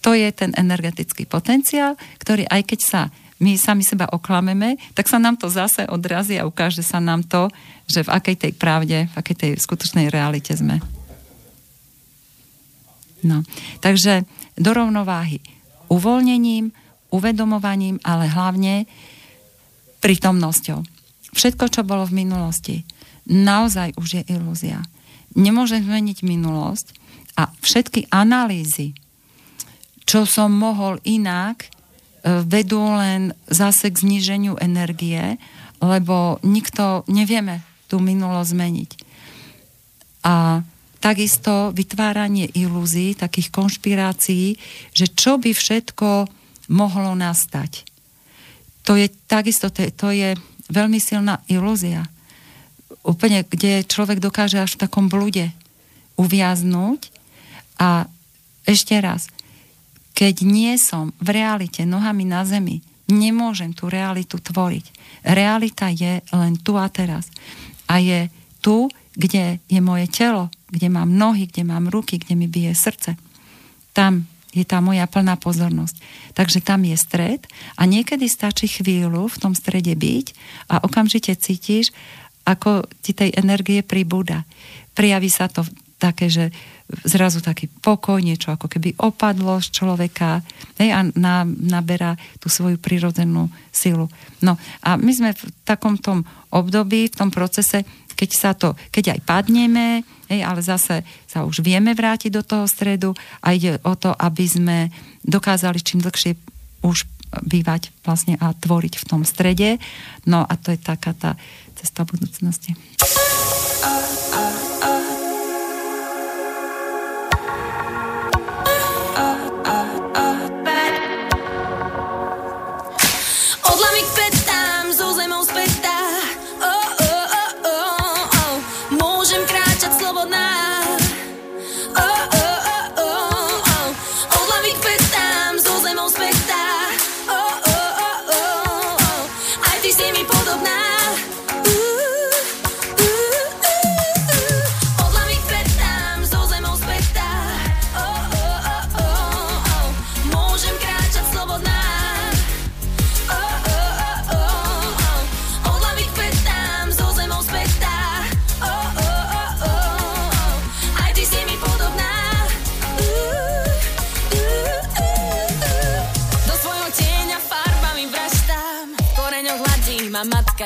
to 0.00 0.16
je 0.16 0.28
ten 0.32 0.56
energetický 0.56 1.28
potenciál, 1.28 1.94
ktorý 2.20 2.48
aj 2.48 2.62
keď 2.64 2.80
sa 2.80 3.02
my 3.40 3.56
sami 3.56 3.80
seba 3.80 4.04
oklameme, 4.12 4.76
tak 4.92 5.08
sa 5.08 5.16
nám 5.16 5.40
to 5.40 5.48
zase 5.48 5.88
odrazí 5.88 6.36
a 6.36 6.44
ukáže 6.44 6.84
sa 6.84 7.00
nám 7.00 7.24
to, 7.24 7.48
že 7.88 8.04
v 8.04 8.12
akej 8.12 8.36
tej 8.36 8.52
pravde, 8.52 9.08
v 9.08 9.14
akej 9.16 9.36
tej 9.36 9.50
skutočnej 9.56 10.12
realite 10.12 10.52
sme. 10.52 10.78
No. 13.24 13.44
Takže 13.80 14.24
do 14.56 14.70
rovnováhy 14.72 15.40
uvoľnením, 15.88 16.70
uvedomovaním, 17.10 17.98
ale 18.06 18.30
hlavne 18.30 18.86
prítomnosťou. 20.00 20.80
Všetko, 21.34 21.64
čo 21.68 21.82
bolo 21.82 22.06
v 22.06 22.24
minulosti, 22.24 22.86
naozaj 23.26 23.98
už 23.98 24.08
je 24.20 24.22
ilúzia. 24.30 24.84
Nemôžem 25.34 25.82
zmeniť 25.82 26.26
minulosť 26.26 26.86
a 27.38 27.50
všetky 27.62 28.10
analýzy, 28.10 28.94
čo 30.06 30.26
som 30.26 30.50
mohol 30.50 30.98
inak, 31.06 31.70
vedú 32.24 32.80
len 33.00 33.32
zase 33.48 33.88
k 33.88 34.00
zníženiu 34.00 34.60
energie, 34.60 35.40
lebo 35.80 36.36
nikto 36.44 37.08
nevieme 37.08 37.64
tú 37.88 37.98
minulosť 37.98 38.52
zmeniť. 38.52 38.90
A 40.28 40.60
takisto 41.00 41.72
vytváranie 41.72 42.52
ilúzií, 42.52 43.16
takých 43.16 43.48
konšpirácií, 43.48 44.60
že 44.92 45.08
čo 45.08 45.40
by 45.40 45.56
všetko 45.56 46.28
mohlo 46.70 47.16
nastať. 47.16 47.88
To 48.84 48.94
je 49.00 49.08
takisto, 49.26 49.72
to 49.72 49.88
je, 49.88 49.90
to 49.90 50.08
je 50.12 50.30
veľmi 50.68 51.00
silná 51.00 51.40
ilúzia. 51.48 52.04
Úplne, 53.00 53.48
kde 53.48 53.88
človek 53.88 54.20
dokáže 54.20 54.60
až 54.60 54.76
v 54.76 54.82
takom 54.86 55.08
blude 55.08 55.48
uviaznúť 56.20 57.08
a 57.80 58.04
ešte 58.68 58.92
raz, 59.00 59.32
keď 60.14 60.34
nie 60.44 60.74
som 60.76 61.14
v 61.22 61.40
realite 61.40 61.86
nohami 61.86 62.26
na 62.28 62.44
zemi, 62.44 62.82
nemôžem 63.10 63.74
tú 63.74 63.90
realitu 63.90 64.38
tvoriť. 64.38 64.84
Realita 65.26 65.90
je 65.90 66.22
len 66.30 66.54
tu 66.60 66.78
a 66.78 66.86
teraz. 66.88 67.28
A 67.90 67.98
je 67.98 68.30
tu, 68.62 68.86
kde 69.18 69.58
je 69.66 69.80
moje 69.82 70.06
telo, 70.06 70.48
kde 70.70 70.86
mám 70.86 71.10
nohy, 71.10 71.50
kde 71.50 71.66
mám 71.66 71.90
ruky, 71.90 72.22
kde 72.22 72.38
mi 72.38 72.46
bije 72.46 72.72
srdce. 72.76 73.18
Tam 73.90 74.30
je 74.50 74.66
tá 74.66 74.82
moja 74.82 75.06
plná 75.06 75.38
pozornosť. 75.38 75.96
Takže 76.34 76.62
tam 76.62 76.82
je 76.82 76.96
stred 76.98 77.46
a 77.78 77.86
niekedy 77.86 78.26
stačí 78.26 78.66
chvíľu 78.66 79.30
v 79.30 79.40
tom 79.40 79.54
strede 79.54 79.94
byť 79.94 80.26
a 80.70 80.82
okamžite 80.82 81.34
cítiš, 81.38 81.94
ako 82.46 82.86
ti 83.02 83.14
tej 83.14 83.30
energie 83.38 83.86
pribúda. 83.86 84.42
Prijaví 84.94 85.30
sa 85.30 85.46
to 85.46 85.62
také, 86.02 86.32
že 86.32 86.50
zrazu 87.06 87.38
taký 87.40 87.70
pokoj, 87.70 88.18
niečo 88.18 88.50
ako 88.50 88.66
keby 88.66 88.98
opadlo 88.98 89.62
z 89.62 89.70
človeka 89.70 90.42
hej, 90.76 90.90
a 90.90 91.00
na, 91.14 91.46
naberá 91.46 92.18
tú 92.42 92.50
svoju 92.50 92.76
prirodzenú 92.82 93.48
silu. 93.70 94.10
No 94.42 94.58
a 94.82 94.98
my 94.98 95.12
sme 95.14 95.30
v 95.32 95.42
takom 95.62 95.96
tom 95.96 96.26
období, 96.50 97.08
v 97.10 97.18
tom 97.18 97.30
procese, 97.30 97.86
keď 98.18 98.30
sa 98.34 98.50
to, 98.52 98.74
keď 98.90 99.16
aj 99.16 99.20
padneme, 99.24 100.02
hej, 100.28 100.40
ale 100.42 100.60
zase 100.60 101.06
sa 101.30 101.46
už 101.46 101.62
vieme 101.62 101.94
vrátiť 101.94 102.30
do 102.34 102.42
toho 102.42 102.66
stredu 102.66 103.14
a 103.40 103.54
ide 103.54 103.78
o 103.86 103.94
to, 103.94 104.10
aby 104.12 104.44
sme 104.44 104.78
dokázali 105.22 105.80
čím 105.80 106.02
dlhšie 106.02 106.36
už 106.82 107.06
bývať 107.46 107.94
vlastne 108.02 108.34
a 108.42 108.50
tvoriť 108.50 108.94
v 108.98 109.04
tom 109.06 109.22
strede. 109.22 109.78
No 110.26 110.42
a 110.42 110.58
to 110.58 110.74
je 110.74 110.80
taká 110.82 111.14
tá 111.14 111.38
cesta 111.78 112.02
budúcnosti. 112.02 112.74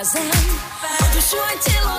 Zem 0.05 0.29
Dušu 1.15 1.37
aj 1.41 1.57
telo 1.65 1.97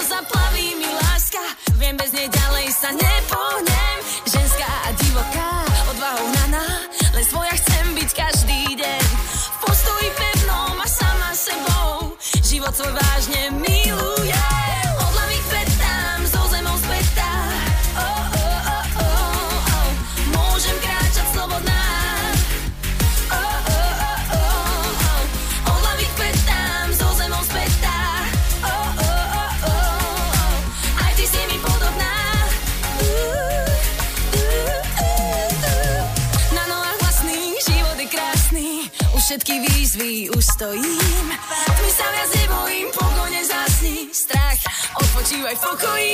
všetky 39.36 39.68
výzvy 39.68 40.12
ustojím. 40.32 41.28
Tmy 41.68 41.92
sa 41.92 42.08
viac 42.08 42.32
nebojím, 42.40 42.88
pokojne 42.96 43.44
zasni. 43.44 44.08
Strach, 44.16 44.64
odpočívaj 44.96 45.60
v 45.60 45.64
pokoji. 45.76 46.14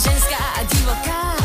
Ženská 0.00 0.40
a 0.40 0.60
divoká, 0.64 1.39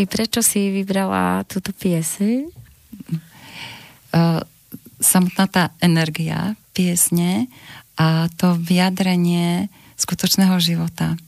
Bej, 0.00 0.08
prečo 0.08 0.40
si 0.40 0.72
vybrala 0.72 1.44
túto 1.44 1.76
pieseň? 1.76 2.48
Uh, 4.16 4.40
samotná 4.96 5.44
tá 5.44 5.76
energia 5.76 6.56
piesne 6.72 7.52
a 8.00 8.32
to 8.32 8.56
vyjadrenie 8.56 9.68
skutočného 10.00 10.56
života. 10.56 11.20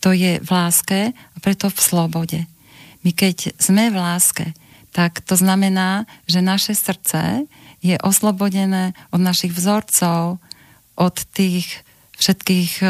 To 0.00 0.16
je 0.16 0.40
v 0.40 0.48
láske 0.48 1.12
a 1.12 1.36
preto 1.44 1.68
v 1.68 1.76
slobode. 1.76 2.40
My 3.04 3.12
keď 3.12 3.52
sme 3.60 3.92
v 3.92 4.00
láske, 4.00 4.56
tak 4.96 5.20
to 5.20 5.36
znamená, 5.36 6.08
že 6.24 6.40
naše 6.40 6.72
srdce 6.72 7.44
je 7.84 8.00
oslobodené 8.00 8.96
od 9.12 9.20
našich 9.20 9.52
vzorcov, 9.52 10.40
od 10.96 11.16
tých 11.36 11.84
všetkých 12.16 12.80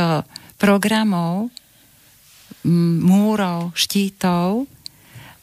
programov, 0.55 1.51
múrov, 3.03 3.75
štítov, 3.75 4.71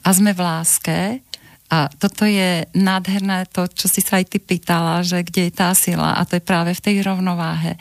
a 0.08 0.10
sme 0.16 0.32
v 0.32 0.40
láske. 0.40 1.20
A 1.68 1.92
toto 1.92 2.24
je 2.24 2.64
nádherné 2.72 3.44
to, 3.52 3.68
čo 3.68 3.92
si 3.92 4.00
sa 4.00 4.24
aj 4.24 4.32
ty 4.32 4.40
pýtala, 4.40 5.04
že 5.04 5.20
kde 5.20 5.52
je 5.52 5.54
tá 5.60 5.76
sila 5.76 6.16
a 6.16 6.24
to 6.24 6.40
je 6.40 6.48
práve 6.48 6.72
v 6.72 6.80
tej 6.80 7.04
rovnováhe. 7.04 7.76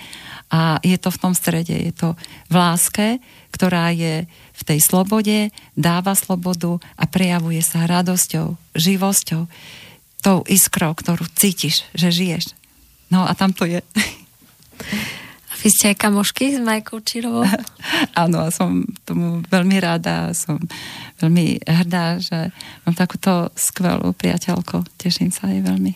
A 0.51 0.83
je 0.83 0.99
to 0.99 1.15
v 1.15 1.21
tom 1.23 1.39
strede, 1.39 1.71
je 1.71 1.95
to 1.95 2.19
v 2.51 2.55
láske, 2.59 3.23
ktorá 3.55 3.95
je 3.95 4.27
v 4.27 4.63
tej 4.67 4.83
slobode, 4.83 5.55
dáva 5.79 6.19
slobodu 6.19 6.83
a 6.99 7.07
prejavuje 7.07 7.63
sa 7.63 7.87
radosťou, 7.87 8.59
živosťou, 8.75 9.47
tou 10.19 10.43
iskrou, 10.51 10.91
ktorú 10.91 11.23
cítiš, 11.39 11.87
že 11.95 12.11
žiješ. 12.11 12.59
No 13.15 13.23
a 13.23 13.39
tam 13.39 13.55
to 13.55 13.71
je. 13.71 13.79
A 15.47 15.53
vy 15.63 15.69
ste 15.71 15.95
aj 15.95 16.03
kamošky 16.03 16.59
s 16.59 16.59
Majkou 16.59 16.99
Čirovou? 17.07 17.47
Áno, 18.23 18.43
a 18.43 18.51
som 18.51 18.83
tomu 19.07 19.47
veľmi 19.47 19.79
rada, 19.79 20.35
som 20.35 20.59
veľmi 21.21 21.65
hrdá, 21.65 22.21
že 22.21 22.53
mám 22.85 22.95
takúto 22.95 23.49
skvelú 23.57 24.13
priateľku. 24.13 24.85
Teším 25.01 25.33
sa 25.33 25.49
aj 25.49 25.61
veľmi. 25.65 25.93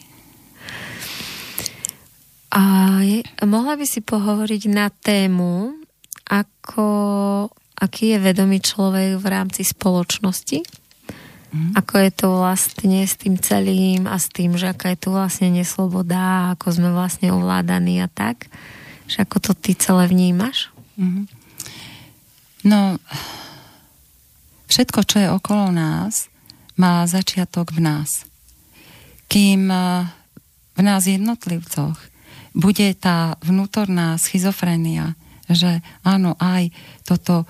A 2.50 2.62
je, 3.06 3.22
mohla 3.46 3.78
by 3.78 3.86
si 3.86 4.02
pohovoriť 4.02 4.62
na 4.74 4.90
tému, 4.90 5.78
ako, 6.26 6.86
aký 7.78 8.14
je 8.14 8.18
vedomý 8.18 8.58
človek 8.58 9.22
v 9.22 9.26
rámci 9.30 9.62
spoločnosti? 9.62 10.58
Mm. 11.50 11.74
Ako 11.78 11.94
je 11.98 12.10
to 12.14 12.26
vlastne 12.38 13.02
s 13.02 13.18
tým 13.18 13.34
celým 13.38 14.06
a 14.06 14.18
s 14.18 14.30
tým, 14.30 14.54
že 14.54 14.70
aká 14.70 14.94
je 14.94 15.02
tu 15.02 15.08
vlastne 15.10 15.50
nesloboda, 15.50 16.54
ako 16.54 16.66
sme 16.74 16.90
vlastne 16.94 17.34
ovládaní 17.34 18.02
a 18.02 18.10
tak? 18.10 18.46
Že 19.10 19.26
ako 19.26 19.36
to 19.42 19.52
ty 19.58 19.74
celé 19.74 20.06
vnímaš? 20.06 20.70
Mm. 20.94 21.26
No, 22.66 22.98
všetko, 24.70 25.00
čo 25.02 25.16
je 25.18 25.28
okolo 25.28 25.74
nás, 25.74 26.30
má 26.78 27.02
začiatok 27.04 27.74
v 27.74 27.82
nás. 27.82 28.24
Kým 29.26 29.68
eh, 29.68 30.06
v 30.78 30.80
nás 30.80 31.04
jednotlivcoch 31.04 31.98
bude 32.56 32.88
tá 32.96 33.36
vnútorná 33.42 34.16
schizofrenia, 34.16 35.18
že 35.50 35.82
áno, 36.06 36.38
aj 36.38 36.70
toto 37.02 37.46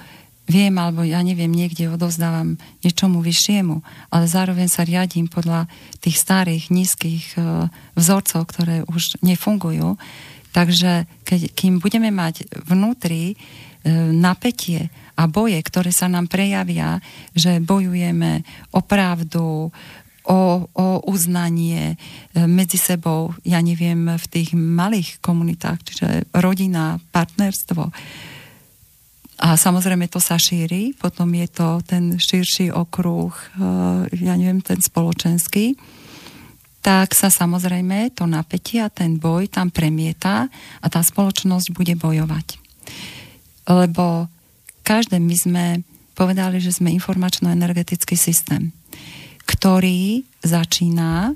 viem, 0.51 0.75
alebo 0.83 1.07
ja 1.07 1.23
neviem, 1.23 1.49
niekde 1.49 1.87
odovzdávam 1.87 2.59
niečomu 2.83 3.23
vyššiemu, 3.23 3.87
ale 4.11 4.25
zároveň 4.27 4.66
sa 4.66 4.83
riadím 4.83 5.31
podľa 5.31 5.71
tých 6.03 6.18
starých, 6.18 6.75
nízkych 6.75 7.39
e, 7.39 7.71
vzorcov, 7.95 8.51
ktoré 8.51 8.83
už 8.91 9.23
nefungujú. 9.23 9.95
Takže 10.51 11.07
keď, 11.23 11.55
kým 11.55 11.79
budeme 11.79 12.11
mať 12.11 12.51
vnútri 12.66 13.33
e, 13.33 13.35
napätie 14.11 14.91
a 15.21 15.29
boje, 15.29 15.61
ktoré 15.61 15.93
sa 15.93 16.09
nám 16.09 16.33
prejavia, 16.33 16.97
že 17.37 17.61
bojujeme 17.61 18.41
o 18.73 18.81
pravdu, 18.81 19.68
o, 20.25 20.41
o 20.73 20.87
uznanie 21.05 21.93
e, 21.93 22.47
medzi 22.49 22.81
sebou, 22.81 23.37
ja 23.45 23.61
neviem, 23.61 24.16
v 24.16 24.27
tých 24.33 24.57
malých 24.57 25.21
komunitách, 25.21 25.79
čiže 25.85 26.09
rodina, 26.33 26.97
partnerstvo. 27.12 27.93
A 29.41 29.49
samozrejme 29.57 30.09
to 30.09 30.21
sa 30.21 30.41
šíri, 30.41 30.97
potom 30.97 31.33
je 31.37 31.49
to 31.49 31.85
ten 31.85 32.16
širší 32.16 32.73
okruh, 32.73 33.33
e, 33.33 33.45
ja 34.25 34.41
neviem, 34.41 34.64
ten 34.64 34.81
spoločenský, 34.81 35.77
tak 36.81 37.12
sa 37.12 37.29
samozrejme 37.29 38.16
to 38.16 38.25
napätie 38.25 38.81
a 38.81 38.89
ten 38.89 39.21
boj 39.21 39.53
tam 39.53 39.68
premieta 39.68 40.49
a 40.81 40.87
tá 40.89 41.05
spoločnosť 41.05 41.77
bude 41.77 41.93
bojovať. 41.93 42.57
Lebo 43.68 44.33
každé 44.91 45.22
my 45.22 45.36
sme 45.38 45.64
povedali, 46.18 46.59
že 46.59 46.74
sme 46.74 46.91
informačno-energetický 46.99 48.18
systém 48.18 48.74
ktorý 49.51 50.22
začína 50.47 51.30
e, 51.30 51.32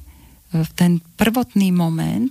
v 0.62 0.70
ten 0.78 0.92
prvotný 1.18 1.74
moment 1.74 2.30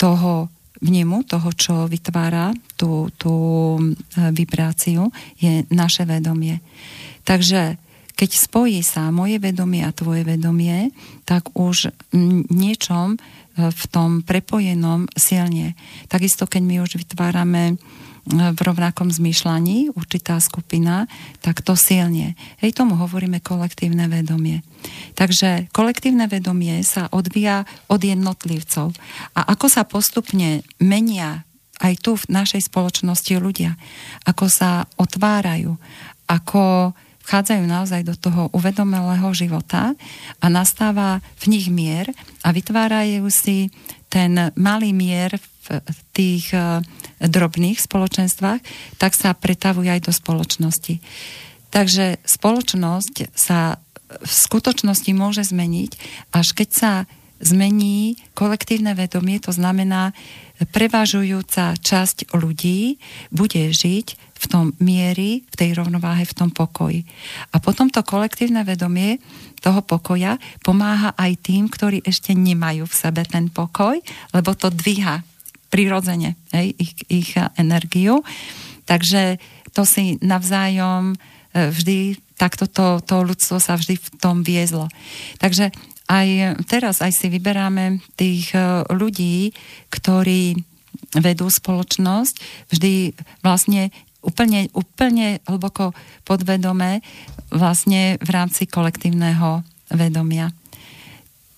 toho 0.00 0.48
vnemu, 0.80 1.28
toho, 1.28 1.52
čo 1.52 1.74
vytvára 1.84 2.56
tú, 2.80 3.12
tú 3.20 3.34
e, 3.76 3.80
vibráciu, 4.32 5.12
je 5.36 5.68
naše 5.68 6.08
vedomie. 6.08 6.64
Takže 7.28 7.76
keď 8.16 8.30
spojí 8.32 8.80
sa 8.80 9.12
moje 9.12 9.40
vedomie 9.40 9.84
a 9.84 9.96
tvoje 9.96 10.24
vedomie, 10.24 10.92
tak 11.28 11.52
už 11.52 11.92
niečom 12.48 13.16
e, 13.16 13.18
v 13.68 13.82
tom 13.92 14.24
prepojenom 14.24 15.04
silne. 15.12 15.76
Takisto, 16.08 16.48
keď 16.48 16.62
my 16.64 16.76
už 16.80 16.96
vytvárame 16.96 17.76
v 18.28 18.60
rovnakom 18.60 19.08
zmýšľaní, 19.08 19.96
určitá 19.96 20.36
skupina, 20.38 21.08
tak 21.40 21.64
to 21.64 21.74
silne. 21.74 22.36
Hej, 22.60 22.76
tomu 22.76 22.96
hovoríme 23.00 23.40
kolektívne 23.40 24.06
vedomie. 24.06 24.60
Takže 25.16 25.72
kolektívne 25.72 26.28
vedomie 26.28 26.80
sa 26.84 27.08
odvíja 27.12 27.64
od 27.88 28.00
jednotlivcov. 28.00 28.92
A 29.36 29.40
ako 29.48 29.66
sa 29.68 29.82
postupne 29.88 30.64
menia 30.80 31.44
aj 31.80 31.94
tu 32.04 32.12
v 32.16 32.28
našej 32.28 32.68
spoločnosti 32.68 33.34
ľudia, 33.40 33.80
ako 34.28 34.52
sa 34.52 34.84
otvárajú, 35.00 35.80
ako 36.28 36.92
vchádzajú 37.24 37.64
naozaj 37.64 38.02
do 38.04 38.18
toho 38.18 38.50
uvedomelého 38.52 39.28
života 39.32 39.94
a 40.42 40.46
nastáva 40.50 41.22
v 41.40 41.56
nich 41.56 41.66
mier 41.70 42.10
a 42.44 42.50
vytvárajú 42.50 43.22
si 43.32 43.70
ten 44.10 44.50
malý 44.58 44.90
mier 44.90 45.38
v 45.70 45.98
tých 46.10 46.50
eh, 46.52 46.82
drobných 47.22 47.78
spoločenstvách, 47.78 48.60
tak 48.98 49.12
sa 49.14 49.32
pretavuje 49.32 49.88
aj 49.88 50.10
do 50.10 50.12
spoločnosti. 50.12 50.98
Takže 51.70 52.18
spoločnosť 52.26 53.30
sa 53.38 53.78
v 54.10 54.32
skutočnosti 54.32 55.10
môže 55.14 55.46
zmeniť, 55.46 55.90
až 56.34 56.50
keď 56.58 56.68
sa 56.74 56.92
zmení 57.40 58.20
kolektívne 58.34 58.92
vedomie, 58.92 59.38
to 59.40 59.54
znamená, 59.54 60.12
prevažujúca 60.68 61.72
časť 61.78 62.36
ľudí 62.36 63.00
bude 63.32 63.72
žiť 63.72 64.06
v 64.40 64.44
tom 64.48 64.72
miery, 64.80 65.44
v 65.44 65.54
tej 65.56 65.70
rovnováhe, 65.76 66.24
v 66.24 66.36
tom 66.36 66.48
pokoji. 66.48 67.04
A 67.52 67.60
potom 67.60 67.92
to 67.92 68.00
kolektívne 68.00 68.64
vedomie 68.64 69.20
toho 69.60 69.84
pokoja 69.84 70.40
pomáha 70.64 71.12
aj 71.20 71.44
tým, 71.44 71.68
ktorí 71.68 72.00
ešte 72.00 72.32
nemajú 72.32 72.88
v 72.88 72.98
sebe 72.98 73.22
ten 73.28 73.52
pokoj, 73.52 74.00
lebo 74.32 74.50
to 74.56 74.72
dvíha 74.72 75.20
prirodzene 75.68 76.40
hej, 76.56 76.72
ich, 76.80 76.92
ich 77.12 77.30
energiu. 77.60 78.24
Takže 78.88 79.36
to 79.76 79.84
si 79.84 80.16
navzájom 80.24 81.14
e, 81.14 81.16
vždy, 81.70 82.18
takto 82.34 82.64
to, 82.66 83.04
to 83.04 83.22
ľudstvo 83.22 83.60
sa 83.60 83.76
vždy 83.76 84.00
v 84.00 84.08
tom 84.18 84.40
viezlo. 84.42 84.88
Takže 85.38 85.70
aj 86.10 86.58
teraz 86.66 86.98
aj 86.98 87.14
si 87.14 87.30
vyberáme 87.30 88.02
tých 88.18 88.50
e, 88.50 88.82
ľudí, 88.90 89.54
ktorí 89.94 90.58
vedú 91.14 91.46
spoločnosť, 91.46 92.34
vždy 92.74 93.14
vlastne 93.46 93.94
úplne, 94.26 94.66
úplne 94.74 95.38
hlboko 95.46 95.94
podvedome 96.26 97.00
vlastne 97.54 98.18
v 98.18 98.28
rámci 98.30 98.66
kolektívneho 98.66 99.62
vedomia. 99.94 100.50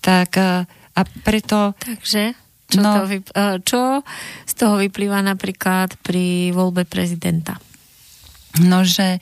Tak 0.05 0.31
e, 0.37 0.69
a 0.69 1.01
preto... 1.25 1.73
Takže 1.81 2.37
čo, 2.69 2.81
no. 2.85 2.93
to 2.93 3.03
vyp- 3.09 3.33
e, 3.33 3.57
čo 3.65 4.05
z 4.45 4.53
toho 4.53 4.77
vyplýva 4.77 5.25
napríklad 5.25 5.97
pri 6.05 6.53
voľbe 6.53 6.85
prezidenta? 6.85 7.57
No, 8.61 8.85
že 8.85 9.17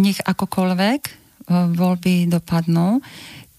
nech 0.00 0.16
akokoľvek 0.24 1.00
voľby 1.52 2.32
dopadnú, 2.32 3.04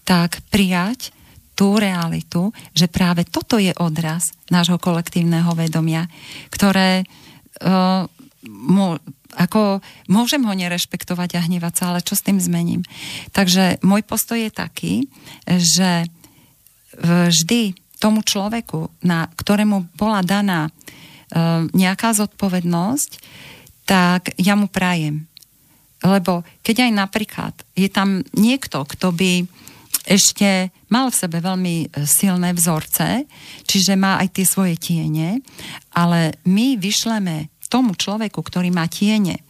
tak 0.08 0.40
prijať 0.48 1.12
tú 1.52 1.76
realitu, 1.76 2.48
že 2.72 2.88
práve 2.88 3.28
toto 3.28 3.60
je 3.60 3.76
odraz 3.76 4.32
nášho 4.48 4.80
kolektívneho 4.80 5.52
vedomia, 5.52 6.08
ktoré 6.48 7.04
ako 9.34 9.82
môžem 10.08 10.42
ho 10.46 10.54
nerešpektovať 10.54 11.36
a 11.36 11.44
hnevať 11.44 11.74
sa, 11.74 11.84
ale 11.92 12.06
čo 12.06 12.14
s 12.14 12.24
tým 12.24 12.38
zmením? 12.38 12.86
Takže 13.34 13.82
môj 13.84 14.06
postoj 14.06 14.38
je 14.38 14.52
taký, 14.54 14.94
že 15.44 16.06
vždy 16.96 17.74
tomu 17.98 18.22
človeku, 18.22 19.02
na 19.02 19.26
ktorému 19.26 19.98
bola 19.98 20.22
daná 20.22 20.70
e, 20.70 20.70
nejaká 21.74 22.14
zodpovednosť, 22.14 23.10
tak 23.84 24.38
ja 24.38 24.54
mu 24.54 24.70
prajem. 24.70 25.26
Lebo 26.06 26.46
keď 26.62 26.86
aj 26.86 26.92
napríklad 26.94 27.54
je 27.74 27.90
tam 27.90 28.22
niekto, 28.38 28.86
kto 28.86 29.10
by 29.10 29.32
ešte 30.08 30.72
mal 30.88 31.12
v 31.12 31.18
sebe 31.20 31.38
veľmi 31.44 31.76
e, 31.84 31.86
silné 32.08 32.56
vzorce, 32.56 33.28
čiže 33.68 33.92
má 33.94 34.16
aj 34.24 34.40
tie 34.40 34.46
svoje 34.48 34.74
tiene, 34.80 35.44
ale 35.92 36.40
my 36.48 36.80
vyšleme 36.80 37.52
tomu 37.68 37.92
človeku, 37.92 38.40
ktorý 38.40 38.72
má 38.72 38.88
tiene, 38.88 39.44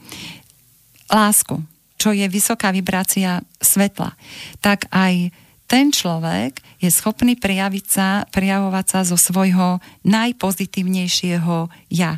lásku, 1.07 1.63
čo 1.99 2.11
je 2.11 2.27
vysoká 2.27 2.75
vibrácia 2.75 3.43
svetla, 3.63 4.15
tak 4.59 4.91
aj 4.91 5.31
ten 5.69 5.93
človek 5.93 6.59
je 6.81 6.89
schopný 6.89 7.37
prejaviť 7.37 7.85
sa, 7.87 8.25
prejavovať 8.33 8.87
sa 8.89 9.01
zo 9.05 9.21
svojho 9.21 9.79
najpozitívnejšieho 10.03 11.69
ja. 11.93 12.17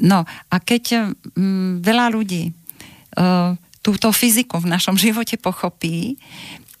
No 0.00 0.24
a 0.26 0.56
keď 0.60 1.12
mm, 1.36 1.84
veľa 1.84 2.06
ľudí 2.10 2.48
e, 2.48 2.52
túto 3.84 4.08
fyziku 4.10 4.58
v 4.58 4.70
našom 4.72 4.96
živote 5.04 5.36
pochopí, 5.36 6.16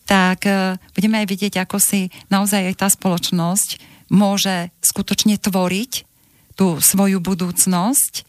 tak 0.06 0.46
e, 0.46 0.78
budeme 0.94 1.20
aj 1.20 1.26
vidieť, 1.26 1.54
ako 1.66 1.82
si 1.82 2.08
naozaj 2.30 2.72
aj 2.72 2.74
tá 2.78 2.88
spoločnosť 2.88 3.68
môže 4.14 4.70
skutočne 4.80 5.36
tvoriť 5.42 5.92
tú 6.54 6.78
svoju 6.78 7.18
budúcnosť 7.18 8.22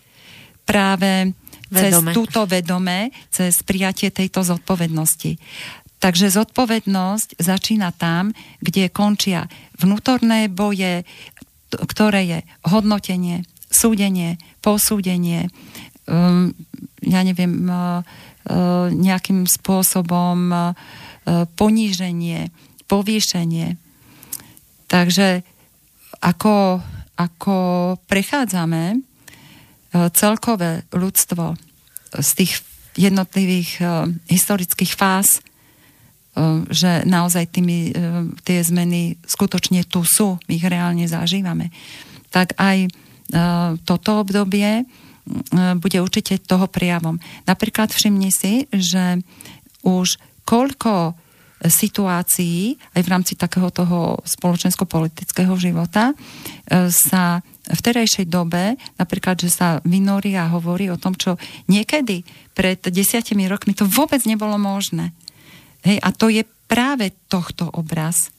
práve 0.65 1.31
vedome. 1.69 2.11
cez 2.11 2.17
túto 2.17 2.43
vedome, 2.49 3.13
cez 3.29 3.53
prijatie 3.63 4.09
tejto 4.09 4.43
zodpovednosti. 4.43 5.37
Takže 5.97 6.33
zodpovednosť 6.33 7.41
začína 7.41 7.93
tam, 7.93 8.33
kde 8.61 8.89
končia 8.93 9.49
vnútorné 9.77 10.49
boje, 10.49 11.05
ktoré 11.73 12.21
je 12.25 12.39
hodnotenie, 12.69 13.45
súdenie, 13.69 14.37
posúdenie, 14.61 15.49
um, 16.05 16.53
ja 17.01 17.21
neviem, 17.25 17.65
uh, 17.65 18.01
uh, 18.01 18.93
nejakým 18.93 19.49
spôsobom 19.49 20.37
uh, 20.53 20.77
poníženie, 21.59 22.55
povýšenie. 22.87 23.75
Takže 24.87 25.43
ako, 26.23 26.79
ako 27.19 27.55
prechádzame 28.07 29.03
celkové 30.15 30.87
ľudstvo 30.95 31.59
z 32.15 32.29
tých 32.39 32.63
jednotlivých 32.95 33.83
historických 34.31 34.93
fáz 34.95 35.43
že 36.69 37.01
naozaj 37.09 37.49
tými, 37.49 37.97
tie 38.45 38.61
zmeny 38.61 39.17
skutočne 39.25 39.81
tu 39.89 40.05
sú, 40.05 40.37
my 40.45 40.53
ich 40.53 40.69
reálne 40.69 41.09
zažívame. 41.09 41.73
Tak 42.29 42.53
aj 42.61 42.93
toto 43.83 44.21
obdobie 44.21 44.85
bude 45.81 45.97
určite 45.97 46.37
toho 46.37 46.69
prijavom. 46.69 47.17
Napríklad 47.49 47.89
všimni 47.89 48.29
si, 48.29 48.69
že 48.69 49.25
už 49.81 50.21
koľko 50.47 51.19
situácií 51.57 52.77
aj 52.93 53.01
v 53.01 53.11
rámci 53.11 53.33
takého 53.33 53.73
toho 53.73 54.21
spoločensko-politického 54.21 55.57
života 55.57 56.13
sa 56.93 57.41
v 57.67 57.79
terejšej 57.81 58.29
dobe, 58.29 58.77
napríklad, 58.95 59.41
že 59.41 59.49
sa 59.49 59.81
vynorí 59.81 60.37
a 60.37 60.53
hovorí 60.53 60.87
o 60.93 61.01
tom, 61.01 61.17
čo 61.17 61.35
niekedy 61.65 62.21
pred 62.53 62.79
desiatimi 62.79 63.49
rokmi 63.49 63.73
to 63.73 63.89
vôbec 63.89 64.21
nebolo 64.29 64.55
možné. 64.61 65.17
Hej, 65.81 65.97
a 65.99 66.09
to 66.13 66.29
je 66.29 66.45
práve 66.69 67.09
tohto 67.25 67.73
obraz. 67.73 68.29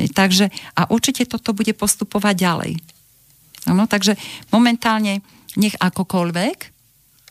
Hej, 0.00 0.16
takže, 0.16 0.46
a 0.72 0.88
určite 0.88 1.28
toto 1.28 1.52
bude 1.52 1.76
postupovať 1.76 2.34
ďalej. 2.40 2.72
Ano, 3.68 3.84
takže 3.84 4.16
momentálne 4.50 5.20
nech 5.60 5.76
akokoľvek 5.76 6.71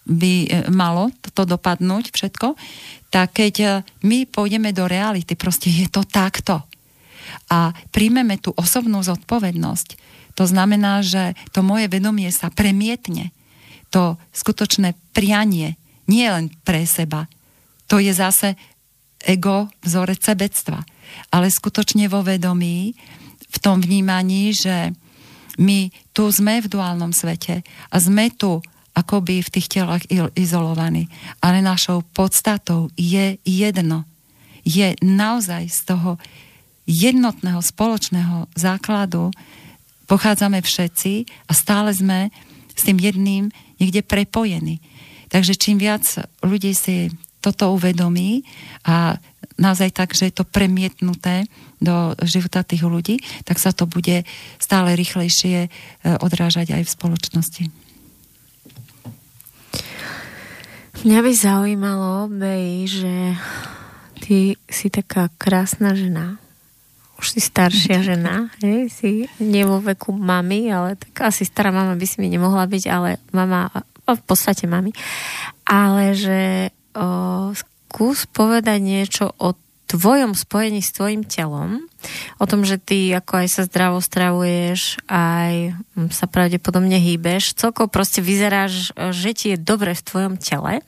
by 0.05 0.33
e, 0.45 0.47
malo 0.73 1.13
toto 1.21 1.45
dopadnúť 1.45 2.09
všetko, 2.13 2.57
tak 3.13 3.37
keď 3.37 3.55
e, 3.61 3.67
my 4.07 4.25
pôjdeme 4.25 4.73
do 4.73 4.89
reality, 4.89 5.37
proste 5.37 5.69
je 5.69 5.87
to 5.91 6.01
takto. 6.07 6.63
A 7.51 7.71
príjmeme 7.93 8.41
tú 8.41 8.51
osobnú 8.57 8.99
zodpovednosť, 9.05 9.89
to 10.35 10.43
znamená, 10.47 11.03
že 11.03 11.35
to 11.51 11.61
moje 11.61 11.91
vedomie 11.91 12.31
sa 12.31 12.47
premietne. 12.49 13.35
To 13.91 14.15
skutočné 14.31 14.95
prianie, 15.11 15.75
nie 16.07 16.25
len 16.27 16.49
pre 16.63 16.87
seba, 16.87 17.27
to 17.91 17.99
je 17.99 18.15
zase 18.15 18.55
ego 19.27 19.67
vzorec 19.83 20.23
sebectva, 20.23 20.81
ale 21.29 21.51
skutočne 21.51 22.07
vo 22.07 22.23
vedomí, 22.23 22.95
v 23.51 23.57
tom 23.59 23.83
vnímaní, 23.83 24.55
že 24.55 24.95
my 25.59 25.91
tu 26.15 26.31
sme 26.31 26.63
v 26.63 26.71
duálnom 26.71 27.11
svete 27.11 27.67
a 27.91 27.95
sme 27.99 28.31
tu 28.31 28.63
akoby 28.91 29.39
v 29.41 29.53
tých 29.53 29.67
telách 29.71 30.03
izolovaní, 30.35 31.07
ale 31.39 31.63
našou 31.63 32.03
podstatou 32.11 32.91
je 32.99 33.39
jedno. 33.43 34.03
Je 34.67 34.93
naozaj 34.99 35.63
z 35.71 35.79
toho 35.87 36.19
jednotného 36.85 37.61
spoločného 37.63 38.51
základu 38.53 39.31
pochádzame 40.11 40.59
všetci 40.59 41.25
a 41.47 41.51
stále 41.55 41.95
sme 41.95 42.27
s 42.75 42.83
tým 42.83 42.99
jedným 42.99 43.43
niekde 43.79 44.03
prepojení. 44.03 44.83
Takže 45.31 45.55
čím 45.55 45.79
viac 45.79 46.03
ľudí 46.43 46.75
si 46.75 47.07
toto 47.39 47.73
uvedomí 47.73 48.43
a 48.85 49.17
naozaj 49.57 49.89
tak, 49.95 50.13
že 50.13 50.29
je 50.29 50.35
to 50.35 50.45
premietnuté 50.45 51.47
do 51.81 52.13
života 52.21 52.61
tých 52.61 52.85
ľudí, 52.85 53.17
tak 53.47 53.57
sa 53.57 53.73
to 53.73 53.89
bude 53.89 54.27
stále 54.61 54.93
rýchlejšie 54.93 55.65
e, 55.65 55.69
odrážať 56.21 56.77
aj 56.77 56.85
v 56.85 56.93
spoločnosti. 56.93 57.63
Mňa 61.01 61.17
by 61.25 61.33
zaujímalo, 61.33 62.29
Bej, 62.29 63.01
že 63.01 63.15
ty 64.21 64.53
si 64.69 64.93
taká 64.93 65.33
krásna 65.33 65.97
žena, 65.97 66.37
už 67.17 67.33
si 67.33 67.41
staršia 67.41 68.05
žena, 68.05 68.53
hej, 68.61 68.85
si 68.93 69.25
nie 69.41 69.65
vo 69.65 69.81
veku 69.81 70.13
mamy, 70.13 70.69
ale 70.69 71.01
tak 71.01 71.33
asi 71.33 71.41
stará 71.41 71.73
mama 71.73 71.97
by 71.97 72.05
si 72.05 72.21
mi 72.21 72.29
nemohla 72.29 72.69
byť, 72.69 72.83
ale 72.85 73.17
mama, 73.33 73.73
v 74.05 74.21
podstate 74.29 74.69
mami, 74.69 74.93
ale 75.65 76.13
že 76.13 76.69
o, 76.93 77.49
skús 77.57 78.29
povedať 78.29 78.77
niečo 78.77 79.33
o 79.41 79.57
tvojom 79.89 80.37
spojení 80.37 80.85
s 80.85 80.93
tvojim 80.93 81.25
telom, 81.25 81.81
o 82.37 82.45
tom, 82.45 82.61
že 82.61 82.77
ty 82.77 83.09
ako 83.09 83.41
aj 83.41 83.47
sa 83.49 83.61
zdravo 83.65 83.97
stravuješ, 84.05 85.01
aj 85.09 85.73
sa 86.13 86.29
pravdepodobne 86.29 87.01
hýbeš, 87.01 87.57
celkovo 87.57 87.89
proste 87.89 88.21
vyzeráš, 88.21 88.93
že 88.93 89.29
ti 89.33 89.45
je 89.53 89.57
dobre 89.57 89.97
v 89.97 90.05
tvojom 90.05 90.37
tele. 90.37 90.85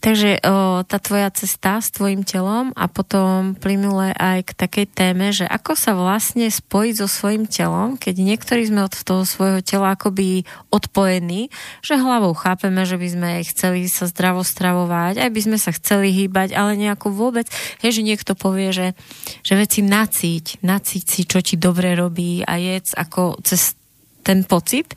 Takže 0.00 0.40
o, 0.40 0.80
tá 0.88 0.96
tvoja 0.96 1.28
cesta 1.28 1.76
s 1.76 1.92
tvojim 1.92 2.24
telom 2.24 2.72
a 2.72 2.88
potom 2.88 3.52
plynule 3.52 4.16
aj 4.16 4.48
k 4.48 4.56
takej 4.56 4.86
téme, 4.88 5.28
že 5.28 5.44
ako 5.44 5.76
sa 5.76 5.92
vlastne 5.92 6.48
spojiť 6.48 6.94
so 6.96 7.06
svojim 7.06 7.44
telom, 7.44 8.00
keď 8.00 8.16
niektorí 8.16 8.64
sme 8.64 8.88
od 8.88 8.96
toho 8.96 9.28
svojho 9.28 9.60
tela 9.60 9.92
akoby 9.92 10.48
odpojení, 10.72 11.52
že 11.84 12.00
hlavou 12.00 12.32
chápeme, 12.32 12.80
že 12.88 12.96
by 12.96 13.08
sme 13.12 13.30
chceli 13.44 13.92
sa 13.92 14.08
zdravo 14.08 14.40
stravovať, 14.40 15.20
aj 15.20 15.30
by 15.36 15.40
sme 15.44 15.58
sa 15.60 15.70
chceli 15.76 16.16
hýbať, 16.16 16.56
ale 16.56 16.80
nejako 16.80 17.12
vôbec, 17.12 17.44
je, 17.84 17.92
že 17.92 18.00
niekto 18.00 18.32
povie, 18.32 18.72
že, 18.72 18.96
že 19.44 19.52
veci 19.52 19.84
nacíť, 19.84 20.64
nacíť 20.64 21.04
si, 21.04 21.20
čo 21.28 21.44
ti 21.44 21.60
dobre 21.60 21.92
robí 21.92 22.40
a 22.40 22.56
jedz 22.56 22.96
ako 22.96 23.36
cez 23.44 23.79
ten 24.20 24.44
pocit, 24.44 24.92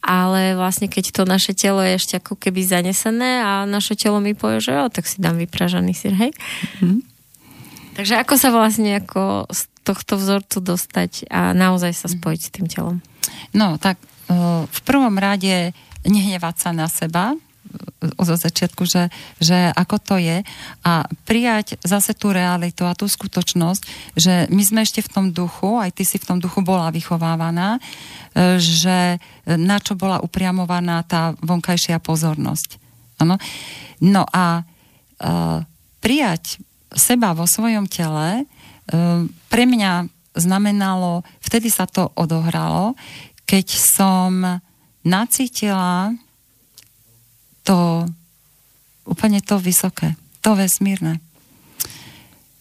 ale 0.00 0.54
vlastne 0.54 0.86
keď 0.86 1.12
to 1.12 1.22
naše 1.26 1.52
telo 1.52 1.82
je 1.82 1.98
ešte 1.98 2.14
ako 2.22 2.38
keby 2.38 2.62
zanesené 2.64 3.42
a 3.42 3.68
naše 3.68 3.98
telo 3.98 4.22
mi 4.22 4.32
povie, 4.32 4.62
že 4.62 4.72
jo, 4.72 4.88
tak 4.88 5.04
si 5.04 5.18
dám 5.18 5.36
vypražaný 5.36 5.92
sír, 5.92 6.14
hej? 6.14 6.32
Mm. 6.80 7.02
Takže 7.98 8.22
ako 8.22 8.34
sa 8.38 8.48
vlastne 8.54 9.02
ako 9.02 9.50
z 9.50 9.60
tohto 9.84 10.16
vzorcu 10.16 10.58
dostať 10.62 11.28
a 11.28 11.52
naozaj 11.52 11.92
sa 11.92 12.06
spojiť 12.08 12.40
s 12.40 12.52
tým 12.54 12.66
telom? 12.70 12.96
No, 13.52 13.76
tak 13.76 13.98
v 14.70 14.80
prvom 14.86 15.18
rade 15.18 15.74
nehnevať 16.06 16.54
sa 16.56 16.70
na 16.70 16.86
seba, 16.86 17.34
zo 18.00 18.34
začiatku, 18.36 18.82
že, 18.88 19.12
že 19.38 19.70
ako 19.76 19.96
to 20.00 20.16
je 20.16 20.40
a 20.82 20.92
prijať 21.28 21.76
zase 21.84 22.16
tú 22.16 22.32
realitu 22.32 22.88
a 22.88 22.96
tú 22.96 23.06
skutočnosť, 23.06 23.82
že 24.16 24.48
my 24.48 24.62
sme 24.64 24.80
ešte 24.82 25.04
v 25.04 25.12
tom 25.12 25.26
duchu, 25.30 25.76
aj 25.78 25.94
ty 25.94 26.02
si 26.08 26.16
v 26.16 26.26
tom 26.26 26.38
duchu 26.40 26.64
bola 26.64 26.88
vychovávaná, 26.90 27.76
e, 27.76 27.80
že 28.58 29.20
na 29.44 29.76
čo 29.78 29.94
bola 29.98 30.22
upriamovaná 30.24 31.04
tá 31.04 31.36
vonkajšia 31.44 32.00
pozornosť. 32.00 32.80
Ano? 33.20 33.36
No 34.00 34.24
a 34.32 34.64
uh, 34.64 35.60
prijať 36.00 36.56
seba 36.88 37.36
vo 37.36 37.44
svojom 37.44 37.84
tele 37.84 38.48
uh, 38.48 39.28
pre 39.52 39.68
mňa 39.68 40.08
znamenalo, 40.32 41.20
vtedy 41.44 41.68
sa 41.68 41.84
to 41.84 42.08
odohralo, 42.16 42.96
keď 43.44 43.66
som 43.76 44.62
nacítila 45.04 46.16
to 47.64 48.08
úplne 49.04 49.42
to 49.42 49.58
vysoké, 49.58 50.16
to 50.40 50.54
vesmírne. 50.54 51.18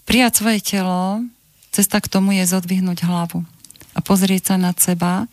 Prijať 0.10 0.42
svoje 0.42 0.60
telo, 0.66 1.22
cesta 1.70 2.02
k 2.02 2.10
tomu 2.10 2.34
je 2.34 2.50
zodvihnúť 2.50 3.06
hlavu 3.06 3.46
a 3.94 4.00
pozrieť 4.02 4.54
sa 4.54 4.56
nad 4.58 4.74
seba, 4.82 5.30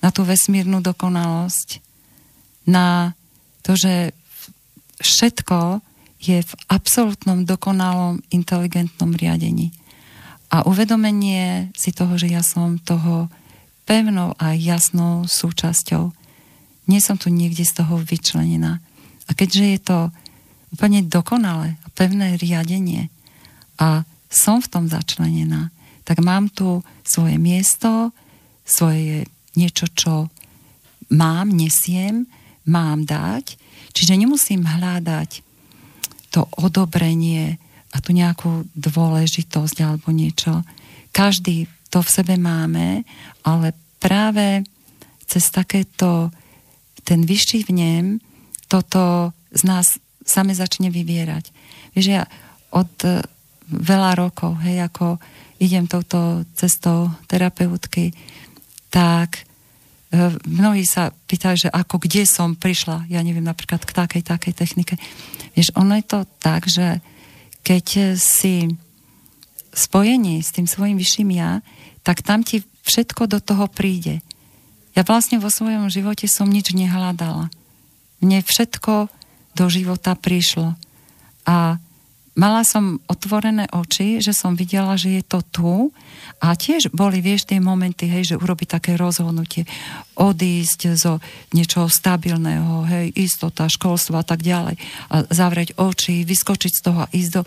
na 0.00 0.08
tú 0.12 0.24
vesmírnu 0.24 0.80
dokonalosť, 0.80 1.80
na 2.64 3.12
to, 3.64 3.76
že 3.76 4.12
všetko 5.00 5.80
je 6.20 6.40
v 6.40 6.52
absolútnom 6.72 7.44
dokonalom 7.44 8.24
inteligentnom 8.32 9.12
riadení. 9.12 9.72
A 10.48 10.64
uvedomenie 10.64 11.68
si 11.76 11.92
toho, 11.92 12.16
že 12.16 12.32
ja 12.32 12.40
som 12.40 12.80
toho 12.80 13.28
pevnou 13.84 14.32
a 14.40 14.56
jasnou 14.56 15.28
súčasťou. 15.28 16.12
Nie 16.88 17.00
som 17.04 17.20
tu 17.20 17.28
niekde 17.28 17.64
z 17.64 17.84
toho 17.84 18.00
vyčlenená. 18.00 18.80
A 19.28 19.30
keďže 19.32 19.64
je 19.64 19.80
to 19.80 19.98
úplne 20.74 21.06
dokonalé 21.06 21.78
a 21.82 21.88
pevné 21.94 22.34
riadenie 22.36 23.08
a 23.78 24.02
som 24.28 24.58
v 24.58 24.70
tom 24.70 24.84
začlenená, 24.90 25.70
tak 26.02 26.20
mám 26.20 26.50
tu 26.50 26.82
svoje 27.06 27.38
miesto, 27.38 28.10
svoje 28.66 29.30
niečo, 29.54 29.86
čo 29.94 30.28
mám, 31.14 31.54
nesiem, 31.54 32.26
mám 32.66 33.06
dať. 33.06 33.56
Čiže 33.94 34.18
nemusím 34.18 34.66
hľadať 34.66 35.40
to 36.34 36.50
odobrenie 36.58 37.62
a 37.94 37.96
tu 38.02 38.10
nejakú 38.10 38.66
dôležitosť 38.74 39.76
alebo 39.86 40.10
niečo. 40.10 40.66
Každý 41.14 41.70
to 41.94 42.02
v 42.02 42.10
sebe 42.10 42.34
máme, 42.34 43.06
ale 43.46 43.70
práve 44.02 44.66
cez 45.30 45.46
takéto 45.54 46.34
ten 47.06 47.22
vyšší 47.22 47.70
vnem 47.70 48.18
toto 48.74 49.30
z 49.54 49.62
nás 49.62 50.02
same 50.26 50.50
začne 50.50 50.90
vyvierať. 50.90 51.54
Vieš, 51.94 52.06
ja 52.10 52.26
od 52.74 52.90
e, 53.06 53.22
veľa 53.70 54.18
rokov, 54.18 54.58
hej, 54.66 54.82
ako 54.82 55.22
idem 55.62 55.86
touto 55.86 56.42
cestou 56.58 57.14
terapeutky, 57.30 58.10
tak 58.90 59.38
e, 59.38 59.42
mnohí 60.50 60.82
sa 60.82 61.14
pýtajú, 61.14 61.68
že 61.68 61.70
ako 61.70 62.02
kde 62.02 62.26
som 62.26 62.58
prišla, 62.58 63.06
ja 63.06 63.22
neviem, 63.22 63.46
napríklad 63.46 63.86
k 63.86 63.94
takej, 63.94 64.22
takej 64.26 64.52
technike. 64.58 64.98
Vieš, 65.54 65.70
ono 65.78 65.94
je 65.94 66.04
to 66.10 66.20
tak, 66.42 66.66
že 66.66 66.98
keď 67.62 68.18
si 68.18 68.74
spojení 69.70 70.42
s 70.42 70.50
tým 70.50 70.66
svojim 70.66 70.98
vyšším 70.98 71.30
ja, 71.38 71.62
tak 72.02 72.26
tam 72.26 72.42
ti 72.42 72.66
všetko 72.82 73.30
do 73.30 73.38
toho 73.38 73.70
príde. 73.70 74.18
Ja 74.94 75.02
vlastne 75.06 75.42
vo 75.42 75.50
svojom 75.50 75.90
živote 75.90 76.26
som 76.26 76.50
nič 76.50 76.74
nehľadala. 76.74 77.50
Mne 78.24 78.40
všetko 78.40 79.12
do 79.52 79.64
života 79.68 80.16
prišlo. 80.16 80.72
A 81.44 81.76
mala 82.34 82.62
som 82.66 82.98
otvorené 83.06 83.70
oči, 83.70 84.18
že 84.18 84.34
som 84.34 84.58
videla, 84.58 84.98
že 84.98 85.20
je 85.20 85.22
to 85.22 85.40
tu 85.44 85.74
a 86.42 86.58
tiež 86.58 86.90
boli, 86.90 87.22
vieš, 87.22 87.46
tie 87.46 87.62
momenty, 87.62 88.10
hej, 88.10 88.34
že 88.34 88.40
urobiť 88.40 88.74
také 88.74 88.98
rozhodnutie, 88.98 89.64
odísť 90.18 90.98
zo 90.98 91.22
niečoho 91.54 91.86
stabilného, 91.86 92.84
hej, 92.90 93.06
istota, 93.14 93.70
školstva 93.70 94.24
a 94.24 94.26
tak 94.26 94.42
ďalej, 94.42 94.74
a 95.08 95.16
zavrieť 95.30 95.78
oči, 95.78 96.26
vyskočiť 96.26 96.72
z 96.74 96.80
toho 96.82 97.06
a 97.06 97.10
ísť 97.14 97.30
do 97.38 97.42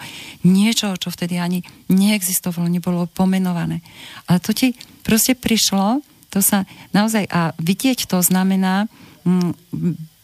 niečoho, 0.48 0.96
čo 0.96 1.12
vtedy 1.12 1.36
ani 1.36 1.62
neexistovalo, 1.92 2.72
nebolo 2.72 3.12
pomenované. 3.12 3.84
Ale 4.32 4.40
to 4.40 4.56
ti 4.56 4.72
proste 5.04 5.36
prišlo, 5.36 6.00
to 6.32 6.40
sa 6.40 6.64
naozaj, 6.96 7.28
a 7.28 7.52
vidieť 7.60 8.08
to 8.08 8.24
znamená 8.24 8.88
mm, 9.28 9.52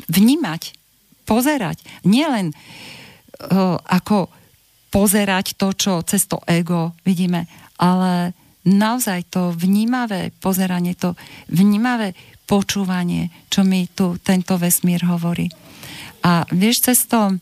vnímať, 0.09 0.75
pozerať, 1.23 1.79
nielen 2.03 2.51
uh, 2.51 3.79
ako 3.79 4.27
pozerať 4.93 5.57
to, 5.57 5.73
čo 5.73 6.05
cez 6.05 6.29
to 6.29 6.37
ego 6.45 6.93
vidíme, 7.01 7.49
ale 7.81 8.37
naozaj 8.63 9.25
to 9.33 9.49
vnímavé 9.57 10.29
pozeranie, 10.37 10.93
to 10.93 11.17
vnímavé 11.49 12.13
počúvanie, 12.45 13.33
čo 13.49 13.65
mi 13.65 13.89
tu 13.89 14.21
tento 14.21 14.55
vesmír 14.61 15.01
hovorí. 15.09 15.49
A 16.23 16.47
vieš, 16.53 16.87
cez, 16.87 17.09
to, 17.09 17.35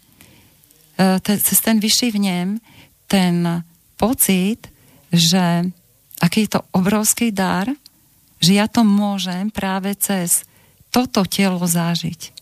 e, 0.97 1.19
cez 1.21 1.57
ten 1.61 1.77
vyšší 1.77 2.15
vnem, 2.15 2.57
ten 3.05 3.65
pocit, 3.99 4.71
že 5.11 5.67
aký 6.23 6.47
je 6.47 6.57
to 6.57 6.61
obrovský 6.73 7.29
dar, 7.29 7.69
že 8.41 8.57
ja 8.57 8.65
to 8.65 8.81
môžem 8.81 9.53
práve 9.53 9.93
cez 9.99 10.47
toto 10.89 11.27
telo 11.27 11.61
zážiť. 11.61 12.40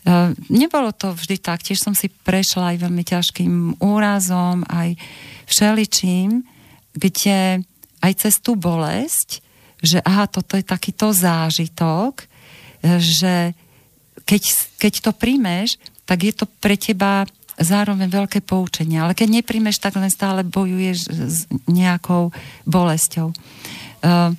E, 0.00 0.32
nebolo 0.48 0.90
to 0.96 1.12
vždy 1.12 1.36
tak, 1.40 1.60
tiež 1.60 1.80
som 1.80 1.92
si 1.92 2.08
prešla 2.08 2.74
aj 2.74 2.76
veľmi 2.80 3.04
ťažkým 3.04 3.52
úrazom, 3.84 4.64
aj 4.68 4.96
všeličím, 5.44 6.44
kde 6.96 7.64
aj 8.00 8.12
cez 8.16 8.40
tú 8.40 8.56
bolesť, 8.56 9.44
že 9.80 10.00
aha, 10.04 10.28
toto 10.28 10.56
je 10.56 10.64
takýto 10.64 11.12
zážitok, 11.12 12.24
e, 12.24 12.26
že 13.00 13.52
keď, 14.24 14.42
keď 14.78 14.92
to 15.04 15.10
príjmeš, 15.12 15.76
tak 16.08 16.26
je 16.26 16.32
to 16.34 16.46
pre 16.46 16.74
teba 16.74 17.26
zároveň 17.60 18.08
veľké 18.08 18.40
poučenie. 18.40 18.98
Ale 18.98 19.12
keď 19.12 19.40
nepríjmeš, 19.40 19.78
tak 19.78 20.00
len 20.00 20.08
stále 20.08 20.42
bojuješ 20.42 20.98
s 21.12 21.38
nejakou 21.68 22.32
bolesťou. 22.64 23.36
Uh, 24.00 24.32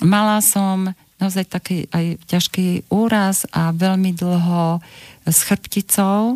mala 0.00 0.40
som 0.40 0.96
naozaj 1.18 1.44
taký 1.46 1.86
aj 1.94 2.18
ťažký 2.26 2.90
úraz 2.90 3.46
a 3.54 3.70
veľmi 3.70 4.14
dlho 4.14 4.82
s 5.24 5.38
chrbticou, 5.46 6.34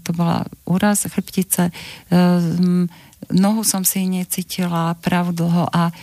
to 0.00 0.10
bola 0.16 0.48
úraz 0.64 1.04
chrbtice, 1.04 1.68
ehm, 2.08 2.88
nohu 3.28 3.60
som 3.64 3.84
si 3.84 4.08
necítila 4.08 4.96
pravú 5.00 5.36
dlho 5.36 5.68
a 5.68 5.88
e, 5.88 5.94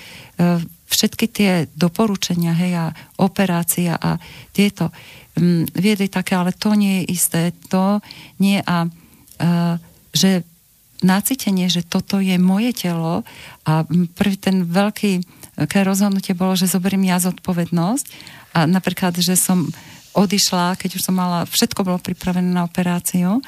všetky 0.90 1.26
tie 1.30 1.52
doporučenia, 1.74 2.54
hej, 2.54 2.74
a 2.78 2.86
operácia 3.18 3.98
a 3.98 4.22
tieto 4.54 4.94
viedli 5.74 6.12
také, 6.12 6.36
ale 6.36 6.52
to 6.52 6.76
nie 6.76 7.02
je 7.02 7.16
isté, 7.16 7.42
to 7.72 8.04
nie 8.44 8.60
a 8.60 8.84
že 10.12 10.44
nacítenie, 11.02 11.66
že 11.66 11.82
toto 11.82 12.22
je 12.22 12.38
moje 12.38 12.86
telo 12.86 13.26
a 13.66 13.88
prvý 14.14 14.38
ten 14.38 14.68
veľký 14.68 15.24
také 15.62 15.86
rozhodnutie 15.86 16.34
bolo, 16.34 16.58
že 16.58 16.66
zoberiem 16.66 17.06
ja 17.06 17.22
zodpovednosť 17.22 18.06
a 18.58 18.66
napríklad, 18.66 19.14
že 19.22 19.38
som 19.38 19.70
odišla, 20.18 20.74
keď 20.74 20.98
už 20.98 21.06
som 21.06 21.14
mala, 21.14 21.46
všetko 21.46 21.86
bolo 21.86 22.02
pripravené 22.02 22.50
na 22.50 22.66
operáciu 22.66 23.40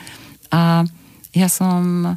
a 0.54 0.86
ja 1.34 1.50
som 1.50 2.06
e, 2.06 2.10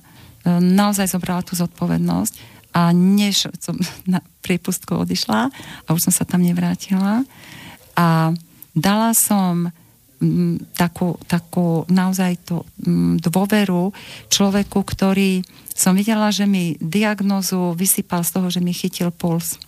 naozaj 0.60 1.08
zobrala 1.08 1.40
tú 1.40 1.56
zodpovednosť 1.56 2.34
a 2.76 2.92
než 2.92 3.48
som 3.56 3.80
na 4.04 4.20
priepustku 4.44 4.92
odišla 4.92 5.48
a 5.84 5.88
už 5.90 6.12
som 6.12 6.12
sa 6.12 6.28
tam 6.28 6.44
nevrátila 6.44 7.24
a 7.96 8.36
dala 8.76 9.16
som 9.16 9.72
takú, 10.76 11.20
takú 11.28 11.84
naozaj 11.92 12.40
tú 12.44 12.64
dôveru 13.20 13.92
človeku, 14.32 14.80
ktorý 14.80 15.44
som 15.76 15.92
videla, 15.92 16.32
že 16.32 16.48
mi 16.48 16.80
diagnozu 16.80 17.76
vysypal 17.76 18.24
z 18.24 18.30
toho, 18.32 18.48
že 18.48 18.64
mi 18.64 18.72
chytil 18.72 19.12
puls. 19.12 19.60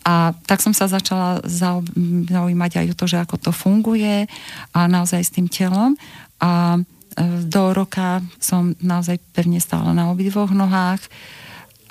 A 0.00 0.32
tak 0.48 0.64
som 0.64 0.72
sa 0.72 0.88
začala 0.88 1.44
zaujímať 1.44 2.72
aj 2.80 2.86
o 2.92 2.98
to, 2.98 3.04
že 3.04 3.20
ako 3.20 3.36
to 3.36 3.52
funguje 3.52 4.24
a 4.72 4.80
naozaj 4.88 5.20
s 5.20 5.34
tým 5.36 5.46
telom. 5.46 5.92
A 6.40 6.76
e, 6.76 6.80
do 7.44 7.76
roka 7.76 8.24
som 8.40 8.72
naozaj 8.80 9.20
pevne 9.36 9.60
stála 9.60 9.92
na 9.92 10.08
obidvoch 10.08 10.48
nohách. 10.56 11.04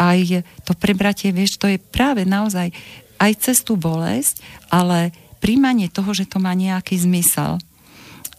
Aj 0.02 0.20
to 0.66 0.74
prebratie, 0.74 1.30
vieš, 1.30 1.62
to 1.62 1.70
je 1.70 1.78
práve 1.78 2.26
naozaj 2.26 2.74
aj 3.22 3.32
cez 3.38 3.62
tú 3.62 3.78
bolesť, 3.78 4.42
ale 4.74 5.14
príjmanie 5.44 5.92
toho, 5.92 6.10
že 6.16 6.26
to 6.26 6.42
má 6.42 6.56
nejaký 6.58 6.98
zmysel. 6.98 7.62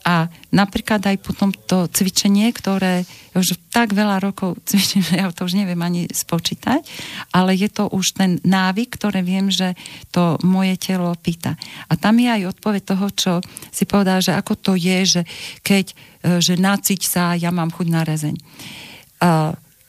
A 0.04 0.32
napríklad 0.50 1.04
aj 1.04 1.16
potom 1.20 1.52
to 1.52 1.84
cvičenie, 1.92 2.48
ktoré 2.56 3.04
už 3.36 3.60
tak 3.68 3.92
veľa 3.92 4.20
rokov 4.20 4.58
cvičím, 4.68 5.04
že 5.04 5.20
ja 5.20 5.28
to 5.32 5.44
už 5.44 5.56
neviem 5.56 5.80
ani 5.80 6.08
spočítať, 6.08 6.84
ale 7.32 7.56
je 7.56 7.68
to 7.68 7.88
už 7.92 8.16
ten 8.16 8.40
návyk, 8.42 8.96
ktoré 8.96 9.20
viem, 9.20 9.52
že 9.52 9.76
to 10.10 10.40
moje 10.46 10.76
telo 10.80 11.12
pýta. 11.18 11.56
A 11.88 11.96
tam 11.96 12.16
je 12.20 12.28
aj 12.28 12.56
odpoveď 12.56 12.82
toho, 12.84 13.06
čo 13.12 13.32
si 13.70 13.84
povedal, 13.84 14.24
že 14.24 14.32
ako 14.36 14.54
to 14.56 14.72
je, 14.76 15.20
že 15.20 15.22
keď 15.64 15.86
e, 15.90 15.94
že 16.40 16.54
naciť 16.56 17.00
sa, 17.04 17.36
ja 17.36 17.48
mám 17.52 17.72
chuť 17.72 17.86
na 17.88 18.02
rezeň. 18.04 18.36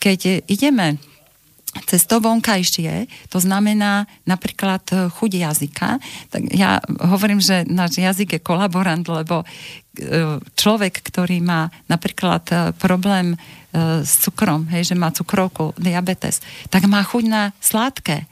Keď 0.02 0.50
ideme 0.52 1.00
cez 1.72 2.04
to 2.04 2.20
vonkajšie, 2.20 3.08
to 3.32 3.40
znamená 3.40 4.04
napríklad 4.28 4.84
e, 4.92 4.96
chuť 5.08 5.32
jazyka, 5.32 5.90
tak 6.28 6.52
ja 6.52 6.84
hovorím, 6.84 7.40
že 7.40 7.64
náš 7.64 7.96
jazyk 7.96 8.38
je 8.38 8.42
kolaborant, 8.44 9.08
lebo 9.08 9.44
e, 9.44 9.46
človek, 10.44 11.00
ktorý 11.00 11.40
má 11.40 11.72
napríklad 11.88 12.44
e, 12.52 12.56
problém 12.76 13.40
s 13.72 14.20
cukrom, 14.20 14.68
hej, 14.68 14.92
že 14.92 15.00
má 15.00 15.16
cukrovku, 15.16 15.72
diabetes, 15.80 16.44
tak 16.68 16.92
má 16.92 17.00
chuť 17.08 17.24
na 17.24 17.56
sladké. 17.64 18.28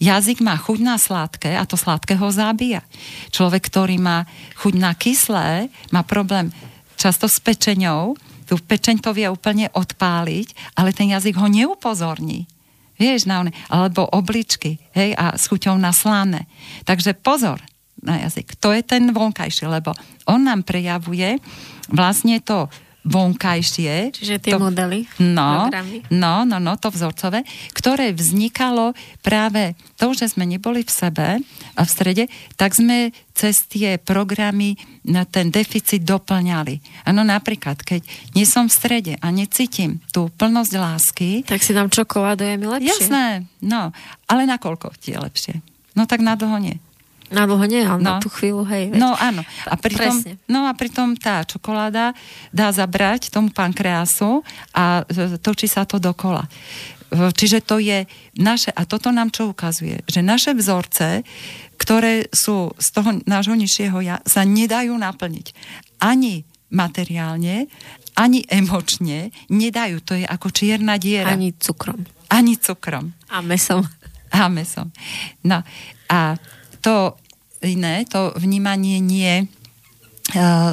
Jazyk 0.00 0.40
má 0.40 0.56
chuť 0.56 0.80
na 0.80 0.96
sladké 0.96 1.52
a 1.52 1.68
to 1.68 1.76
sladké 1.76 2.16
ho 2.16 2.32
zabíja. 2.32 2.80
Človek, 3.28 3.68
ktorý 3.68 4.00
má 4.00 4.24
chuť 4.56 4.74
na 4.80 4.96
kyslé, 4.96 5.68
má 5.92 6.00
problém 6.00 6.48
často 6.96 7.28
s 7.28 7.36
pečeňou, 7.44 8.16
tú 8.48 8.56
pečeň 8.56 9.04
to 9.04 9.12
vie 9.12 9.28
úplne 9.28 9.68
odpáliť, 9.68 10.80
ale 10.80 10.96
ten 10.96 11.12
jazyk 11.12 11.36
ho 11.36 11.44
neupozorní. 11.44 12.48
Vieš, 12.94 13.26
na 13.26 13.42
one, 13.42 13.52
alebo 13.66 14.06
obličky, 14.06 14.78
hej, 14.94 15.14
a 15.18 15.34
s 15.34 15.50
chuťou 15.50 15.74
na 15.74 15.90
slané. 15.90 16.46
Takže 16.86 17.18
pozor 17.18 17.58
na 18.04 18.20
jazyk. 18.20 18.60
To 18.60 18.70
je 18.70 18.84
ten 18.84 19.10
vonkajší, 19.10 19.66
lebo 19.66 19.96
on 20.28 20.44
nám 20.44 20.62
prejavuje 20.62 21.40
vlastne 21.88 22.38
to 22.44 22.68
vonkajšie. 23.04 24.16
Čiže 24.16 24.36
tie 24.40 24.52
to, 24.56 24.58
modely, 24.58 25.04
no, 25.20 25.68
No, 26.08 26.48
no, 26.48 26.56
no, 26.56 26.72
to 26.80 26.88
vzorcové, 26.88 27.44
ktoré 27.76 28.16
vznikalo 28.16 28.96
práve 29.20 29.76
to, 30.00 30.16
že 30.16 30.32
sme 30.32 30.48
neboli 30.48 30.80
v 30.80 30.92
sebe 30.92 31.28
a 31.76 31.80
v 31.84 31.90
strede, 31.90 32.24
tak 32.56 32.72
sme 32.72 33.12
cez 33.36 33.68
tie 33.68 34.00
programy 34.00 34.80
na 35.04 35.28
ten 35.28 35.52
deficit 35.52 36.00
doplňali. 36.00 37.04
Áno, 37.04 37.26
napríklad, 37.26 37.84
keď 37.84 38.00
nie 38.32 38.48
som 38.48 38.72
v 38.72 38.76
strede 38.76 39.14
a 39.20 39.26
necítim 39.28 40.00
tú 40.08 40.32
plnosť 40.40 40.72
lásky... 40.72 41.30
Tak 41.44 41.60
si 41.60 41.76
dám 41.76 41.92
čokoládu, 41.92 42.46
je 42.46 42.56
mi 42.56 42.66
lepšie. 42.66 42.88
Jasné, 42.88 43.44
no, 43.60 43.92
ale 44.30 44.48
nakoľko 44.48 44.96
ti 44.96 45.12
je 45.12 45.18
lepšie? 45.20 45.54
No 45.94 46.08
tak 46.08 46.24
na 46.24 46.34
dlho 46.34 46.58
nie. 46.58 46.80
Na 47.32 47.48
dlho 47.48 47.64
nie, 47.64 47.80
ale 47.80 48.00
no. 48.04 48.16
na 48.16 48.22
tú 48.22 48.28
chvíľu, 48.28 48.68
hej. 48.68 48.92
Veď. 48.92 49.00
No 49.00 49.16
áno. 49.16 49.40
A 49.64 49.74
pritom, 49.80 50.20
no 50.48 50.68
a 50.68 50.72
pritom 50.76 51.16
tá 51.16 51.40
čokoláda 51.44 52.12
dá 52.52 52.68
zabrať 52.68 53.32
tomu 53.32 53.48
pankreasu 53.48 54.44
a 54.76 55.08
točí 55.40 55.64
sa 55.64 55.88
to 55.88 55.96
dokola. 55.96 56.44
čiže 57.32 57.64
to 57.64 57.80
je 57.80 58.04
naše, 58.38 58.70
a 58.74 58.84
toto 58.84 59.14
nám 59.14 59.30
čo 59.30 59.50
ukazuje, 59.50 60.02
že 60.04 60.20
naše 60.20 60.52
vzorce, 60.52 61.22
ktoré 61.78 62.28
sú 62.30 62.74
z 62.76 62.88
toho 62.92 63.10
nášho 63.24 63.54
nižšieho 63.54 63.98
ja, 64.02 64.20
sa 64.26 64.42
nedajú 64.44 64.94
naplniť. 64.94 65.46
Ani 66.02 66.44
materiálne, 66.74 67.70
ani 68.14 68.46
emočne 68.46 69.34
nedajú. 69.50 70.02
To 70.06 70.14
je 70.18 70.26
ako 70.26 70.50
čierna 70.50 70.98
diera. 70.98 71.34
Ani 71.34 71.54
cukrom. 71.54 72.02
Ani 72.30 72.58
cukrom. 72.58 73.14
A 73.30 73.42
mesom. 73.42 73.86
A 74.34 74.50
mesom. 74.50 74.90
No 75.46 75.62
a 76.10 76.38
to 76.84 77.16
iné, 77.64 78.04
to 78.04 78.36
vnímanie 78.36 79.00
nie 79.00 79.48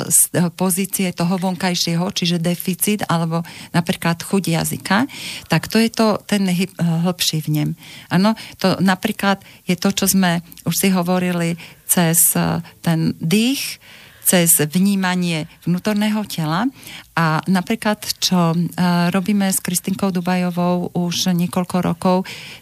z 0.07 0.19
pozície 0.55 1.11
toho 1.11 1.35
vonkajšieho, 1.35 2.07
čiže 2.15 2.39
deficit 2.39 3.03
alebo 3.11 3.43
napríklad 3.75 4.23
chuť 4.23 4.43
jazyka, 4.47 5.11
tak 5.51 5.67
to 5.67 5.75
je 5.75 5.91
to 5.91 6.23
ten 6.23 6.47
hĺbší 6.79 7.43
vnem. 7.43 7.75
Áno, 8.07 8.31
to 8.63 8.79
napríklad 8.79 9.43
je 9.67 9.75
to, 9.75 9.91
čo 9.91 10.07
sme 10.07 10.39
už 10.63 10.71
si 10.71 10.87
hovorili 10.95 11.59
cez 11.83 12.31
e, 12.39 12.63
ten 12.79 13.11
dých, 13.19 13.80
cez 14.21 14.53
vnímanie 14.69 15.49
vnútorného 15.65 16.21
tela 16.29 16.69
a 17.17 17.41
napríklad, 17.49 17.99
čo 18.21 18.53
uh, 18.53 19.09
robíme 19.09 19.49
s 19.49 19.59
Kristinkou 19.59 20.13
Dubajovou 20.13 20.93
už 20.93 21.33
niekoľko 21.33 21.77
rokov, 21.81 22.17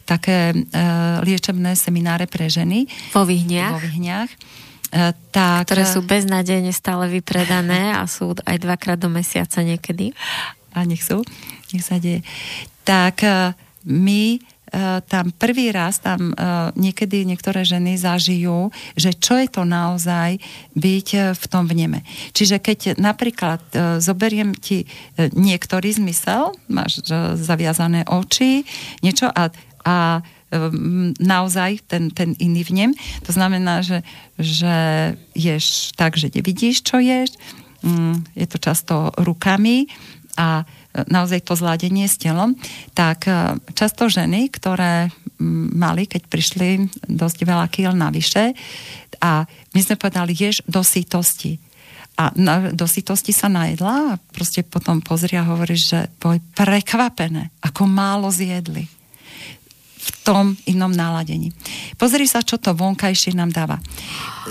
také 0.08 0.56
uh, 0.56 1.20
liečebné 1.22 1.76
semináre 1.76 2.26
pre 2.26 2.48
ženy. 2.48 2.88
Vo 3.12 3.28
Vyhniach. 3.28 3.76
Vo 3.76 3.84
Vyhniach 3.84 4.32
E, 4.90 5.14
tak, 5.30 5.70
ktoré 5.70 5.86
sú 5.86 6.02
beznádejne 6.02 6.74
stále 6.74 7.06
vypredané 7.14 7.94
a 7.94 8.10
sú 8.10 8.34
aj 8.42 8.58
dvakrát 8.58 8.98
do 8.98 9.06
mesiaca 9.06 9.62
niekedy. 9.62 10.18
A 10.74 10.82
nech 10.82 11.06
sú, 11.06 11.22
nech 11.70 11.86
sa 11.86 12.02
deje. 12.02 12.26
Tak 12.90 13.22
e, 13.22 13.54
my 13.86 14.22
e, 14.34 14.40
tam 15.10 15.34
prvý 15.34 15.74
raz, 15.74 15.98
tam 15.98 16.34
niekedy 16.78 17.26
niektoré 17.26 17.66
ženy 17.66 17.98
zažijú, 17.98 18.70
že 18.94 19.18
čo 19.18 19.38
je 19.42 19.50
to 19.50 19.66
naozaj 19.66 20.38
byť 20.78 21.08
v 21.34 21.44
tom 21.50 21.66
vneme. 21.66 22.06
Čiže 22.38 22.62
keď 22.62 22.80
napríklad 23.02 23.62
zoberiem 23.98 24.54
ti 24.54 24.86
niektorý 25.18 25.90
zmysel, 25.98 26.54
máš 26.70 27.02
zaviazané 27.38 28.06
oči, 28.06 28.62
niečo 29.02 29.26
a, 29.34 29.50
a 29.86 30.22
naozaj 31.22 31.86
ten, 31.86 32.10
ten 32.10 32.34
iný 32.42 32.66
vnem. 32.66 32.92
To 33.26 33.32
znamená, 33.34 33.86
že, 33.86 34.02
že 34.38 34.76
ješ 35.38 35.94
tak, 35.94 36.18
že 36.18 36.34
nevidíš, 36.34 36.82
čo 36.82 36.98
ješ. 36.98 37.38
Mm, 37.86 38.26
je 38.36 38.46
to 38.50 38.58
často 38.58 39.14
rukami 39.22 39.88
a 40.36 40.66
naozaj 40.94 41.46
to 41.46 41.54
zladenie 41.54 42.10
s 42.10 42.18
telom, 42.18 42.58
tak 42.98 43.30
e, 43.30 43.58
často 43.78 44.10
ženy, 44.10 44.50
ktoré 44.50 45.14
mali, 45.76 46.04
keď 46.04 46.22
prišli 46.28 46.70
dosť 47.08 47.48
veľa 47.48 47.68
kýl 47.72 47.96
navyše 47.96 48.52
a 49.24 49.48
my 49.48 49.80
sme 49.80 49.96
povedali, 49.96 50.36
ješ 50.36 50.66
do 50.68 50.84
sítosti. 50.84 51.64
A 52.20 52.36
na, 52.36 52.76
do 52.76 52.84
sítosti 52.84 53.32
sa 53.32 53.48
najedla 53.48 54.20
a 54.20 54.20
proste 54.36 54.68
potom 54.68 55.00
pozria 55.00 55.48
a 55.48 55.50
hovorí, 55.56 55.80
že 55.80 56.12
boli 56.20 56.44
prekvapené, 56.52 57.56
ako 57.64 57.88
málo 57.88 58.28
zjedli 58.28 58.99
v 60.00 60.10
tom 60.24 60.46
inom 60.64 60.90
náladení. 60.96 61.52
Pozri 62.00 62.24
sa, 62.24 62.40
čo 62.40 62.56
to 62.56 62.72
vonkajšie 62.72 63.36
nám 63.36 63.52
dáva. 63.52 63.84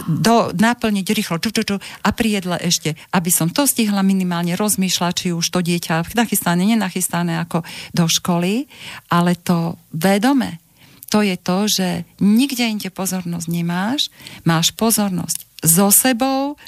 Do, 0.05 0.53
naplniť 0.53 1.07
rýchlo 1.17 1.41
ču, 1.41 1.51
ču, 1.51 1.63
ču, 1.65 1.77
a 1.81 2.09
pri 2.13 2.39
jedle 2.39 2.57
ešte, 2.61 2.93
aby 3.17 3.33
som 3.33 3.49
to 3.49 3.65
stihla 3.65 4.05
minimálne 4.05 4.53
rozmýšľať, 4.61 5.13
či 5.17 5.29
už 5.33 5.49
to 5.49 5.65
dieťa 5.65 6.05
nachystané, 6.13 6.69
nenachystané 6.69 7.41
ako 7.41 7.65
do 7.97 8.05
školy, 8.05 8.69
ale 9.09 9.41
to 9.41 9.81
vedome. 9.97 10.61
To 11.09 11.25
je 11.25 11.41
to, 11.41 11.59
že 11.65 11.89
nikde 12.21 12.69
inde 12.69 12.93
pozornosť 12.93 13.49
nemáš, 13.49 14.13
máš 14.45 14.77
pozornosť 14.77 15.49
so 15.65 15.89
sebou, 15.89 16.61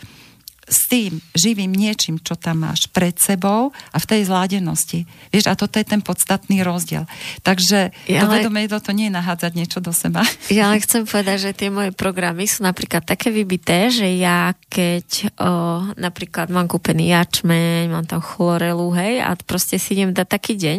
s 0.70 0.86
tým 0.86 1.18
živým 1.34 1.74
niečím, 1.74 2.22
čo 2.22 2.38
tam 2.38 2.62
máš 2.62 2.86
pred 2.94 3.18
sebou 3.18 3.74
a 3.90 3.96
v 3.98 4.06
tej 4.06 4.30
zládenosti. 4.30 5.02
Vieš, 5.34 5.50
a 5.50 5.58
toto 5.58 5.82
je 5.82 5.84
ten 5.84 5.98
podstatný 5.98 6.62
rozdiel. 6.62 7.10
Takže 7.42 7.90
ja 8.06 8.22
to 8.22 8.30
vedomé 8.30 8.70
to 8.70 8.94
nie 8.94 9.10
je 9.10 9.18
nahádzať 9.18 9.52
niečo 9.58 9.82
do 9.82 9.90
seba. 9.90 10.22
Ja 10.60 10.68
len 10.68 10.82
chcem 10.82 11.08
povedať, 11.08 11.50
že 11.50 11.56
tie 11.56 11.70
moje 11.72 11.90
programy 11.94 12.44
sú 12.44 12.62
napríklad 12.62 13.06
také 13.06 13.32
vybité, 13.32 13.88
že 13.88 14.06
ja 14.18 14.52
keď 14.68 15.32
o, 15.40 15.50
napríklad 15.96 16.52
mám 16.52 16.68
kúpený 16.68 17.10
jačmeň, 17.10 17.88
mám 17.88 18.04
tam 18.06 18.20
chlorelu, 18.20 18.92
hej, 18.94 19.24
a 19.24 19.34
proste 19.40 19.80
si 19.80 19.96
idem 19.96 20.12
dať 20.12 20.28
taký 20.28 20.54
deň, 20.60 20.78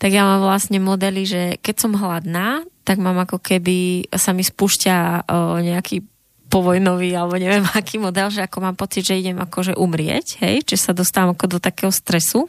tak 0.00 0.10
ja 0.10 0.24
mám 0.24 0.40
vlastne 0.40 0.80
modely, 0.80 1.22
že 1.28 1.42
keď 1.60 1.74
som 1.76 1.92
hladná, 1.94 2.64
tak 2.84 3.00
mám 3.00 3.16
ako 3.18 3.40
keby 3.40 4.08
sa 4.14 4.32
mi 4.32 4.42
spúšťa 4.46 4.96
o, 5.26 5.60
nejaký 5.60 6.13
povojnový, 6.54 7.10
alebo 7.18 7.34
neviem 7.34 7.66
aký 7.74 7.98
model, 7.98 8.30
že 8.30 8.46
ako 8.46 8.62
mám 8.62 8.76
pocit, 8.78 9.02
že 9.02 9.18
idem 9.18 9.42
akože 9.42 9.74
umrieť, 9.74 10.38
hej, 10.46 10.62
že 10.62 10.78
sa 10.78 10.94
dostávam 10.94 11.34
ako 11.34 11.58
do 11.58 11.58
takého 11.58 11.90
stresu. 11.90 12.46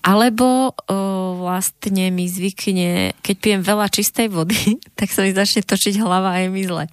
Alebo 0.00 0.72
o, 0.72 1.44
vlastne 1.44 2.08
mi 2.08 2.24
zvykne, 2.24 3.12
keď 3.20 3.36
pijem 3.36 3.60
veľa 3.60 3.92
čistej 3.92 4.32
vody, 4.32 4.80
tak 4.98 5.12
sa 5.12 5.20
mi 5.28 5.36
začne 5.36 5.60
točiť 5.60 6.00
hlava 6.00 6.32
a 6.32 6.40
je 6.40 6.48
mi 6.48 6.64
zle. 6.64 6.88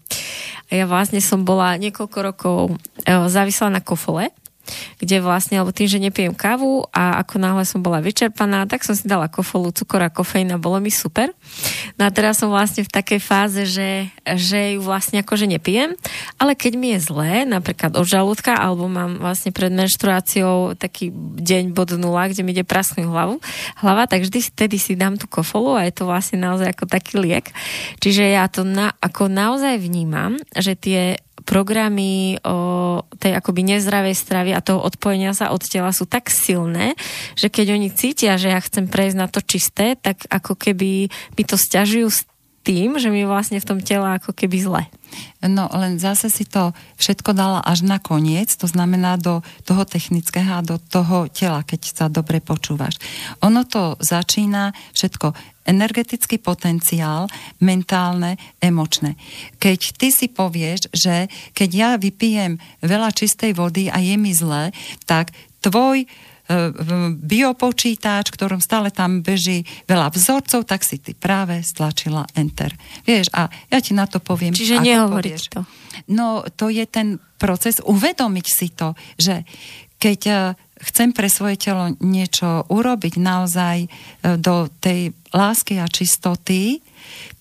A 0.70 0.72
ja 0.76 0.86
vlastne 0.86 1.24
som 1.24 1.48
bola 1.48 1.80
niekoľko 1.80 2.18
rokov 2.20 2.58
o, 2.68 2.68
závislá 3.32 3.72
na 3.72 3.80
kofole, 3.80 4.36
kde 5.00 5.24
vlastne, 5.24 5.58
alebo 5.58 5.76
tým, 5.76 5.88
že 5.88 6.00
nepijem 6.02 6.34
kávu 6.36 6.88
a 6.92 7.22
ako 7.24 7.36
náhle 7.42 7.64
som 7.64 7.84
bola 7.84 8.00
vyčerpaná, 8.04 8.66
tak 8.70 8.86
som 8.86 8.94
si 8.94 9.06
dala 9.08 9.32
kofolu, 9.32 9.72
cukor 9.74 10.04
a 10.06 10.14
kofeín 10.14 10.52
a 10.54 10.62
bolo 10.62 10.82
mi 10.84 10.92
super. 10.94 11.32
No 11.96 12.08
a 12.08 12.14
teraz 12.14 12.42
som 12.42 12.52
vlastne 12.52 12.86
v 12.86 12.92
takej 12.92 13.20
fáze, 13.22 13.62
že, 13.68 14.10
že 14.26 14.76
ju 14.78 14.82
vlastne 14.84 15.22
akože 15.22 15.50
nepijem, 15.50 15.96
ale 16.38 16.54
keď 16.54 16.74
mi 16.76 16.96
je 16.98 17.00
zlé, 17.06 17.44
napríklad 17.44 17.96
od 17.96 18.06
žalúdka, 18.06 18.56
alebo 18.56 18.88
mám 18.88 19.20
vlastne 19.20 19.52
pred 19.56 19.72
menštruáciou 19.74 20.76
taký 20.76 21.12
deň 21.40 21.72
bod 21.74 21.96
nula, 21.96 22.30
kde 22.30 22.42
mi 22.46 22.52
ide 22.56 22.66
prasknúť 22.66 23.08
hlavu, 23.08 23.42
hlava, 23.82 24.06
tak 24.06 24.26
vždy 24.26 24.40
vtedy 24.40 24.78
si 24.78 24.94
dám 24.96 25.16
tú 25.20 25.26
kofolu 25.26 25.76
a 25.76 25.86
je 25.88 25.94
to 25.96 26.04
vlastne 26.08 26.42
naozaj 26.42 26.72
ako 26.72 26.86
taký 26.90 27.20
liek. 27.20 27.52
Čiže 28.00 28.24
ja 28.36 28.46
to 28.48 28.64
na, 28.64 28.94
ako 29.00 29.32
naozaj 29.32 29.80
vnímam, 29.80 30.40
že 30.56 30.76
tie 30.76 31.20
programy 31.50 32.38
o 32.46 33.02
tej 33.18 33.34
akoby 33.34 33.66
nezdravej 33.66 34.14
stravy 34.14 34.54
a 34.54 34.62
toho 34.62 34.86
odpojenia 34.86 35.34
sa 35.34 35.50
od 35.50 35.66
tela 35.66 35.90
sú 35.90 36.06
tak 36.06 36.30
silné, 36.30 36.94
že 37.34 37.50
keď 37.50 37.74
oni 37.74 37.90
cítia, 37.90 38.38
že 38.38 38.54
ja 38.54 38.62
chcem 38.62 38.86
prejsť 38.86 39.18
na 39.18 39.26
to 39.26 39.42
čisté, 39.42 39.98
tak 39.98 40.30
ako 40.30 40.54
keby 40.54 41.10
mi 41.10 41.44
to 41.50 41.58
stiažujú 41.58 42.06
s 42.14 42.30
tým, 42.62 43.02
že 43.02 43.10
mi 43.10 43.26
vlastne 43.26 43.58
v 43.58 43.66
tom 43.66 43.80
tela 43.82 44.22
ako 44.22 44.30
keby 44.36 44.58
zle. 44.62 44.84
No 45.42 45.66
len 45.74 45.98
zase 45.98 46.30
si 46.30 46.46
to 46.46 46.70
všetko 47.02 47.34
dala 47.34 47.66
až 47.66 47.82
na 47.82 47.98
koniec, 47.98 48.54
to 48.54 48.70
znamená 48.70 49.18
do 49.18 49.42
toho 49.66 49.90
technického 49.90 50.62
a 50.62 50.62
do 50.62 50.78
toho 50.78 51.26
tela, 51.34 51.66
keď 51.66 51.82
sa 51.90 52.06
dobre 52.14 52.44
počúvaš. 52.44 53.02
Ono 53.42 53.66
to 53.66 53.98
začína 53.98 54.76
všetko 54.94 55.34
energetický 55.70 56.42
potenciál, 56.42 57.30
mentálne, 57.62 58.42
emočné. 58.58 59.14
Keď 59.62 59.80
ty 60.02 60.10
si 60.10 60.26
povieš, 60.26 60.90
že 60.90 61.30
keď 61.54 61.70
ja 61.70 61.90
vypijem 62.02 62.58
veľa 62.82 63.14
čistej 63.14 63.54
vody 63.54 63.94
a 63.94 64.02
je 64.02 64.18
mi 64.18 64.34
zle, 64.34 64.74
tak 65.06 65.30
tvoj 65.62 66.10
biopočítač, 67.14 68.34
ktorom 68.34 68.58
stále 68.58 68.90
tam 68.90 69.22
beží 69.22 69.62
veľa 69.86 70.10
vzorcov, 70.10 70.66
tak 70.66 70.82
si 70.82 70.98
ty 70.98 71.14
práve 71.14 71.62
stlačila 71.62 72.26
Enter. 72.34 72.74
Vieš, 73.06 73.30
a 73.38 73.54
ja 73.70 73.78
ti 73.78 73.94
na 73.94 74.10
to 74.10 74.18
poviem. 74.18 74.58
Čiže 74.58 74.82
nehovoriť 74.82 75.42
to. 75.54 75.62
No, 76.10 76.42
to 76.58 76.74
je 76.74 76.90
ten 76.90 77.22
proces, 77.38 77.78
uvedomiť 77.86 78.48
si 78.50 78.74
to, 78.74 78.98
že 79.22 79.46
keď 80.00 80.20
e, 80.26 80.34
chcem 80.80 81.12
pre 81.12 81.28
svoje 81.28 81.60
telo 81.60 81.94
niečo 82.00 82.68
urobiť 82.72 83.20
naozaj 83.20 83.78
e, 83.84 83.88
do 84.40 84.72
tej 84.80 85.12
lásky 85.36 85.78
a 85.80 85.88
čistoty, 85.88 86.80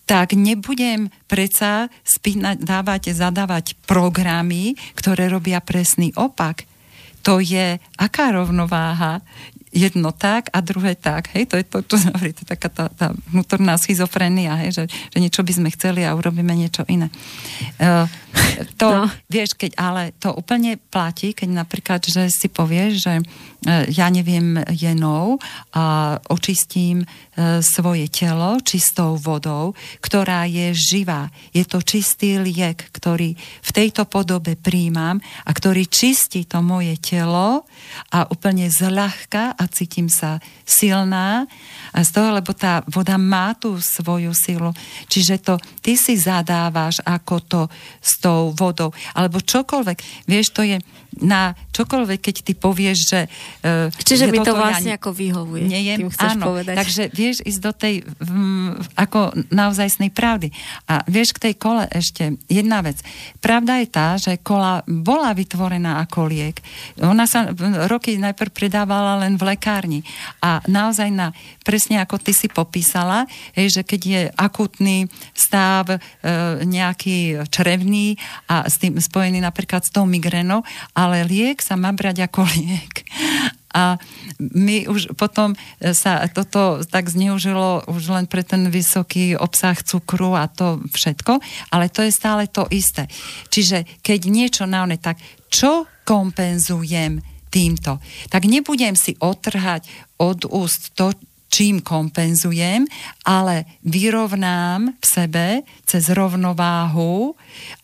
tak 0.09 0.32
nebudem 0.32 1.12
predsa 1.28 1.93
spínať, 2.01 2.65
dávať, 2.65 3.12
zadávať 3.12 3.77
programy, 3.85 4.74
ktoré 4.97 5.28
robia 5.28 5.60
presný 5.60 6.16
opak 6.16 6.65
to 7.28 7.44
je 7.44 7.77
aká 8.01 8.32
rovnováha 8.32 9.20
jedno 9.69 10.16
tak 10.16 10.48
a 10.48 10.65
druhé 10.65 10.97
tak. 10.97 11.28
Hej, 11.36 11.52
to 11.52 11.60
je 11.60 11.65
to, 11.69 11.78
čo 11.85 11.97
hovorí, 12.09 12.32
to 12.32 12.40
je 12.40 12.56
taká 12.56 12.73
tá, 12.73 12.89
tá 12.89 13.12
vnútorná 13.28 13.77
schizofrenia, 13.77 14.56
hej, 14.65 14.70
že, 14.73 14.85
že 14.89 15.19
niečo 15.20 15.44
by 15.44 15.52
sme 15.52 15.69
chceli 15.77 16.09
a 16.09 16.16
urobíme 16.16 16.56
niečo 16.56 16.89
iné. 16.89 17.12
Uh, 17.77 18.09
To, 18.78 19.06
no. 19.06 19.10
vieš, 19.30 19.55
keď, 19.55 19.78
ale 19.78 20.02
to 20.18 20.34
úplne 20.34 20.78
platí, 20.90 21.30
keď 21.34 21.48
napríklad, 21.62 22.00
že 22.02 22.26
si 22.30 22.50
povieš, 22.50 22.92
že 22.98 23.14
e, 23.18 23.22
ja 23.94 24.10
neviem, 24.10 24.59
jenou 24.74 25.38
a 25.74 26.18
očistím 26.30 27.02
e, 27.02 27.06
svoje 27.62 28.10
telo 28.10 28.59
čistou 28.62 29.14
vodou, 29.14 29.78
ktorá 30.02 30.46
je 30.50 30.74
živá. 30.74 31.30
Je 31.55 31.62
to 31.66 31.82
čistý 31.82 32.42
liek, 32.42 32.90
ktorý 32.94 33.34
v 33.38 33.70
tejto 33.70 34.06
podobe 34.10 34.59
príjmam 34.59 35.22
a 35.46 35.50
ktorý 35.50 35.86
čistí 35.86 36.46
to 36.46 36.59
moje 36.62 36.98
telo 36.98 37.62
a 38.10 38.26
úplne 38.26 38.66
zľahka 38.70 39.55
a 39.55 39.62
cítim 39.70 40.10
sa 40.10 40.42
silná 40.66 41.46
a 41.94 41.98
z 42.05 42.10
toho, 42.10 42.34
lebo 42.34 42.52
tá 42.52 42.82
voda 42.90 43.16
má 43.16 43.55
tú 43.55 43.78
svoju 43.78 44.34
silu. 44.34 44.70
Čiže 45.09 45.34
to 45.40 45.55
ty 45.80 45.94
si 45.94 46.18
zadávaš 46.18 47.00
ako 47.06 47.34
to 47.42 47.62
s 48.02 48.17
tou 48.20 48.52
vodou. 48.54 48.90
Alebo 49.14 49.38
čokoľvek. 49.42 50.26
Vieš, 50.26 50.46
to 50.54 50.62
je 50.66 50.78
na 51.18 51.56
čokoľvek, 51.74 52.20
keď 52.20 52.36
ty 52.44 52.52
povieš, 52.54 52.98
že... 53.10 53.20
Uh, 53.64 53.90
Čiže 53.90 54.30
mi 54.30 54.38
to 54.44 54.54
vlastne 54.54 54.94
ja 54.94 55.00
ako 55.00 55.10
vyhovuje. 55.14 55.66
Nejem, 55.66 55.98
tým 56.06 56.10
chceš 56.12 56.32
áno, 56.36 56.44
povedať. 56.52 56.74
Takže 56.78 57.02
vieš 57.10 57.36
ísť 57.42 57.60
do 57.62 57.72
tej 57.74 57.94
um, 58.22 58.76
ako 58.94 59.34
naozajstnej 59.50 60.10
pravdy. 60.14 60.52
A 60.86 61.02
vieš 61.08 61.34
k 61.34 61.50
tej 61.50 61.54
kole 61.58 61.88
ešte 61.90 62.38
jedna 62.46 62.84
vec. 62.84 63.00
Pravda 63.42 63.82
je 63.82 63.88
tá, 63.88 64.08
že 64.20 64.38
kola 64.42 64.82
bola 64.86 65.34
vytvorená 65.34 66.02
ako 66.06 66.28
liek. 66.30 66.62
Ona 67.02 67.26
sa 67.26 67.50
roky 67.90 68.20
najprv 68.20 68.50
predávala 68.54 69.18
len 69.22 69.34
v 69.40 69.54
lekárni. 69.54 70.00
A 70.44 70.62
naozaj 70.70 71.08
na, 71.10 71.34
presne 71.66 71.98
ako 71.98 72.20
ty 72.22 72.32
si 72.36 72.46
popísala, 72.46 73.26
hej, 73.56 73.80
že 73.80 73.82
keď 73.82 74.00
je 74.02 74.22
akutný 74.34 75.10
stav 75.34 75.88
e, 75.88 75.98
nejaký 76.64 77.48
črevný 77.50 78.07
a 78.47 78.64
s 78.70 78.78
tým 78.78 78.97
spojený 78.97 79.43
napríklad 79.43 79.82
s 79.85 79.90
tou 79.90 80.06
migrénou, 80.06 80.62
ale 80.94 81.26
liek 81.26 81.60
sa 81.60 81.74
má 81.74 81.90
brať 81.90 82.30
ako 82.30 82.47
liek. 82.55 83.05
A 83.74 84.01
my 84.40 84.89
už 84.89 85.12
potom 85.12 85.52
sa 85.93 86.24
toto 86.32 86.80
tak 86.89 87.12
zneužilo 87.12 87.85
už 87.90 88.02
len 88.14 88.24
pre 88.24 88.40
ten 88.40 88.64
vysoký 88.72 89.36
obsah 89.36 89.76
cukru 89.85 90.32
a 90.32 90.48
to 90.48 90.80
všetko, 90.89 91.43
ale 91.68 91.93
to 91.93 92.01
je 92.06 92.12
stále 92.14 92.48
to 92.48 92.64
isté. 92.72 93.10
Čiže 93.52 94.01
keď 94.01 94.20
niečo 94.32 94.64
na 94.64 94.89
one, 94.89 94.97
tak 94.97 95.20
čo 95.52 95.85
kompenzujem 96.09 97.20
týmto? 97.52 98.01
Tak 98.32 98.48
nebudem 98.48 98.97
si 98.97 99.20
otrhať 99.20 99.85
od 100.16 100.48
úst 100.48 100.97
to, 100.97 101.12
čím 101.48 101.80
kompenzujem, 101.80 102.84
ale 103.24 103.80
vyrovnám 103.84 105.00
v 105.00 105.04
sebe 105.04 105.46
cez 105.88 106.12
rovnováhu, 106.12 107.34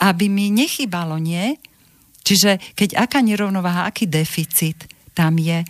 aby 0.05 0.29
mi 0.29 0.53
nechybalo, 0.53 1.17
nie? 1.17 1.57
Čiže 2.25 2.57
keď 2.77 3.05
aká 3.09 3.21
nerovnováha, 3.21 3.89
aký 3.89 4.09
deficit 4.09 4.89
tam 5.17 5.37
je, 5.41 5.65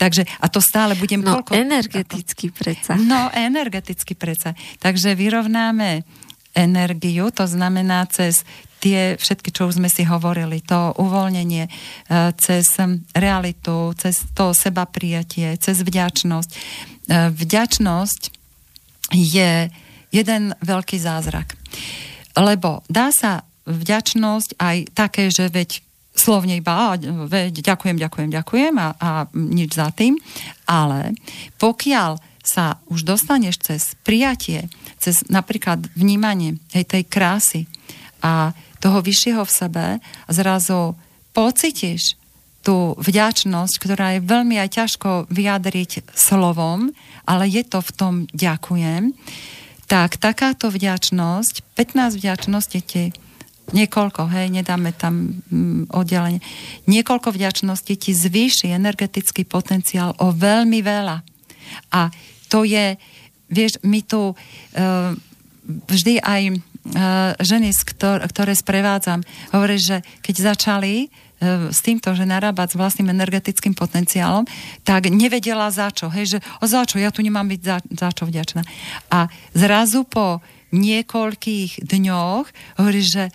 Takže, 0.00 0.24
a 0.40 0.48
to 0.48 0.64
stále 0.64 0.96
budem... 0.96 1.20
No, 1.20 1.44
koľko, 1.44 1.60
energeticky 1.60 2.48
ako, 2.48 2.56
predsa. 2.56 2.96
No, 2.96 3.28
energeticky 3.36 4.16
predsa. 4.16 4.56
Takže 4.80 5.12
vyrovnáme 5.12 6.08
energiu, 6.56 7.28
to 7.28 7.44
znamená 7.44 8.08
cez 8.08 8.48
tie 8.80 9.20
všetky, 9.20 9.52
čo 9.52 9.68
už 9.68 9.76
sme 9.76 9.92
si 9.92 10.08
hovorili, 10.08 10.64
to 10.64 10.96
uvoľnenie 10.96 11.68
e, 11.68 11.70
cez 12.40 12.80
realitu, 13.12 13.92
cez 14.00 14.24
to 14.32 14.56
seba 14.56 14.88
prijatie, 14.88 15.60
cez 15.60 15.84
vďačnosť. 15.84 16.50
E, 17.10 17.34
vďačnosť 17.34 18.30
je 19.10 19.66
jeden 20.14 20.42
veľký 20.62 20.98
zázrak. 21.02 21.58
Lebo 22.38 22.86
dá 22.86 23.10
sa 23.10 23.42
vďačnosť 23.66 24.54
aj 24.62 24.76
také, 24.94 25.34
že 25.34 25.50
veď 25.50 25.82
slovne 26.14 26.54
iba 26.58 26.94
veď, 27.26 27.66
ďakujem, 27.66 27.98
ďakujem, 27.98 28.30
ďakujem 28.30 28.74
a, 28.78 28.88
a 28.94 29.10
nič 29.34 29.74
za 29.74 29.90
tým. 29.90 30.18
Ale 30.70 31.18
pokiaľ 31.58 32.22
sa 32.46 32.78
už 32.86 33.02
dostaneš 33.02 33.58
cez 33.58 33.82
prijatie, 34.06 34.70
cez 35.02 35.26
napríklad 35.26 35.90
vnímanie 35.98 36.62
hej, 36.72 36.86
tej 36.86 37.04
krásy 37.10 37.66
a 38.22 38.54
toho 38.80 39.02
vyššieho 39.02 39.42
v 39.44 39.52
sebe 39.52 39.86
a 40.00 40.30
zrazu 40.30 40.94
pocitíš 41.34 42.19
tú 42.60 42.92
vďačnosť, 43.00 43.74
ktorá 43.80 44.16
je 44.16 44.26
veľmi 44.26 44.60
aj 44.60 44.68
ťažko 44.76 45.10
vyjadriť 45.32 46.12
slovom, 46.12 46.92
ale 47.24 47.48
je 47.48 47.62
to 47.64 47.80
v 47.80 47.90
tom 47.96 48.14
ďakujem, 48.36 49.16
tak 49.88 50.20
takáto 50.20 50.70
vďačnosť, 50.70 51.74
15 51.74 52.20
vďačnosti 52.20 52.80
ti 52.84 53.10
niekoľko, 53.70 54.26
hej, 54.30 54.50
nedáme 54.50 54.90
tam 54.94 55.42
mm, 55.50 55.94
oddelenie, 55.94 56.42
niekoľko 56.90 57.30
vďačností 57.34 57.96
ti 57.96 58.12
zvýši 58.14 58.74
energetický 58.74 59.46
potenciál 59.46 60.14
o 60.18 60.34
veľmi 60.34 60.82
veľa. 60.82 61.22
A 61.94 62.10
to 62.50 62.66
je, 62.66 62.98
vieš, 63.46 63.78
my 63.86 64.02
tu 64.02 64.34
uh, 64.34 64.36
vždy 65.86 66.18
aj 66.18 66.42
uh, 66.50 66.58
ženy, 67.38 67.70
ktor- 67.94 68.26
ktoré 68.26 68.58
sprevádzam, 68.58 69.22
hovorí, 69.54 69.78
že 69.78 70.02
keď 70.22 70.54
začali 70.54 71.10
s 71.72 71.80
týmto, 71.80 72.12
že 72.12 72.28
narábať 72.28 72.76
s 72.76 72.78
vlastným 72.78 73.10
energetickým 73.10 73.72
potenciálom, 73.72 74.44
tak 74.84 75.08
nevedela 75.08 75.72
za 75.72 75.88
čo. 75.88 76.12
Hej, 76.12 76.36
že 76.36 76.38
o 76.60 76.68
za 76.68 76.84
čo, 76.84 77.00
ja 77.00 77.08
tu 77.08 77.24
nemám 77.24 77.48
byť 77.48 77.60
za, 77.64 77.76
za 77.80 78.08
čo 78.12 78.28
vďačná. 78.28 78.62
A 79.08 79.26
zrazu 79.56 80.04
po 80.04 80.44
niekoľkých 80.70 81.82
dňoch 81.82 82.46
hovorí, 82.78 83.02
že 83.02 83.32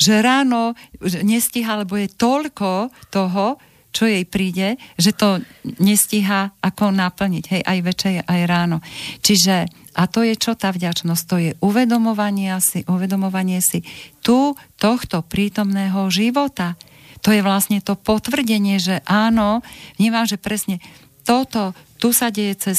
že 0.00 0.24
ráno 0.24 0.72
nestíha, 1.04 1.84
lebo 1.84 2.00
je 2.00 2.08
toľko 2.08 2.88
toho, 3.12 3.60
čo 3.92 4.08
jej 4.08 4.24
príde, 4.24 4.80
že 4.96 5.12
to 5.12 5.44
nestíha 5.82 6.56
ako 6.62 6.94
naplniť, 6.94 7.44
hej, 7.52 7.62
aj 7.66 7.78
večer, 7.84 8.12
aj 8.24 8.40
ráno. 8.46 8.78
Čiže, 9.20 9.66
a 9.98 10.02
to 10.06 10.24
je 10.24 10.38
čo 10.38 10.54
tá 10.56 10.70
vďačnosť? 10.72 11.22
To 11.26 11.36
je 11.36 11.52
uvedomovanie 11.60 12.54
si, 12.62 12.86
uvedomovanie 12.86 13.60
si 13.60 13.84
tu 14.22 14.54
tohto 14.78 15.20
prítomného 15.26 16.06
života. 16.08 16.78
To 17.20 17.34
je 17.34 17.44
vlastne 17.44 17.78
to 17.84 17.96
potvrdenie, 17.96 18.80
že 18.80 19.04
áno, 19.04 19.60
vnímam, 20.00 20.24
že 20.24 20.40
presne 20.40 20.80
toto, 21.24 21.76
tu 22.00 22.16
sa 22.16 22.32
deje 22.32 22.56
cez 22.56 22.78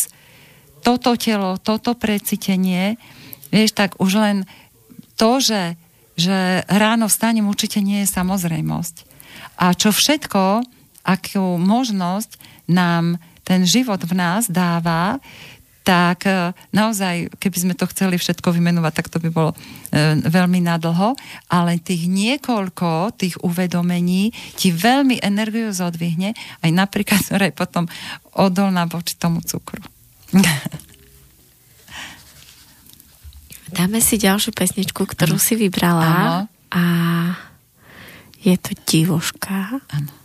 toto 0.81 1.13
telo, 1.13 1.61
toto 1.61 1.93
precítenie, 1.93 2.97
vieš, 3.53 3.77
tak 3.77 4.01
už 4.01 4.11
len 4.17 4.37
to, 5.13 5.37
že 5.37 5.77
že 6.21 6.61
ráno 6.67 7.09
vstanem 7.09 7.47
určite 7.47 7.79
nie 7.81 8.03
je 8.03 8.13
samozrejmosť. 8.13 8.95
A 9.57 9.73
čo 9.73 9.89
všetko, 9.89 10.61
akú 11.01 11.45
možnosť 11.57 12.37
nám 12.69 13.17
ten 13.41 13.65
život 13.65 14.05
v 14.05 14.13
nás 14.13 14.45
dáva, 14.45 15.17
tak 15.81 16.29
e, 16.29 16.53
naozaj, 16.73 17.33
keby 17.41 17.57
sme 17.57 17.73
to 17.73 17.89
chceli 17.89 18.21
všetko 18.21 18.53
vymenovať, 18.53 18.93
tak 18.93 19.09
to 19.09 19.17
by 19.17 19.29
bolo 19.33 19.51
e, 19.53 19.57
veľmi 20.21 20.61
nadlho, 20.61 21.17
ale 21.49 21.81
tých 21.81 22.05
niekoľko 22.05 23.17
tých 23.17 23.41
uvedomení 23.41 24.29
ti 24.53 24.69
veľmi 24.69 25.17
energiu 25.25 25.73
zodvihne, 25.73 26.37
aj 26.61 26.69
napríklad, 26.69 27.21
ktorá 27.25 27.49
je 27.49 27.55
potom 27.57 27.89
odolná 28.37 28.85
voči 28.85 29.17
tomu 29.17 29.41
cukru. 29.41 29.81
Dáme 33.71 34.03
si 34.03 34.19
ďalšiu 34.19 34.51
pesničku, 34.51 35.07
ktorú 35.07 35.39
ano. 35.39 35.43
si 35.43 35.55
vybrala. 35.55 36.03
Ano. 36.05 36.51
A 36.75 36.83
je 38.43 38.55
to 38.59 38.75
Divoška. 38.83 39.79
Áno. 39.79 40.20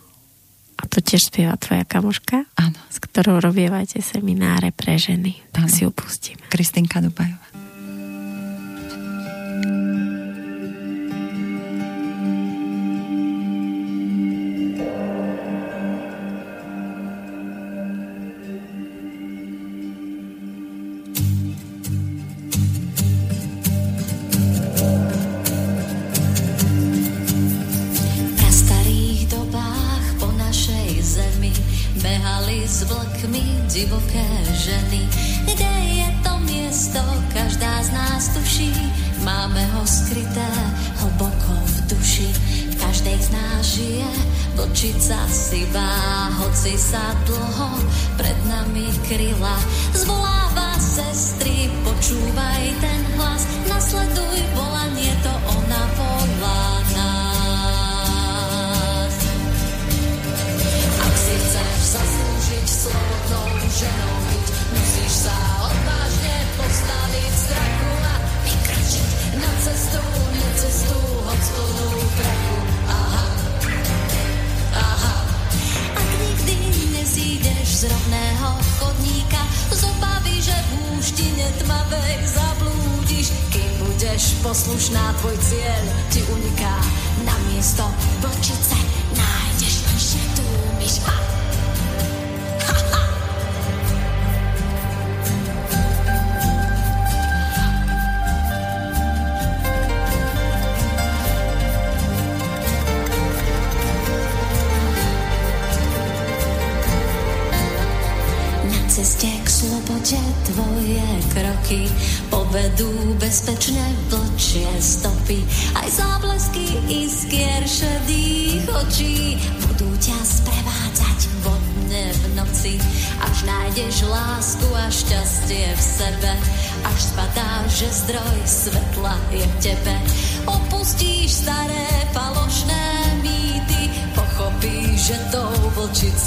A 0.77 0.85
to 0.85 1.01
tiež 1.01 1.33
spieva 1.33 1.57
tvoja 1.57 1.81
kamoška, 1.83 2.45
Áno. 2.53 2.77
s 2.93 2.97
ktorou 3.01 3.41
robievate 3.41 3.97
semináre 3.99 4.69
pre 4.69 5.01
ženy. 5.01 5.41
Tak 5.49 5.65
ano. 5.65 5.73
si 5.73 5.81
ju 5.83 5.89
pustíme. 5.89 6.45
Kristinka 6.53 7.01
Dubajová. 7.01 7.46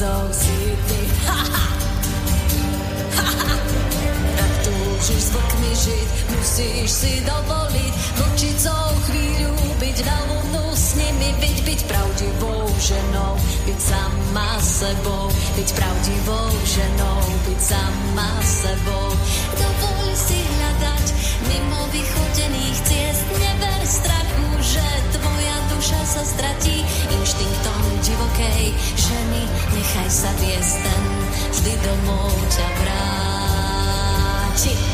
Vlčicou 0.01 0.32
si 0.32 0.56
ty. 0.89 1.01
Ha, 1.28 1.40
ha. 1.52 1.64
Môžeš 4.70 5.20
s 5.20 5.31
vlkmi 5.32 5.72
žiť, 5.77 6.09
musíš 6.32 6.89
si 6.89 7.12
dovoliť 7.24 7.93
vlčicou 8.20 8.85
chvíľu 9.09 9.52
byť 9.81 9.97
na 10.05 10.18
lunu 10.28 10.66
s 10.72 10.97
nimi, 10.97 11.36
byť, 11.40 11.59
byť 11.68 11.81
pravdivou 11.85 12.64
ženou, 12.81 13.32
byť 13.68 13.81
sama 13.81 14.51
sebou, 14.60 15.28
byť 15.56 15.68
pravdivou 15.72 16.48
ženou, 16.64 17.20
byť 17.48 17.60
sama 17.60 18.31
sebou. 18.40 19.09
Dovol 19.56 20.06
si 20.16 20.36
hľadať 20.36 21.06
mimo 21.48 21.81
vychodených 21.93 22.78
ciest, 22.89 23.24
neber 23.36 23.81
strachu, 23.85 24.48
že 24.64 25.10
sa 30.11 30.27
viesť 30.43 30.82
ten, 30.82 31.05
vždy 31.55 31.74
domov 31.87 32.35
ťa 32.51 32.66
vráti. 32.82 34.90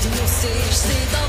de 0.00 0.08
meu 0.08 0.26
ser, 0.28 0.74
sei 0.74 1.23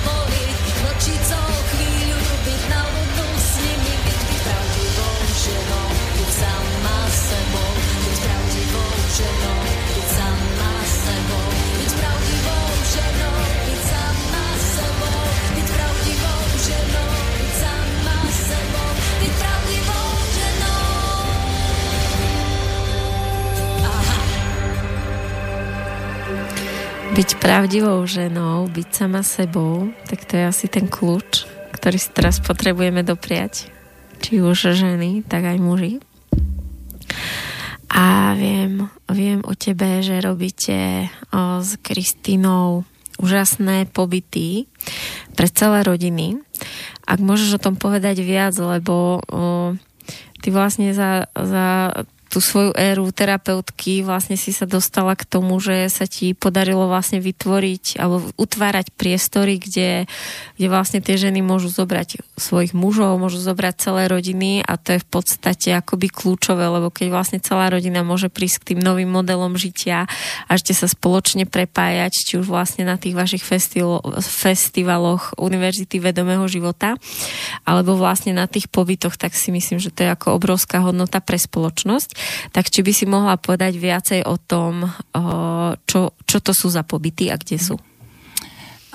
pravdivou 27.46 28.02
ženou, 28.10 28.66
byť 28.74 28.90
sama 28.90 29.22
sebou, 29.22 29.94
tak 30.10 30.26
to 30.26 30.34
je 30.34 30.50
asi 30.50 30.66
ten 30.66 30.90
kľúč, 30.90 31.46
ktorý 31.78 32.02
si 32.02 32.10
teraz 32.10 32.42
potrebujeme 32.42 33.06
dopriať. 33.06 33.70
Či 34.18 34.42
už 34.42 34.74
ženy, 34.74 35.22
tak 35.22 35.46
aj 35.46 35.62
muži. 35.62 36.02
A 37.94 38.34
viem, 38.34 38.90
viem 39.14 39.46
o 39.46 39.54
tebe, 39.54 40.02
že 40.02 40.26
robíte 40.26 41.06
o, 41.30 41.62
s 41.62 41.78
Kristínou 41.86 42.82
úžasné 43.22 43.94
pobyty 43.94 44.66
pre 45.38 45.46
celé 45.46 45.86
rodiny. 45.86 46.42
Ak 47.06 47.22
môžeš 47.22 47.62
o 47.62 47.64
tom 47.70 47.78
povedať 47.78 48.26
viac, 48.26 48.58
lebo 48.58 49.22
o, 49.22 49.78
ty 50.42 50.50
vlastne 50.50 50.98
za, 50.98 51.30
za 51.38 51.94
tú 52.36 52.44
svoju 52.44 52.76
éru 52.76 53.08
terapeutky 53.16 54.04
vlastne 54.04 54.36
si 54.36 54.52
sa 54.52 54.68
dostala 54.68 55.16
k 55.16 55.24
tomu, 55.24 55.56
že 55.64 55.88
sa 55.88 56.04
ti 56.04 56.36
podarilo 56.36 56.84
vlastne 56.92 57.24
vytvoriť 57.24 57.96
alebo 57.96 58.28
utvárať 58.36 58.92
priestory, 58.92 59.56
kde, 59.56 60.04
kde 60.60 60.68
vlastne 60.68 61.00
tie 61.00 61.16
ženy 61.16 61.40
môžu 61.40 61.72
zobrať 61.72 62.20
svojich 62.36 62.76
mužov, 62.76 63.16
môžu 63.24 63.40
zobrať 63.40 63.88
celé 63.88 64.12
rodiny 64.12 64.68
a 64.68 64.76
to 64.76 65.00
je 65.00 65.00
v 65.00 65.08
podstate 65.08 65.80
akoby 65.80 66.12
kľúčové, 66.12 66.68
lebo 66.68 66.92
keď 66.92 67.08
vlastne 67.08 67.40
celá 67.40 67.72
rodina 67.72 68.04
môže 68.04 68.28
prísť 68.28 68.60
k 68.60 68.68
tým 68.76 68.84
novým 68.84 69.08
modelom 69.08 69.56
žitia 69.56 70.04
a 70.44 70.50
ešte 70.60 70.76
sa 70.76 70.92
spoločne 70.92 71.48
prepájať, 71.48 72.12
či 72.20 72.36
už 72.36 72.52
vlastne 72.52 72.84
na 72.84 73.00
tých 73.00 73.16
vašich 73.16 73.48
festival, 73.48 74.04
festivaloch 74.20 75.40
Univerzity 75.40 76.04
vedomého 76.04 76.44
života, 76.52 77.00
alebo 77.64 77.96
vlastne 77.96 78.36
na 78.36 78.44
tých 78.52 78.68
pobytoch, 78.68 79.16
tak 79.16 79.32
si 79.32 79.56
myslím, 79.56 79.80
že 79.80 79.96
to 79.96 80.04
je 80.04 80.12
ako 80.12 80.36
obrovská 80.36 80.84
hodnota 80.84 81.24
pre 81.24 81.40
spoločnosť. 81.40 82.25
Tak 82.52 82.70
či 82.72 82.82
by 82.86 82.92
si 82.92 83.06
mohla 83.08 83.36
povedať 83.38 83.78
viacej 83.78 84.22
o 84.26 84.36
tom, 84.40 84.88
čo, 85.86 86.02
čo 86.24 86.38
to 86.42 86.52
sú 86.52 86.68
za 86.72 86.84
pobyty 86.86 87.30
a 87.32 87.38
kde 87.38 87.58
sú? 87.58 87.76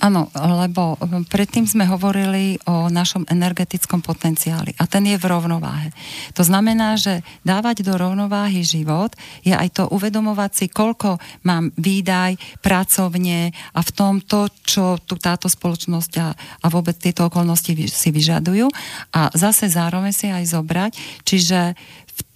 Áno, 0.00 0.32
lebo 0.32 0.96
predtým 1.28 1.68
sme 1.68 1.84
hovorili 1.84 2.56
o 2.64 2.88
našom 2.88 3.28
energetickom 3.28 4.00
potenciáli 4.00 4.72
a 4.80 4.88
ten 4.88 5.04
je 5.04 5.20
v 5.20 5.28
rovnováhe. 5.28 5.92
To 6.32 6.40
znamená, 6.40 6.96
že 6.96 7.20
dávať 7.44 7.84
do 7.84 8.00
rovnováhy 8.00 8.64
život 8.64 9.12
je 9.44 9.52
aj 9.52 9.68
to 9.76 9.84
uvedomovať 9.92 10.50
si, 10.56 10.66
koľko 10.72 11.20
mám 11.44 11.68
výdaj 11.76 12.40
pracovne 12.64 13.52
a 13.52 13.80
v 13.84 13.90
tom 13.92 14.24
to, 14.24 14.48
čo 14.64 14.96
tu 15.04 15.20
táto 15.20 15.52
spoločnosť 15.52 16.12
a, 16.16 16.32
a 16.64 16.66
vôbec 16.72 16.96
tieto 16.96 17.28
okolnosti 17.28 17.68
si 17.92 18.08
vyžadujú 18.08 18.72
a 19.12 19.28
zase 19.36 19.68
zároveň 19.68 20.16
si 20.16 20.32
aj 20.32 20.48
zobrať, 20.48 20.92
čiže 21.28 21.76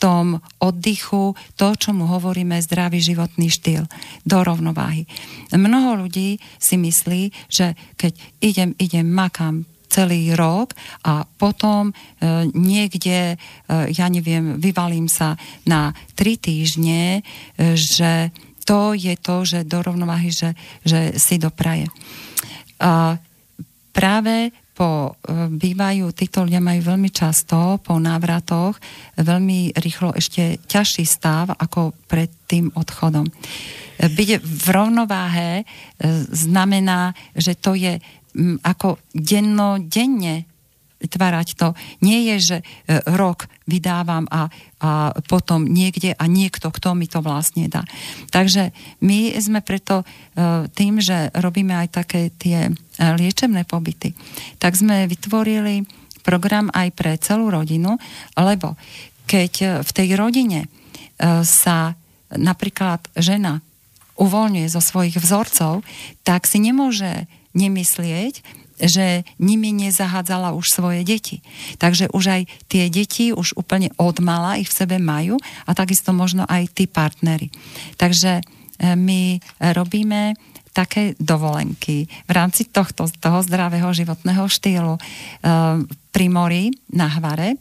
tom 0.04 0.36
oddychu 0.60 1.32
to, 1.56 1.72
čo 1.80 1.96
mu 1.96 2.04
hovoríme 2.04 2.60
zdravý 2.60 3.00
životný 3.00 3.48
štýl 3.48 3.88
do 4.28 4.38
rovnováhy. 4.44 5.08
Mnoho 5.56 6.04
ľudí 6.04 6.36
si 6.60 6.76
myslí, 6.76 7.32
že 7.48 7.72
keď 7.96 8.12
idem, 8.44 8.70
idem, 8.76 9.08
makám 9.08 9.64
celý 9.88 10.36
rok 10.36 10.76
a 11.08 11.24
potom 11.24 11.88
e, 11.88 11.92
niekde, 12.52 13.32
e, 13.32 13.36
ja 13.94 14.10
neviem, 14.12 14.60
vyvalím 14.60 15.08
sa 15.08 15.40
na 15.64 15.96
tri 16.12 16.36
týždne, 16.36 17.22
e, 17.56 17.78
že 17.78 18.34
to 18.68 18.92
je 18.92 19.14
to, 19.16 19.46
že 19.46 19.64
do 19.64 19.80
rovnováhy, 19.80 20.34
že, 20.34 20.52
že 20.84 21.16
si 21.16 21.40
dopraje. 21.40 21.88
A 22.82 23.16
práve 23.94 24.50
po, 24.74 25.14
e, 25.22 25.48
bývajú, 25.54 26.10
títo 26.10 26.42
ľudia 26.42 26.58
majú 26.58 26.94
veľmi 26.94 27.10
často 27.14 27.78
po 27.78 27.94
návratoch 28.02 28.76
veľmi 29.22 29.78
rýchlo 29.78 30.10
ešte 30.18 30.58
ťažší 30.66 31.06
stav 31.06 31.54
ako 31.54 31.94
pred 32.10 32.28
tým 32.50 32.74
odchodom. 32.74 33.30
Byť 34.02 34.42
v 34.42 34.66
rovnováhe 34.74 35.62
e, 35.62 35.64
znamená, 36.34 37.14
že 37.38 37.54
to 37.54 37.78
je 37.78 38.02
ako 38.66 38.98
dennodenne 39.14 40.50
vytvárať 40.98 41.48
to. 41.54 41.68
Nie 42.02 42.34
je, 42.34 42.36
že 42.40 42.56
e, 42.58 42.64
rok 43.14 43.46
vydávam 43.68 44.24
a, 44.32 44.48
a 44.84 45.16
potom 45.24 45.64
niekde 45.64 46.12
a 46.12 46.24
niekto, 46.28 46.68
kto 46.68 46.92
mi 46.92 47.08
to 47.08 47.24
vlastne 47.24 47.72
dá. 47.72 47.88
Takže 48.28 48.76
my 49.00 49.32
sme 49.40 49.64
preto 49.64 50.04
e, 50.04 50.68
tým, 50.68 51.00
že 51.00 51.32
robíme 51.32 51.72
aj 51.72 51.88
také 52.04 52.28
tie 52.36 52.68
e, 52.68 52.72
liečebné 53.00 53.64
pobyty, 53.64 54.12
tak 54.60 54.76
sme 54.76 55.08
vytvorili 55.08 55.88
program 56.20 56.68
aj 56.76 56.88
pre 56.92 57.16
celú 57.16 57.48
rodinu, 57.48 57.96
lebo 58.36 58.76
keď 59.24 59.80
v 59.80 59.90
tej 59.92 60.20
rodine 60.20 60.68
sa 61.44 61.96
napríklad 62.28 63.00
žena 63.16 63.64
uvoľňuje 64.20 64.68
zo 64.70 64.82
svojich 64.82 65.16
vzorcov, 65.18 65.82
tak 66.22 66.46
si 66.46 66.62
nemôže 66.62 67.26
nemyslieť, 67.54 68.42
že 68.78 69.22
nimi 69.38 69.70
nezahádzala 69.70 70.54
už 70.54 70.66
svoje 70.70 71.06
deti. 71.06 71.40
Takže 71.78 72.10
už 72.10 72.24
aj 72.26 72.42
tie 72.66 72.90
deti 72.90 73.30
už 73.30 73.54
úplne 73.54 73.94
odmala 74.00 74.58
ich 74.58 74.70
v 74.70 74.78
sebe 74.84 74.96
majú 74.98 75.38
a 75.66 75.70
takisto 75.72 76.10
možno 76.10 76.42
aj 76.46 76.74
tí 76.74 76.90
partnery. 76.90 77.50
Takže 77.98 78.40
e, 78.40 78.42
my 78.98 79.38
robíme 79.74 80.34
také 80.74 81.14
dovolenky 81.22 82.10
v 82.26 82.30
rámci 82.34 82.66
tohto, 82.66 83.06
toho 83.06 83.38
zdravého 83.46 83.94
životného 83.94 84.50
štýlu 84.50 84.98
e, 84.98 85.00
pri 86.10 86.26
mori 86.26 86.74
na 86.90 87.06
Hvare, 87.06 87.54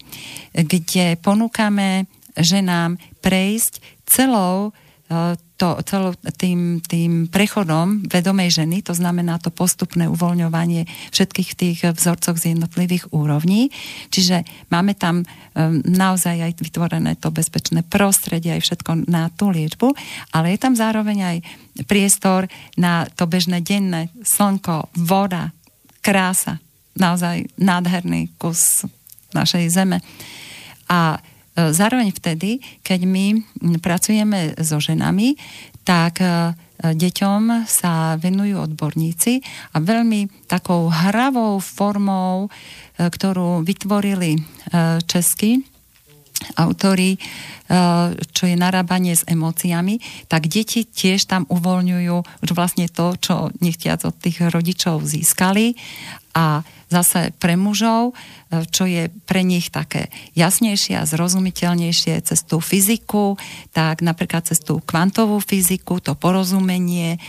kde 0.49 1.21
ponúkame 1.21 2.09
ženám 2.33 2.97
prejsť 3.21 4.01
celou 4.09 4.69
e, 4.69 5.37
to, 5.63 5.79
celo, 5.87 6.11
tým, 6.35 6.83
tým 6.83 7.31
prechodom 7.31 8.03
vedomej 8.11 8.51
ženy, 8.51 8.83
to 8.83 8.91
znamená 8.91 9.39
to 9.39 9.47
postupné 9.47 10.11
uvoľňovanie 10.11 10.83
všetkých 11.15 11.49
tých 11.55 11.79
vzorcov 11.87 12.35
z 12.35 12.51
jednotlivých 12.51 13.15
úrovní. 13.15 13.71
Čiže 14.11 14.43
máme 14.67 14.91
tam 14.91 15.23
um, 15.23 15.79
naozaj 15.87 16.51
aj 16.51 16.51
vytvorené 16.59 17.15
to 17.15 17.31
bezpečné 17.31 17.87
prostredie, 17.87 18.59
aj 18.59 18.67
všetko 18.67 19.07
na 19.07 19.31
tú 19.31 19.55
liečbu, 19.55 19.95
ale 20.35 20.51
je 20.51 20.59
tam 20.59 20.75
zároveň 20.75 21.17
aj 21.23 21.37
priestor 21.87 22.51
na 22.75 23.07
to 23.07 23.23
bežné 23.23 23.63
denné 23.63 24.11
slnko, 24.19 24.91
voda, 24.99 25.55
krása, 26.03 26.59
naozaj 26.99 27.47
nádherný 27.55 28.35
kus 28.35 28.83
našej 29.31 29.71
zeme. 29.71 30.03
A 30.91 31.23
zároveň 31.53 32.09
vtedy, 32.09 32.57
keď 32.81 33.05
my 33.05 33.25
pracujeme 33.77 34.57
so 34.57 34.81
ženami, 34.81 35.37
tak 35.85 36.23
e, 36.23 36.57
deťom 36.81 37.67
sa 37.69 38.17
venujú 38.17 38.57
odborníci 38.63 39.43
a 39.75 39.77
veľmi 39.77 40.49
takou 40.49 40.89
hravou 40.89 41.61
formou, 41.61 42.47
e, 42.47 42.49
ktorú 43.05 43.61
vytvorili 43.61 44.41
česky 45.05 45.61
autori, 46.59 47.15
čo 48.35 48.43
je 48.43 48.55
narábanie 48.59 49.15
s 49.15 49.23
emóciami, 49.23 50.27
tak 50.27 50.51
deti 50.51 50.83
tiež 50.83 51.23
tam 51.23 51.47
uvoľňujú 51.47 52.43
už 52.43 52.49
vlastne 52.51 52.91
to, 52.91 53.15
čo 53.15 53.47
nechtiac 53.63 54.03
od 54.03 54.11
tých 54.19 54.51
rodičov 54.51 55.07
získali 55.07 55.79
a 56.33 56.65
zase 56.93 57.33
pre 57.41 57.57
mužov, 57.57 58.13
e, 58.13 58.65
čo 58.69 58.85
je 58.85 59.09
pre 59.25 59.41
nich 59.41 59.73
také 59.73 60.13
jasnejšie 60.37 61.01
a 61.01 61.09
zrozumiteľnejšie 61.09 62.21
cez 62.21 62.39
tú 62.45 62.61
fyziku, 62.61 63.33
tak 63.73 64.05
napríklad 64.05 64.45
cez 64.45 64.61
tú 64.61 64.77
kvantovú 64.81 65.41
fyziku, 65.41 65.97
to 65.97 66.13
porozumenie 66.13 67.17
e, 67.17 67.19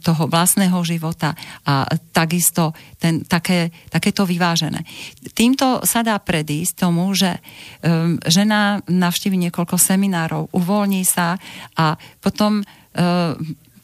toho 0.00 0.24
vlastného 0.28 0.80
života 0.84 1.36
a 1.68 1.84
takisto 2.12 2.72
ten, 2.96 3.24
také, 3.28 3.68
takéto 3.92 4.24
vyvážené. 4.24 4.80
Týmto 5.36 5.84
sa 5.84 6.00
dá 6.00 6.16
predísť 6.16 6.88
tomu, 6.88 7.12
že 7.12 7.36
e, 7.36 7.40
žena 8.28 8.80
navštívi 8.88 9.36
niekoľko 9.48 9.76
seminárov, 9.76 10.52
uvoľní 10.56 11.04
sa 11.04 11.36
a 11.76 11.96
potom 12.20 12.64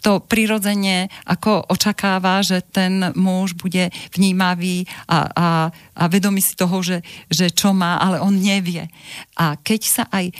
to 0.01 0.25
prirodzene 0.25 1.13
ako 1.29 1.69
očakáva, 1.69 2.41
že 2.41 2.65
ten 2.65 3.13
muž 3.15 3.53
bude 3.57 3.93
vnímavý 4.17 4.89
a, 5.07 5.29
a, 5.29 5.49
a 5.71 6.05
vedomý 6.09 6.41
si 6.41 6.57
toho, 6.57 6.81
že, 6.81 7.05
že 7.29 7.53
čo 7.53 7.77
má, 7.77 8.01
ale 8.01 8.17
on 8.19 8.33
nevie. 8.33 8.89
A 9.37 9.61
keď 9.61 9.81
sa 9.85 10.05
aj, 10.09 10.33
e, 10.33 10.35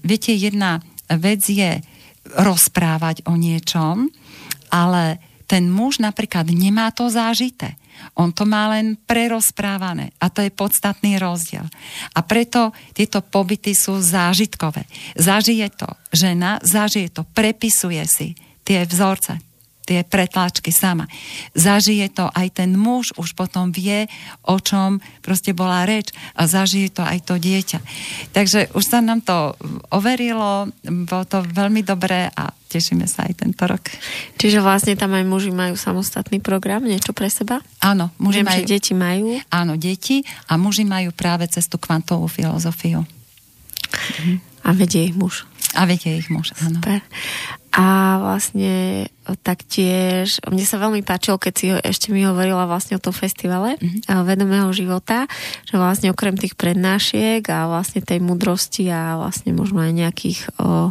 viete, 0.00 0.32
jedna 0.32 0.80
vec 1.12 1.44
je 1.44 1.84
rozprávať 2.36 3.28
o 3.28 3.36
niečom, 3.36 4.08
ale 4.72 5.20
ten 5.50 5.66
muž 5.66 5.98
napríklad 5.98 6.46
nemá 6.54 6.94
to 6.94 7.10
zážité. 7.10 7.74
On 8.16 8.32
to 8.32 8.48
má 8.48 8.70
len 8.72 8.96
prerozprávané 8.96 10.14
a 10.22 10.32
to 10.32 10.40
je 10.40 10.54
podstatný 10.54 11.20
rozdiel. 11.20 11.66
A 12.16 12.20
preto 12.24 12.72
tieto 12.96 13.20
pobyty 13.20 13.76
sú 13.76 14.00
zážitkové. 14.00 14.86
Zažije 15.18 15.68
to 15.74 15.90
žena, 16.14 16.62
zažije 16.64 17.12
to, 17.12 17.26
prepisuje 17.34 18.00
si 18.08 18.32
tie 18.70 18.86
vzorce, 18.86 19.42
tie 19.82 20.06
pretláčky 20.06 20.70
sama. 20.70 21.10
Zažije 21.58 22.06
to 22.14 22.30
aj 22.30 22.62
ten 22.62 22.78
muž, 22.78 23.10
už 23.18 23.34
potom 23.34 23.74
vie, 23.74 24.06
o 24.46 24.62
čom 24.62 25.02
proste 25.18 25.50
bola 25.50 25.82
reč 25.82 26.14
a 26.38 26.46
zažije 26.46 26.94
to 26.94 27.02
aj 27.02 27.18
to 27.26 27.34
dieťa. 27.34 27.82
Takže 28.30 28.70
už 28.78 28.84
sa 28.86 29.02
nám 29.02 29.26
to 29.26 29.58
overilo, 29.90 30.70
bolo 30.86 31.24
to 31.26 31.42
veľmi 31.42 31.82
dobré 31.82 32.30
a 32.30 32.54
tešíme 32.70 33.10
sa 33.10 33.26
aj 33.26 33.42
tento 33.42 33.66
rok. 33.66 33.90
Čiže 34.38 34.62
vlastne 34.62 34.94
tam 34.94 35.18
aj 35.18 35.26
muži 35.26 35.50
majú 35.50 35.74
samostatný 35.74 36.38
program, 36.38 36.86
niečo 36.86 37.10
pre 37.10 37.26
seba? 37.26 37.58
Áno, 37.82 38.14
muži 38.22 38.46
Viem, 38.46 38.46
majú. 38.46 38.62
Že 38.62 38.70
deti 38.70 38.92
majú? 38.94 39.26
Áno, 39.50 39.74
deti 39.74 40.22
a 40.46 40.54
muži 40.54 40.86
majú 40.86 41.10
práve 41.10 41.50
cez 41.50 41.66
tú 41.66 41.82
kvantovú 41.82 42.30
filozofiu. 42.30 43.02
A 44.62 44.70
vedie 44.70 45.10
ich 45.10 45.18
muž. 45.18 45.49
A 45.78 45.86
viete 45.86 46.10
ich 46.10 46.26
muž, 46.26 46.50
áno. 46.58 46.82
Super. 46.82 46.98
A 47.70 48.18
vlastne 48.18 49.06
taktiež, 49.46 50.42
mne 50.50 50.66
sa 50.66 50.82
veľmi 50.82 51.06
páčilo, 51.06 51.38
keď 51.38 51.52
si 51.54 51.70
ešte 51.70 52.10
mi 52.10 52.26
hovorila 52.26 52.66
vlastne 52.66 52.98
o 52.98 53.02
tom 53.02 53.14
festivale 53.14 53.78
mm-hmm. 53.78 54.26
vedomého 54.26 54.66
života, 54.74 55.30
že 55.70 55.78
vlastne 55.78 56.10
okrem 56.10 56.34
tých 56.34 56.58
prednášiek 56.58 57.46
a 57.46 57.70
vlastne 57.70 58.02
tej 58.02 58.18
mudrosti 58.18 58.90
a 58.90 59.14
vlastne 59.14 59.54
možno 59.54 59.86
aj 59.86 59.92
nejakých 59.94 60.40
o, 60.58 60.90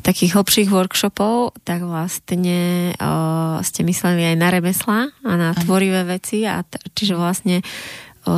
takých 0.00 0.40
hlbších 0.40 0.72
workshopov, 0.72 1.60
tak 1.60 1.84
vlastne 1.84 2.96
o, 2.96 3.12
ste 3.60 3.84
mysleli 3.84 4.32
aj 4.32 4.36
na 4.40 4.48
remesla 4.48 4.98
a 5.20 5.32
na 5.36 5.52
tvorivé 5.52 6.08
veci 6.08 6.48
a 6.48 6.64
t- 6.64 6.80
čiže 6.96 7.20
vlastne 7.20 7.60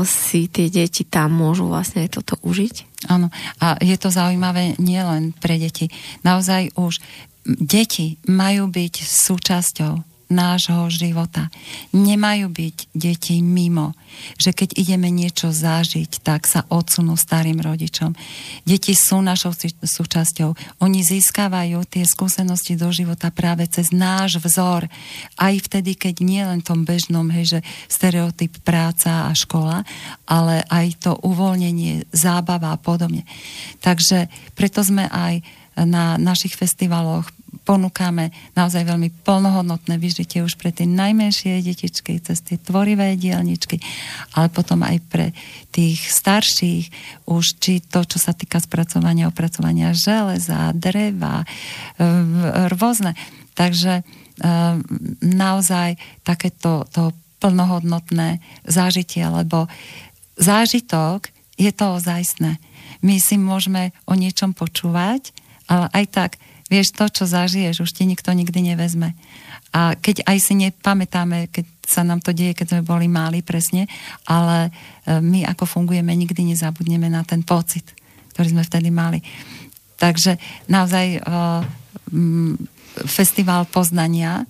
si 0.03 0.51
tie 0.51 0.67
deti 0.67 1.07
tam 1.07 1.39
môžu 1.39 1.71
vlastne 1.71 2.07
toto 2.11 2.37
užiť. 2.43 3.07
Áno, 3.07 3.31
a 3.63 3.79
je 3.79 3.95
to 3.95 4.11
zaujímavé 4.11 4.75
nielen 4.83 5.31
pre 5.39 5.63
deti. 5.63 5.87
Naozaj 6.27 6.75
už 6.75 6.99
deti 7.47 8.19
majú 8.27 8.67
byť 8.67 8.95
súčasťou 9.07 10.16
nášho 10.27 10.91
života. 10.91 11.49
Nemajú 11.95 12.51
byť 12.51 12.77
deti 12.93 13.39
mimo, 13.39 13.95
že 14.41 14.51
keď 14.51 14.75
ideme 14.75 15.13
niečo 15.13 15.55
zažiť, 15.55 16.23
tak 16.23 16.51
sa 16.51 16.67
odsunú 16.67 17.15
starým 17.15 17.63
rodičom. 17.63 18.11
Deti 18.67 18.97
sú 18.99 19.23
našou 19.23 19.55
súčasťou. 19.83 20.83
Oni 20.83 21.07
získavajú 21.07 21.79
tie 21.87 22.03
skúsenosti 22.03 22.75
do 22.75 22.91
života 22.91 23.31
práve 23.31 23.71
cez 23.71 23.95
náš 23.95 24.43
vzor. 24.43 24.91
Aj 25.39 25.55
vtedy, 25.55 25.95
keď 25.95 26.15
nie 26.25 26.43
len 26.43 26.59
tom 26.65 26.83
bežnom, 26.83 27.31
hej, 27.31 27.59
že 27.59 27.61
stereotyp 27.87 28.59
práca 28.67 29.31
a 29.31 29.33
škola, 29.37 29.87
ale 30.27 30.67
aj 30.67 30.87
to 31.07 31.13
uvoľnenie, 31.23 32.11
zábava 32.11 32.75
a 32.75 32.81
podobne. 32.81 33.23
Takže 33.85 34.27
preto 34.59 34.83
sme 34.83 35.07
aj 35.07 35.45
na 35.77 36.17
našich 36.17 36.57
festivaloch 36.57 37.29
ponúkame 37.63 38.35
naozaj 38.53 38.85
veľmi 38.85 39.09
plnohodnotné 39.25 39.97
vyžitie 39.97 40.43
už 40.45 40.59
pre 40.61 40.75
tie 40.75 40.85
najmenšie 40.85 41.63
detičky, 41.63 42.21
cez 42.21 42.43
tie 42.45 42.61
tvorivé 42.61 43.17
dielničky, 43.17 43.81
ale 44.37 44.53
potom 44.53 44.83
aj 44.83 44.99
pre 45.09 45.27
tých 45.73 46.01
starších, 46.11 46.85
už 47.29 47.45
či 47.63 47.81
to, 47.81 48.05
čo 48.05 48.19
sa 48.21 48.37
týka 48.37 48.61
spracovania, 48.61 49.31
opracovania 49.31 49.97
železa, 49.97 50.75
dreva, 50.77 51.45
rôzne. 52.77 53.17
Takže 53.57 54.01
e, 54.01 54.03
naozaj 55.25 55.97
takéto 56.21 56.85
to 56.93 57.17
plnohodnotné 57.41 58.45
zážitie, 58.69 59.25
lebo 59.25 59.69
zážitok 60.37 61.33
je 61.57 61.73
to 61.73 61.97
ozajstné. 61.97 62.61
My 63.01 63.17
si 63.21 63.41
môžeme 63.41 63.97
o 64.05 64.17
niečom 64.17 64.53
počúvať, 64.53 65.33
ale 65.69 65.89
aj 65.93 66.05
tak 66.13 66.31
Vieš, 66.67 66.95
to, 66.99 67.07
čo 67.07 67.25
zažiješ, 67.31 67.87
už 67.87 67.91
ti 67.95 68.05
nikto 68.07 68.35
nikdy 68.35 68.75
nevezme. 68.75 69.15
A 69.71 69.95
keď 69.95 70.27
aj 70.27 70.39
si 70.41 70.55
nepamätáme, 70.59 71.53
keď 71.53 71.65
sa 71.87 72.03
nám 72.03 72.19
to 72.19 72.35
deje, 72.35 72.59
keď 72.59 72.67
sme 72.75 72.83
boli 72.83 73.07
máli 73.07 73.45
presne, 73.45 73.87
ale 74.27 74.71
e, 75.07 75.21
my 75.23 75.47
ako 75.47 75.63
fungujeme, 75.69 76.11
nikdy 76.11 76.43
nezabudneme 76.43 77.07
na 77.07 77.23
ten 77.23 77.47
pocit, 77.47 77.87
ktorý 78.35 78.57
sme 78.57 78.67
vtedy 78.67 78.91
mali. 78.91 79.23
Takže 79.97 80.37
naozaj 80.69 81.25
festival 83.05 83.65
poznania 83.65 84.45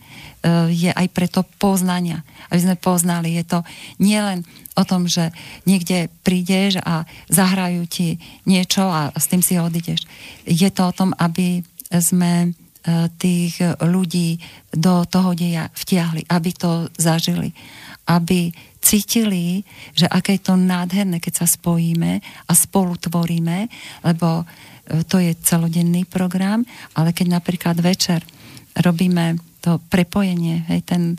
je 0.71 0.91
aj 0.95 1.07
preto 1.11 1.43
poznania, 1.59 2.23
aby 2.51 2.61
sme 2.63 2.77
poznali. 2.79 3.35
Je 3.35 3.45
to 3.47 3.59
nielen 3.99 4.47
o 4.79 4.83
tom, 4.87 5.11
že 5.11 5.35
niekde 5.67 6.07
prídeš 6.23 6.79
a 6.87 7.03
zahrajú 7.27 7.83
ti 7.91 8.23
niečo 8.47 8.87
a 8.87 9.11
s 9.17 9.27
tým 9.27 9.43
si 9.43 9.59
odídeš. 9.59 10.07
Je 10.47 10.71
to 10.71 10.87
o 10.87 10.95
tom, 10.95 11.11
aby 11.19 11.67
sme 11.91 12.55
tých 13.19 13.59
ľudí 13.83 14.39
do 14.71 15.03
toho 15.11 15.35
deja 15.35 15.67
vtiahli, 15.75 16.31
aby 16.31 16.51
to 16.55 16.87
zažili, 16.95 17.51
aby 18.07 18.55
cítili, 18.79 19.67
že 19.91 20.07
aké 20.07 20.39
je 20.39 20.47
to 20.47 20.55
nádherné, 20.55 21.19
keď 21.19 21.43
sa 21.43 21.47
spojíme 21.51 22.23
a 22.23 22.53
spolu 22.55 22.95
tvoríme, 22.95 23.67
lebo 24.07 24.47
e, 24.47 25.03
to 25.03 25.19
je 25.19 25.35
celodenný 25.43 26.07
program, 26.07 26.63
ale 26.95 27.11
keď 27.11 27.43
napríklad 27.43 27.75
večer 27.83 28.23
robíme 28.79 29.43
to 29.59 29.83
prepojenie, 29.91 30.63
hej, 30.71 30.87
ten, 30.87 31.19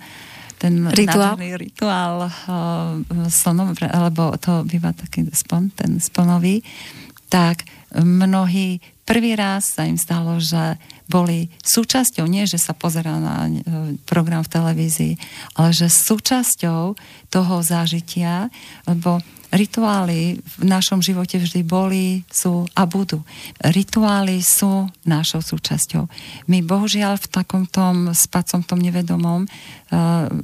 ten 0.56 0.88
rituál, 0.88 1.35
rituál 1.35 2.15
uh, 2.31 3.03
slnov, 3.27 3.76
alebo 3.84 4.31
to 4.39 4.64
býva 4.64 4.95
taký 4.95 5.27
spon, 5.35 5.68
ten 5.76 5.99
sponový, 5.99 6.64
tak 7.27 7.68
mnohí 7.99 8.80
prvý 9.07 9.39
raz 9.39 9.79
sa 9.79 9.88
im 9.88 9.95
stalo, 9.95 10.35
že 10.43 10.75
boli 11.07 11.47
súčasťou, 11.63 12.27
nie 12.27 12.43
že 12.43 12.59
sa 12.59 12.75
pozerá 12.75 13.15
na 13.15 13.47
e, 13.47 13.51
program 14.03 14.43
v 14.43 14.51
televízii, 14.51 15.13
ale 15.55 15.71
že 15.71 15.88
súčasťou 15.88 16.99
toho 17.31 17.55
zážitia, 17.63 18.51
lebo 18.84 19.23
Rituály 19.47 20.43
v 20.59 20.63
našom 20.67 20.99
živote 20.99 21.39
vždy 21.39 21.63
boli, 21.63 22.27
sú 22.27 22.67
a 22.75 22.84
budú. 22.84 23.23
Rituály 23.63 24.43
sú 24.43 24.91
našou 25.07 25.39
súčasťou. 25.39 26.03
My 26.51 26.59
bohužiaľ 26.59 27.15
v 27.15 27.31
takom 27.31 27.63
tom 27.63 28.11
spacom, 28.11 28.59
tom 28.67 28.84
nevedomom 28.84 29.47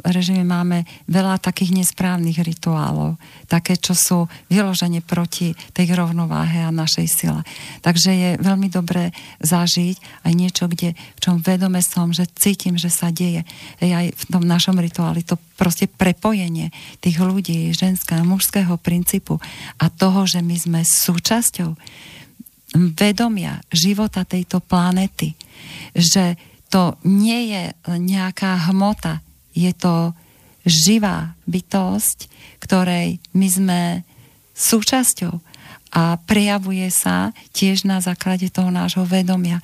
režime 0.07 0.47
máme 0.47 0.87
veľa 1.11 1.39
takých 1.39 1.75
nesprávnych 1.83 2.39
rituálov. 2.39 3.19
Také, 3.51 3.75
čo 3.75 3.91
sú 3.91 4.19
vyloženie 4.47 5.03
proti 5.03 5.51
tej 5.75 5.95
rovnováhe 5.95 6.63
a 6.63 6.71
našej 6.71 7.07
sile. 7.11 7.41
Takže 7.83 8.11
je 8.11 8.29
veľmi 8.39 8.71
dobré 8.71 9.11
zažiť 9.43 10.23
aj 10.23 10.33
niečo, 10.33 10.65
kde, 10.71 10.95
v 10.95 11.19
čom 11.19 11.43
vedome 11.43 11.83
som, 11.83 12.15
že 12.15 12.29
cítim, 12.39 12.79
že 12.79 12.87
sa 12.87 13.11
deje. 13.11 13.43
Ej, 13.83 13.91
aj 13.91 14.07
v 14.15 14.23
tom 14.31 14.43
našom 14.47 14.79
rituáli 14.79 15.27
to 15.27 15.35
proste 15.59 15.91
prepojenie 15.91 16.71
tých 17.03 17.19
ľudí, 17.19 17.75
ženského, 17.75 18.23
mužského 18.23 18.79
princípu 18.79 19.39
a 19.79 19.91
toho, 19.91 20.23
že 20.23 20.39
my 20.39 20.55
sme 20.55 20.81
súčasťou 20.83 21.75
vedomia 22.73 23.61
života 23.69 24.25
tejto 24.25 24.57
planety, 24.63 25.37
že 25.93 26.39
to 26.73 26.97
nie 27.05 27.53
je 27.53 27.63
nejaká 27.85 28.65
hmota, 28.73 29.21
je 29.53 29.71
to 29.73 30.11
živá 30.65 31.37
bytosť, 31.47 32.29
ktorej 32.59 33.19
my 33.35 33.47
sme 33.47 33.81
súčasťou 34.53 35.33
a 35.93 36.17
prejavuje 36.25 36.89
sa 36.89 37.29
tiež 37.53 37.85
na 37.85 38.01
základe 38.01 38.49
toho 38.49 38.73
nášho 38.73 39.05
vedomia. 39.05 39.61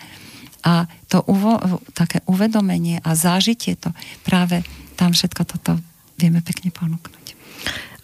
A 0.61 0.85
to 1.07 1.23
uvo- 1.25 1.81
také 1.95 2.21
uvedomenie 2.27 3.01
a 3.01 3.15
zážitie 3.15 3.79
to 3.79 3.89
práve 4.27 4.61
tam 4.99 5.15
všetko 5.15 5.41
toto 5.47 5.79
vieme 6.19 6.43
pekne 6.43 6.69
ponúknuť. 6.69 7.25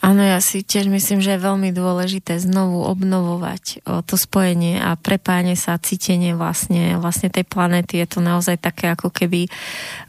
Áno, 0.06 0.22
ja 0.22 0.38
si 0.38 0.62
tiež 0.62 0.86
myslím, 0.86 1.18
že 1.18 1.34
je 1.34 1.42
veľmi 1.50 1.74
dôležité 1.74 2.38
znovu 2.38 2.86
obnovovať 2.86 3.82
o, 3.90 4.06
to 4.06 4.22
spojenie 4.22 4.78
a 4.78 4.94
prepájanie 4.94 5.58
sa, 5.58 5.82
cítenie 5.82 6.38
vlastne, 6.38 7.02
vlastne 7.02 7.34
tej 7.34 7.42
planéty. 7.42 7.98
Je 7.98 8.06
to 8.14 8.22
naozaj 8.22 8.62
také, 8.62 8.94
ako 8.94 9.10
keby 9.10 9.50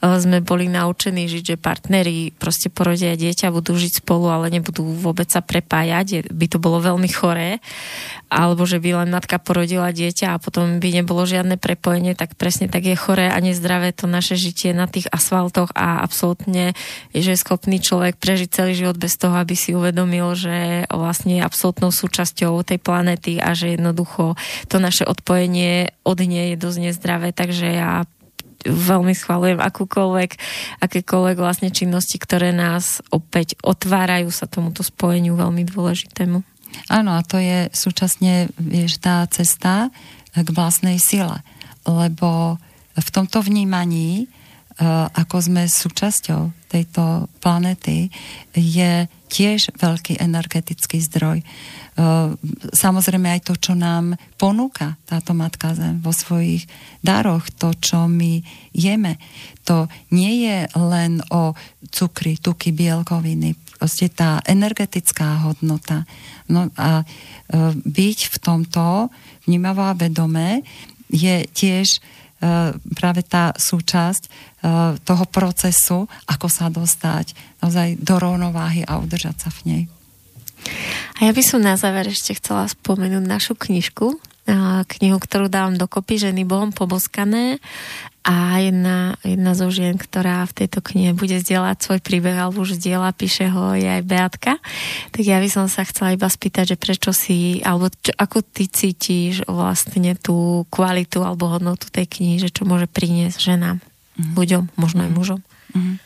o, 0.05 0.21
sme 0.21 0.45
boli 0.45 0.69
naučení 0.69 1.33
žiť, 1.33 1.57
že 1.57 1.57
partneri 1.57 2.29
proste 2.37 2.69
porodia 2.69 3.17
dieťa, 3.17 3.49
budú 3.49 3.73
žiť 3.73 4.05
spolu, 4.05 4.29
ale 4.29 4.53
nebudú 4.53 4.85
vôbec 4.85 5.33
sa 5.33 5.41
prepájať. 5.41 6.07
Je, 6.13 6.21
by 6.29 6.45
to 6.53 6.61
bolo 6.61 6.77
veľmi 6.85 7.09
choré. 7.09 7.65
Alebo 8.27 8.67
že 8.67 8.83
by 8.83 9.07
len 9.07 9.15
matka 9.15 9.39
porodila 9.39 9.95
dieťa 9.95 10.35
a 10.35 10.43
potom 10.43 10.83
by 10.83 10.89
nebolo 10.91 11.23
žiadne 11.23 11.63
prepojenie, 11.63 12.19
tak 12.19 12.35
presne 12.35 12.67
tak 12.67 12.83
je 12.83 12.99
choré 12.99 13.31
a 13.31 13.39
nezdravé 13.39 13.95
to 13.95 14.11
naše 14.11 14.35
žitie 14.35 14.75
na 14.75 14.91
tých 14.91 15.07
asfaltoch 15.15 15.71
a 15.79 16.03
absolútne, 16.03 16.75
že 17.15 17.39
je 17.39 17.39
schopný 17.39 17.79
človek 17.79 18.19
prežiť 18.19 18.49
celý 18.51 18.75
život 18.75 18.99
bez 18.99 19.15
toho, 19.15 19.39
aby 19.39 19.55
si 19.55 19.79
uvedomil, 19.79 20.35
že 20.35 20.91
vlastne 20.91 21.39
je 21.39 21.47
absolútnou 21.47 21.95
súčasťou 21.95 22.67
tej 22.67 22.83
planety 22.83 23.39
a 23.39 23.55
že 23.55 23.79
jednoducho 23.79 24.35
to 24.67 24.83
naše 24.83 25.07
odpojenie 25.07 25.95
od 26.03 26.19
nej 26.19 26.55
je 26.55 26.59
dosť 26.59 26.79
nezdravé, 26.83 27.31
takže 27.31 27.67
ja 27.79 28.03
veľmi 28.67 29.15
schvalujem 29.15 29.63
akúkoľvek, 29.63 30.31
akékoľvek 30.83 31.37
vlastne 31.39 31.71
činnosti, 31.71 32.19
ktoré 32.19 32.51
nás 32.51 32.99
opäť 33.15 33.55
otvárajú 33.63 34.33
sa 34.35 34.51
tomuto 34.51 34.83
spojeniu 34.83 35.39
veľmi 35.39 35.63
dôležitému. 35.63 36.56
Áno, 36.87 37.17
a 37.17 37.21
to 37.27 37.41
je 37.41 37.69
súčasne, 37.75 38.49
vieš, 38.61 39.03
tá 39.03 39.27
cesta 39.29 39.91
k 40.37 40.49
vlastnej 40.53 41.01
sile, 41.01 41.41
lebo 41.89 42.61
v 42.97 43.09
tomto 43.13 43.45
vnímaní, 43.45 44.25
e, 44.25 44.27
ako 45.13 45.37
sme 45.41 45.63
súčasťou 45.69 46.69
tejto 46.69 47.29
planety, 47.41 48.09
je 48.57 49.09
tiež 49.27 49.77
veľký 49.77 50.21
energetický 50.21 51.01
zdroj. 51.05 51.41
E, 51.41 51.47
samozrejme 52.73 53.29
aj 53.37 53.41
to, 53.49 53.55
čo 53.57 53.73
nám 53.77 54.17
ponúka 54.41 54.97
táto 55.05 55.37
Matka 55.37 55.77
Zem 55.77 56.01
vo 56.01 56.13
svojich 56.13 56.65
daroch, 57.05 57.49
to, 57.57 57.73
čo 57.77 58.09
my 58.09 58.41
jeme, 58.73 59.21
to 59.65 59.89
nie 60.13 60.49
je 60.49 60.59
len 60.77 61.21
o 61.33 61.53
cukry, 61.93 62.37
tuky, 62.41 62.73
bielkoviny, 62.73 63.57
proste 63.77 64.09
tá 64.09 64.41
energetická 64.49 65.45
hodnota. 65.47 66.09
No 66.49 66.73
a 66.75 67.03
e, 67.03 67.05
byť 67.77 68.19
v 68.33 68.37
tomto 68.41 69.13
vnímavá 69.45 69.93
vedomé 69.95 70.65
je 71.13 71.47
tiež 71.55 72.03
E, 72.37 72.77
práve 72.93 73.25
tá 73.25 73.57
súčasť 73.57 74.29
e, 74.29 74.31
toho 75.01 75.25
procesu, 75.33 76.05
ako 76.29 76.53
sa 76.53 76.69
dostať 76.69 77.33
naozaj 77.65 77.97
do 77.97 78.21
rovnováhy 78.21 78.85
a 78.85 79.01
udržať 79.01 79.49
sa 79.49 79.49
v 79.49 79.61
nej. 79.65 79.83
A 81.17 81.25
ja 81.25 81.33
by 81.33 81.41
som 81.41 81.65
na 81.65 81.81
záver 81.81 82.13
ešte 82.13 82.37
chcela 82.37 82.69
spomenúť 82.69 83.25
našu 83.25 83.55
knižku, 83.57 84.19
knihu, 84.99 85.19
ktorú 85.19 85.51
dávam 85.51 85.75
dokopy, 85.75 86.23
ženy 86.23 86.47
Bohom 86.47 86.71
poboskané 86.71 87.59
a 88.27 88.59
jedna, 88.59 89.15
jedna 89.23 89.55
zo 89.55 89.71
žien, 89.71 89.95
ktorá 89.95 90.43
v 90.51 90.67
tejto 90.67 90.83
knihe 90.83 91.15
bude 91.15 91.39
zdieľať 91.39 91.79
svoj 91.79 92.01
príbeh 92.03 92.35
alebo 92.35 92.67
už 92.67 92.75
zdieľa, 92.75 93.15
píše 93.15 93.47
ho 93.55 93.79
je 93.79 93.87
aj 93.87 94.03
Beatka. 94.03 94.59
Tak 95.15 95.23
ja 95.23 95.39
by 95.39 95.47
som 95.47 95.71
sa 95.71 95.87
chcela 95.87 96.19
iba 96.19 96.27
spýtať, 96.27 96.75
že 96.75 96.77
prečo 96.77 97.15
si, 97.15 97.63
alebo 97.63 97.87
čo, 97.87 98.11
ako 98.19 98.43
ty 98.43 98.67
cítiš 98.67 99.47
vlastne 99.47 100.19
tú 100.19 100.67
kvalitu 100.75 101.23
alebo 101.23 101.47
hodnotu 101.47 101.87
tej 101.87 102.11
knihy, 102.11 102.43
že 102.43 102.51
čo 102.51 102.67
môže 102.67 102.91
priniesť 102.91 103.39
ženám, 103.39 103.79
mm-hmm. 103.79 104.35
ľuďom, 104.35 104.63
možno 104.75 105.07
aj 105.07 105.11
mužom. 105.15 105.41
Mm-hmm. 105.79 105.97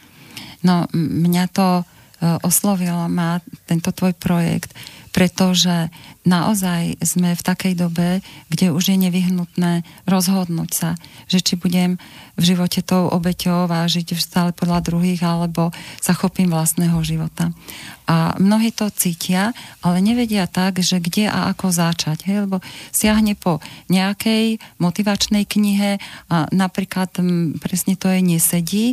No, 0.60 0.84
mňa 0.92 1.44
to 1.56 1.80
uh, 1.80 2.36
oslovilo, 2.44 3.08
má 3.08 3.40
tento 3.64 3.96
tvoj 3.96 4.12
projekt, 4.12 4.76
pretože 5.10 5.90
naozaj 6.22 7.00
sme 7.02 7.34
v 7.34 7.42
takej 7.42 7.74
dobe, 7.74 8.22
kde 8.52 8.70
už 8.70 8.94
je 8.94 8.96
nevyhnutné 8.96 9.82
rozhodnúť 10.06 10.70
sa, 10.70 10.90
že 11.26 11.42
či 11.42 11.58
budem 11.58 11.98
v 12.38 12.42
živote 12.54 12.80
tou 12.80 13.10
obeťou 13.10 13.66
vážiť 13.66 14.14
stále 14.16 14.54
podľa 14.54 14.86
druhých, 14.86 15.20
alebo 15.26 15.74
sa 15.98 16.14
chopím 16.14 16.54
vlastného 16.54 16.96
života. 17.02 17.50
A 18.10 18.34
mnohí 18.42 18.74
to 18.74 18.90
cítia, 18.90 19.54
ale 19.86 20.02
nevedia 20.02 20.50
tak, 20.50 20.82
že 20.82 20.98
kde 20.98 21.30
a 21.30 21.50
ako 21.54 21.70
začať. 21.70 22.26
Hej? 22.26 22.50
Lebo 22.50 22.58
siahne 22.90 23.38
po 23.38 23.62
nejakej 23.86 24.58
motivačnej 24.82 25.46
knihe 25.46 26.02
a 26.26 26.50
napríklad 26.50 27.10
m, 27.22 27.54
presne 27.62 27.94
to 27.94 28.10
je 28.10 28.18
nesedí 28.18 28.86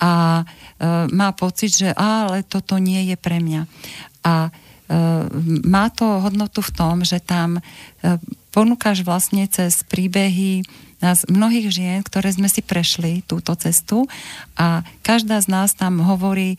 a 0.00 0.42
e, 0.42 1.08
má 1.08 1.32
pocit, 1.32 1.72
že 1.72 1.90
ale 1.96 2.44
toto 2.44 2.76
nie 2.76 3.08
je 3.08 3.16
pre 3.16 3.40
mňa. 3.40 3.64
A 4.26 4.52
má 5.68 5.92
to 5.92 6.24
hodnotu 6.24 6.64
v 6.64 6.72
tom, 6.72 7.04
že 7.04 7.20
tam 7.20 7.60
e, 7.60 7.62
ponúkaš 8.56 9.04
vlastne 9.04 9.44
cez 9.46 9.84
príbehy 9.84 10.64
nás 10.98 11.22
mnohých 11.30 11.70
žien, 11.70 11.98
ktoré 12.02 12.34
sme 12.34 12.50
si 12.50 12.58
prešli 12.58 13.22
túto 13.22 13.54
cestu 13.54 14.10
a 14.58 14.82
každá 15.06 15.38
z 15.38 15.46
nás 15.46 15.70
tam 15.78 16.02
hovorí 16.02 16.58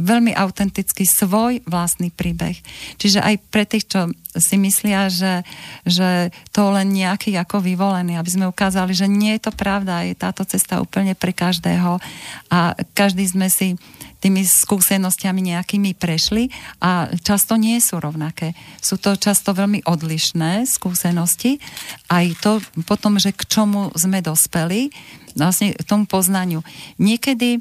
veľmi 0.00 0.32
autenticky 0.32 1.04
svoj 1.04 1.60
vlastný 1.68 2.08
príbeh. 2.08 2.56
Čiže 2.96 3.20
aj 3.20 3.34
pre 3.52 3.68
tých, 3.68 3.84
čo 3.92 4.08
si 4.40 4.56
myslia, 4.56 5.12
že, 5.12 5.44
že 5.84 6.32
to 6.48 6.72
len 6.72 6.96
nejaký 6.96 7.36
ako 7.36 7.60
vyvolený, 7.60 8.16
aby 8.16 8.30
sme 8.32 8.48
ukázali, 8.48 8.96
že 8.96 9.04
nie 9.04 9.36
je 9.36 9.50
to 9.50 9.52
pravda, 9.52 10.08
je 10.08 10.16
táto 10.16 10.48
cesta 10.48 10.80
úplne 10.80 11.12
pre 11.12 11.36
každého 11.36 12.00
a 12.48 12.72
každý 12.96 13.28
sme 13.28 13.52
si 13.52 13.76
tými 14.18 14.42
skúsenostiami 14.42 15.54
nejakými 15.54 15.94
prešli 15.94 16.50
a 16.82 17.06
často 17.22 17.54
nie 17.54 17.78
sú 17.78 18.02
rovnaké. 18.02 18.52
Sú 18.82 18.98
to 18.98 19.14
často 19.14 19.54
veľmi 19.54 19.86
odlišné 19.86 20.66
skúsenosti. 20.66 21.62
Aj 22.10 22.26
to 22.42 22.58
potom, 22.82 23.18
že 23.22 23.30
k 23.30 23.46
čomu 23.46 23.94
sme 23.94 24.18
dospeli, 24.18 24.90
vlastne 25.38 25.70
k 25.70 25.86
tomu 25.86 26.10
poznaniu. 26.10 26.66
Niekedy 26.98 27.48
e, 27.56 27.60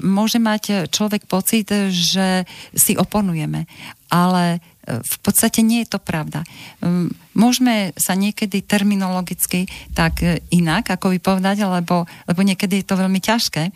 môže 0.00 0.40
mať 0.40 0.88
človek 0.88 1.28
pocit, 1.28 1.68
že 1.92 2.48
si 2.72 2.96
oponujeme, 2.96 3.68
ale 4.08 4.44
e, 4.56 5.04
v 5.04 5.16
podstate 5.20 5.60
nie 5.60 5.84
je 5.84 5.92
to 5.92 6.00
pravda. 6.00 6.40
E, 6.40 6.48
môžeme 7.36 7.92
sa 8.00 8.16
niekedy 8.16 8.64
terminologicky 8.64 9.68
tak 9.92 10.24
inak, 10.48 10.88
ako 10.88 11.12
vypovedať, 11.12 11.68
lebo, 11.68 12.08
lebo 12.24 12.40
niekedy 12.40 12.80
je 12.80 12.88
to 12.88 12.96
veľmi 12.96 13.20
ťažké, 13.20 13.68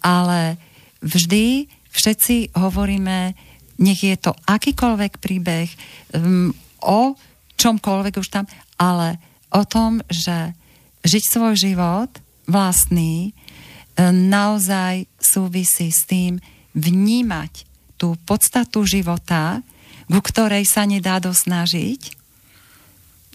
ale 0.00 0.56
vždy 1.04 1.68
všetci 1.92 2.56
hovoríme, 2.56 3.36
nech 3.78 4.00
je 4.00 4.16
to 4.16 4.32
akýkoľvek 4.48 5.12
príbeh 5.20 5.68
um, 6.16 6.50
o 6.80 7.14
čomkoľvek 7.54 8.14
už 8.18 8.28
tam, 8.32 8.48
ale 8.80 9.20
o 9.54 9.62
tom, 9.68 10.02
že 10.10 10.56
žiť 11.04 11.24
svoj 11.28 11.54
život 11.54 12.10
vlastný 12.48 13.30
um, 13.30 14.10
naozaj 14.26 15.06
súvisí 15.20 15.92
s 15.92 16.08
tým 16.08 16.40
vnímať 16.74 17.68
tú 18.00 18.18
podstatu 18.26 18.82
života, 18.82 19.62
ku 20.10 20.20
ktorej 20.20 20.66
sa 20.66 20.84
nedá 20.84 21.22
dosnažiť, 21.22 22.02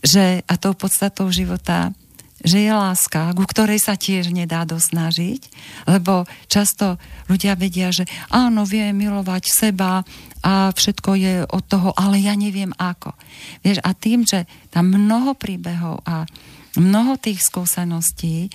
že 0.03 0.43
a 0.43 0.53
tou 0.59 0.75
podstatou 0.75 1.31
života 1.31 1.91
že 2.43 2.63
je 2.63 2.71
láska, 2.71 3.35
ku 3.35 3.43
ktorej 3.43 3.83
sa 3.83 3.99
tiež 3.99 4.31
nedá 4.31 4.63
dosnažiť, 4.63 5.41
lebo 5.87 6.23
často 6.47 6.95
ľudia 7.27 7.59
vedia, 7.59 7.91
že 7.91 8.07
áno, 8.31 8.63
viem 8.63 8.95
milovať 8.95 9.43
seba 9.51 10.07
a 10.39 10.71
všetko 10.71 11.09
je 11.19 11.33
od 11.51 11.63
toho, 11.67 11.91
ale 11.99 12.23
ja 12.23 12.33
neviem 12.35 12.71
ako. 12.79 13.11
Vieš, 13.63 13.83
a 13.83 13.91
tým, 13.91 14.23
že 14.23 14.47
tam 14.71 14.91
mnoho 14.95 15.35
príbehov 15.35 15.99
a 16.07 16.23
mnoho 16.79 17.19
tých 17.19 17.43
skúseností, 17.43 18.47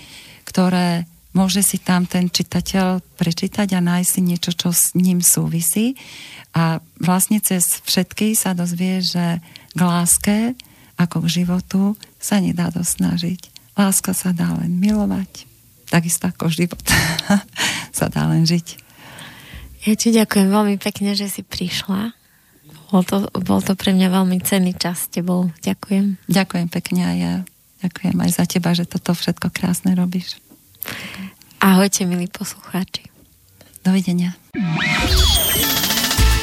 ktoré 0.48 1.04
môže 1.34 1.60
si 1.60 1.82
tam 1.82 2.06
ten 2.06 2.30
čitateľ 2.30 3.02
prečítať 3.18 3.68
a 3.74 3.84
nájsť 3.84 4.10
si 4.10 4.20
niečo, 4.22 4.50
čo 4.54 4.70
s 4.70 4.94
ním 4.94 5.20
súvisí. 5.20 5.98
A 6.54 6.78
vlastne 7.02 7.42
cez 7.42 7.82
všetky 7.82 8.38
sa 8.38 8.54
dozvie, 8.54 9.02
že 9.02 9.42
k 9.74 9.80
láske 9.82 10.54
ako 10.94 11.26
k 11.26 11.42
životu 11.42 11.82
sa 12.22 12.38
nedá 12.38 12.70
dosnažiť. 12.70 13.53
Láska 13.74 14.14
sa 14.14 14.30
dá 14.30 14.54
len 14.54 14.78
milovať, 14.78 15.50
takisto 15.90 16.30
ako 16.30 16.46
život 16.46 16.82
sa 17.98 18.06
dá 18.06 18.30
len 18.30 18.46
žiť. 18.46 18.78
Ja 19.84 19.92
ti 19.98 20.14
ďakujem 20.14 20.48
veľmi 20.48 20.76
pekne, 20.80 21.12
že 21.12 21.28
si 21.28 21.42
prišla. 21.44 22.14
Bol 22.94 23.02
to, 23.02 23.26
bol 23.42 23.58
to 23.58 23.74
pre 23.74 23.90
mňa 23.90 24.08
veľmi 24.08 24.38
cenný 24.46 24.72
čas 24.78 25.10
s 25.10 25.12
tebou. 25.12 25.50
Ďakujem. 25.60 26.30
Ďakujem 26.30 26.68
pekne 26.70 27.02
a 27.02 27.12
ja 27.12 27.32
ďakujem 27.82 28.16
aj 28.16 28.30
za 28.32 28.44
teba, 28.46 28.70
že 28.72 28.86
toto 28.86 29.12
všetko 29.12 29.50
krásne 29.50 29.92
robíš. 29.98 30.38
Ahojte, 31.58 32.06
milí 32.06 32.30
poslucháči. 32.30 33.10
Dovidenia. 33.82 34.38